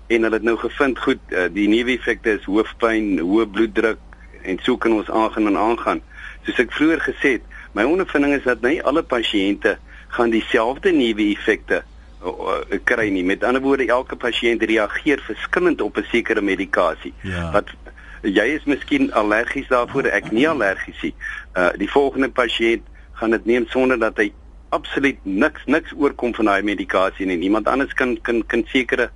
en 0.10 0.26
hulle 0.26 0.40
het 0.40 0.48
nou 0.48 0.58
gevind 0.60 1.00
goed 1.00 1.34
uh, 1.34 1.48
die 1.54 1.68
neeweffekte 1.70 2.38
is 2.40 2.48
hoofpyn, 2.50 3.20
hoë 3.22 3.46
bloeddruk 3.54 4.02
en 4.44 4.60
so 4.66 4.78
kan 4.78 4.96
ons 4.96 5.10
aangaan 5.12 5.52
en 5.52 5.60
aangaan. 5.60 6.00
Soos 6.48 6.62
ek 6.64 6.72
vroeër 6.74 7.04
gesê 7.04 7.36
het, 7.38 7.46
my 7.78 7.84
ondervinding 7.86 8.34
is 8.40 8.48
dat 8.48 8.64
nie 8.66 8.80
alle 8.82 9.04
pasiënte 9.04 9.76
gaan 10.16 10.34
dieselfde 10.34 10.94
neeweffekte 10.96 11.84
uh, 11.84 11.89
kry 12.84 13.10
nie. 13.10 13.24
Met 13.24 13.44
ander 13.44 13.62
woorde, 13.62 13.88
elke 13.88 14.16
pasiënt 14.16 14.64
reageer 14.64 15.22
verskillend 15.24 15.82
op 15.82 15.98
'n 15.98 16.06
sekere 16.12 16.42
medikasie. 16.42 17.14
Ja. 17.22 17.52
Wat 17.52 17.70
jy 18.22 18.46
is 18.56 18.64
miskien 18.64 19.12
allergies 19.14 19.68
daarvoor, 19.68 20.06
ek 20.12 20.32
nie 20.32 20.48
allergies 20.50 21.02
nie. 21.02 21.14
Uh 21.56 21.72
die 21.78 21.90
volgende 21.90 22.30
pasiënt 22.30 22.84
gaan 23.14 23.32
dit 23.32 23.46
neem 23.46 23.68
sonder 23.68 24.00
dat 24.00 24.18
hy 24.18 24.32
absoluut 24.70 25.18
niks 25.24 25.66
niks 25.66 25.94
oorkom 25.96 26.36
van 26.36 26.46
daai 26.46 26.64
medikasie 26.64 27.26
nie. 27.26 27.38
Niemand 27.38 27.68
anders 27.68 27.94
kan 27.94 28.18
kan 28.22 28.46
kan 28.46 28.66
sekere 28.68 29.10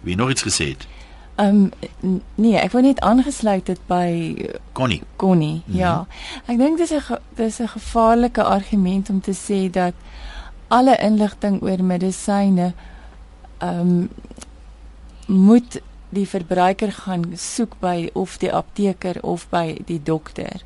Wie 0.00 0.16
nog 0.16 0.30
iets 0.30 0.42
gesê 0.42 0.68
het? 0.68 0.86
Ehm 1.34 1.68
um, 2.00 2.22
nee, 2.34 2.56
ek 2.56 2.72
wou 2.72 2.82
net 2.84 3.00
aangesluit 3.00 3.66
het 3.66 3.80
by 3.86 4.36
Connie. 4.72 5.02
Connie, 5.16 5.54
mm 5.54 5.62
-hmm. 5.66 5.78
ja. 5.78 6.06
Ek 6.46 6.58
dink 6.58 6.78
dis 6.78 6.92
'n 6.92 7.18
dis 7.36 7.58
'n 7.58 7.68
gevaarlike 7.68 8.42
argument 8.42 9.10
om 9.10 9.20
te 9.20 9.34
sê 9.34 9.70
dat 9.70 9.94
alle 10.68 10.96
inligting 10.96 11.62
oor 11.62 11.84
medisyne 11.84 12.72
ehm 13.58 13.80
um, 13.80 14.10
moet 15.26 15.80
die 16.08 16.28
verbruiker 16.28 16.92
gaan 16.92 17.24
soek 17.34 17.74
by 17.80 18.10
of 18.12 18.36
die 18.36 18.52
apteker 18.52 19.22
of 19.22 19.48
by 19.48 19.76
die 19.84 20.00
dokter 20.02 20.62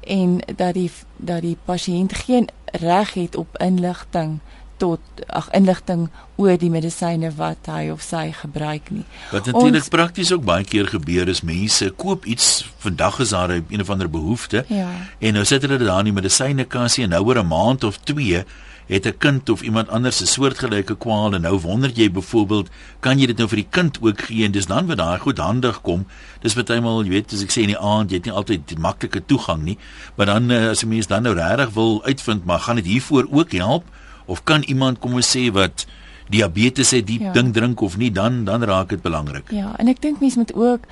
en 0.00 0.38
dat 0.56 0.74
die 0.74 0.90
dat 1.16 1.40
die 1.40 1.56
pasiënt 1.64 2.12
geen 2.12 2.48
reg 2.64 3.14
het 3.14 3.36
op 3.36 3.58
inligting 3.58 4.38
tot 4.82 5.22
ag 5.30 5.46
inligting 5.54 6.08
oor 6.42 6.58
die 6.58 6.70
medisyne 6.72 7.30
wat 7.38 7.68
hy 7.70 7.86
of 7.94 8.02
sy 8.02 8.24
gebruik 8.34 8.90
nie. 8.90 9.04
Wat 9.30 9.46
natuurlik 9.46 9.86
prakties 9.94 10.32
ook 10.34 10.42
baie 10.48 10.66
keer 10.66 10.90
gebeur 10.90 11.30
is 11.30 11.44
mense 11.46 11.90
koop 12.02 12.26
iets 12.26 12.64
vandag 12.82 13.20
is 13.22 13.30
daar 13.36 13.54
'n 13.60 13.80
of 13.80 13.90
ander 13.90 14.10
behoefte 14.10 14.64
ja. 14.68 14.90
en 15.18 15.34
nou 15.34 15.44
sit 15.44 15.62
hulle 15.62 15.78
dit 15.78 15.86
daar 15.86 16.02
in 16.02 16.10
die 16.10 16.20
medisyne 16.20 16.64
kassie 16.64 17.04
en 17.04 17.10
nou 17.10 17.24
oor 17.24 17.38
'n 17.38 17.46
maand 17.46 17.84
of 17.84 17.98
2 17.98 18.44
het 18.86 19.06
'n 19.06 19.18
kind 19.18 19.48
of 19.48 19.62
iemand 19.62 19.88
anders 19.88 20.20
'n 20.20 20.26
soortgelyke 20.26 20.96
kwaal 20.96 21.34
en 21.34 21.40
nou 21.40 21.58
wonder 21.60 21.90
jy 21.90 22.10
byvoorbeeld 22.10 22.68
kan 23.00 23.18
jy 23.18 23.26
dit 23.26 23.36
nou 23.38 23.48
vir 23.48 23.56
die 23.56 23.70
kind 23.70 23.98
ook 24.00 24.20
gee 24.22 24.44
en 24.44 24.52
dis 24.52 24.66
dan 24.66 24.86
wat 24.86 24.96
daai 24.96 25.18
goed 25.18 25.38
handig 25.38 25.80
kom 25.80 26.06
dis 26.40 26.54
bytelmal 26.54 27.04
jy 27.04 27.10
weet 27.10 27.32
as 27.32 27.42
ek 27.42 27.50
sê 27.50 27.60
in 27.62 27.74
die 27.74 27.78
aand 27.78 28.10
jy 28.10 28.16
het 28.16 28.24
nie 28.24 28.34
altyd 28.34 28.78
maklike 28.78 29.22
toegang 29.26 29.62
nie 29.62 29.78
maar 30.16 30.26
dan 30.26 30.50
eh, 30.50 30.68
as 30.68 30.82
'n 30.82 30.88
mens 30.88 31.06
dan 31.06 31.22
nou 31.22 31.34
regtig 31.34 31.70
wil 31.70 32.04
uitvind 32.04 32.44
maar 32.44 32.58
gaan 32.58 32.76
dit 32.76 32.86
hiervoor 32.86 33.26
ook 33.30 33.52
help 33.52 33.84
of 34.26 34.44
kan 34.44 34.62
iemand 34.62 34.98
kom 34.98 35.14
ons 35.14 35.36
sê 35.36 35.50
wat 35.52 35.86
diabetes 36.32 36.90
het 36.90 37.06
die 37.06 37.20
ja. 37.20 37.32
ding 37.32 37.52
drink 37.52 37.80
of 37.80 37.96
nie 37.96 38.12
dan 38.12 38.44
dan 38.44 38.62
raak 38.62 38.88
dit 38.88 39.02
belangrik 39.02 39.50
ja 39.50 39.74
en 39.78 39.88
ek 39.88 40.02
dink 40.02 40.20
mense 40.20 40.38
moet 40.38 40.54
ook 40.54 40.88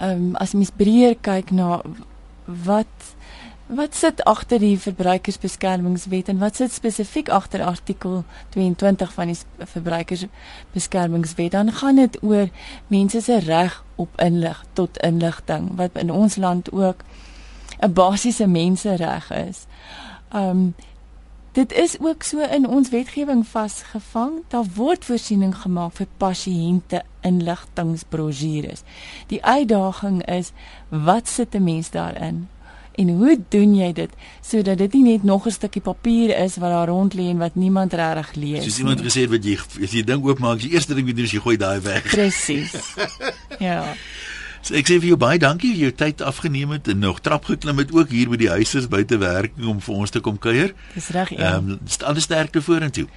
um, 0.00 0.34
as 0.36 0.52
mens 0.52 0.72
breër 0.76 1.16
kyk 1.20 1.50
na 1.50 1.80
wat 2.46 3.16
Wat 3.68 3.94
sit 3.94 4.24
agter 4.24 4.62
die 4.64 4.78
verbruikersbeskermingswet 4.80 6.28
en 6.32 6.38
wat 6.40 6.56
sit 6.56 6.72
spesifiek 6.72 7.28
agter 7.28 7.60
artikel 7.62 8.22
22 8.54 9.12
van 9.12 9.28
die 9.28 9.36
verbruikersbeskermingswet? 9.58 11.50
Dan 11.52 11.72
gaan 11.72 12.00
dit 12.00 12.16
oor 12.22 12.48
mense 12.86 13.20
se 13.20 13.38
reg 13.44 13.84
op 13.94 14.08
inlig 14.24 14.64
tot 14.72 14.96
inligting 15.04 15.68
wat 15.76 16.00
in 16.00 16.10
ons 16.10 16.36
land 16.36 16.72
ook 16.72 17.04
'n 17.80 17.92
basiese 17.92 18.46
mensereg 18.46 19.30
is. 19.30 19.66
Um 20.32 20.74
dit 21.58 21.72
is 21.72 21.96
ook 22.00 22.22
so 22.22 22.44
in 22.54 22.68
ons 22.68 22.90
wetgewing 22.90 23.46
vasgevang. 23.46 24.42
Daar 24.48 24.66
word 24.74 25.06
voorsiening 25.08 25.56
gemaak 25.64 25.96
vir 25.98 26.06
pasiënte 26.22 27.02
inligtingbrosjures. 27.26 28.84
Die 29.32 29.40
uitdaging 29.42 30.22
is 30.30 30.52
wat 30.88 31.28
sit 31.28 31.54
'n 31.54 31.64
mens 31.64 31.90
daarin? 31.90 32.48
En 32.94 33.08
hoe 33.08 33.38
doen 33.48 33.74
jy 33.74 33.92
dit 33.92 34.10
sodat 34.42 34.78
dit 34.78 34.92
nie 34.92 35.02
net 35.02 35.22
nog 35.22 35.46
'n 35.46 35.50
stukkie 35.50 35.82
papier 35.82 36.36
is 36.38 36.56
wat 36.56 36.70
daar 36.70 36.88
rond 36.88 37.14
lê 37.14 37.26
en 37.30 37.38
wat 37.38 37.54
niemand 37.54 37.92
regtig 37.92 38.34
lees 38.34 38.58
nie? 38.58 38.70
Soos 38.70 38.78
iemand 38.78 39.00
gesê 39.00 39.20
het 39.20 39.30
wat 39.30 39.44
jy 39.44 39.58
as 39.82 39.92
jy 39.92 40.04
ding 40.04 40.24
oopmaak, 40.24 40.60
die 40.60 40.70
eerste 40.70 40.94
ding 40.94 41.06
wat 41.06 41.16
jy 41.16 41.16
doen 41.16 41.24
is 41.24 41.32
jy 41.32 41.40
gooi 41.40 41.56
daai 41.56 41.80
weg. 41.80 42.02
Presies. 42.02 42.94
ja. 43.68 43.94
So 44.62 44.76
ek 44.78 44.90
sê 44.90 44.98
vir 45.00 45.12
jou 45.12 45.18
baie 45.20 45.40
dankie 45.42 45.72
vir 45.74 45.88
jou 45.88 45.94
tyd 46.04 46.22
afgeneem 46.24 46.76
het 46.76 46.88
en 46.92 47.02
nog 47.02 47.20
trap 47.24 47.48
geklim 47.50 47.80
het 47.82 47.92
ook 47.94 48.12
hier 48.14 48.30
by 48.30 48.38
die 48.40 48.50
huisers 48.52 48.88
buite 48.90 49.18
werking 49.18 49.66
om 49.70 49.80
vir 49.84 49.94
ons 50.04 50.14
te 50.14 50.22
kom 50.24 50.38
kuier. 50.38 50.74
Dis 50.94 51.10
reg, 51.16 51.34
ja. 51.34 51.56
Ehm 51.56 51.74
um, 51.76 51.80
alles 52.08 52.28
sterkte 52.28 52.62
vorentoe. 52.62 53.08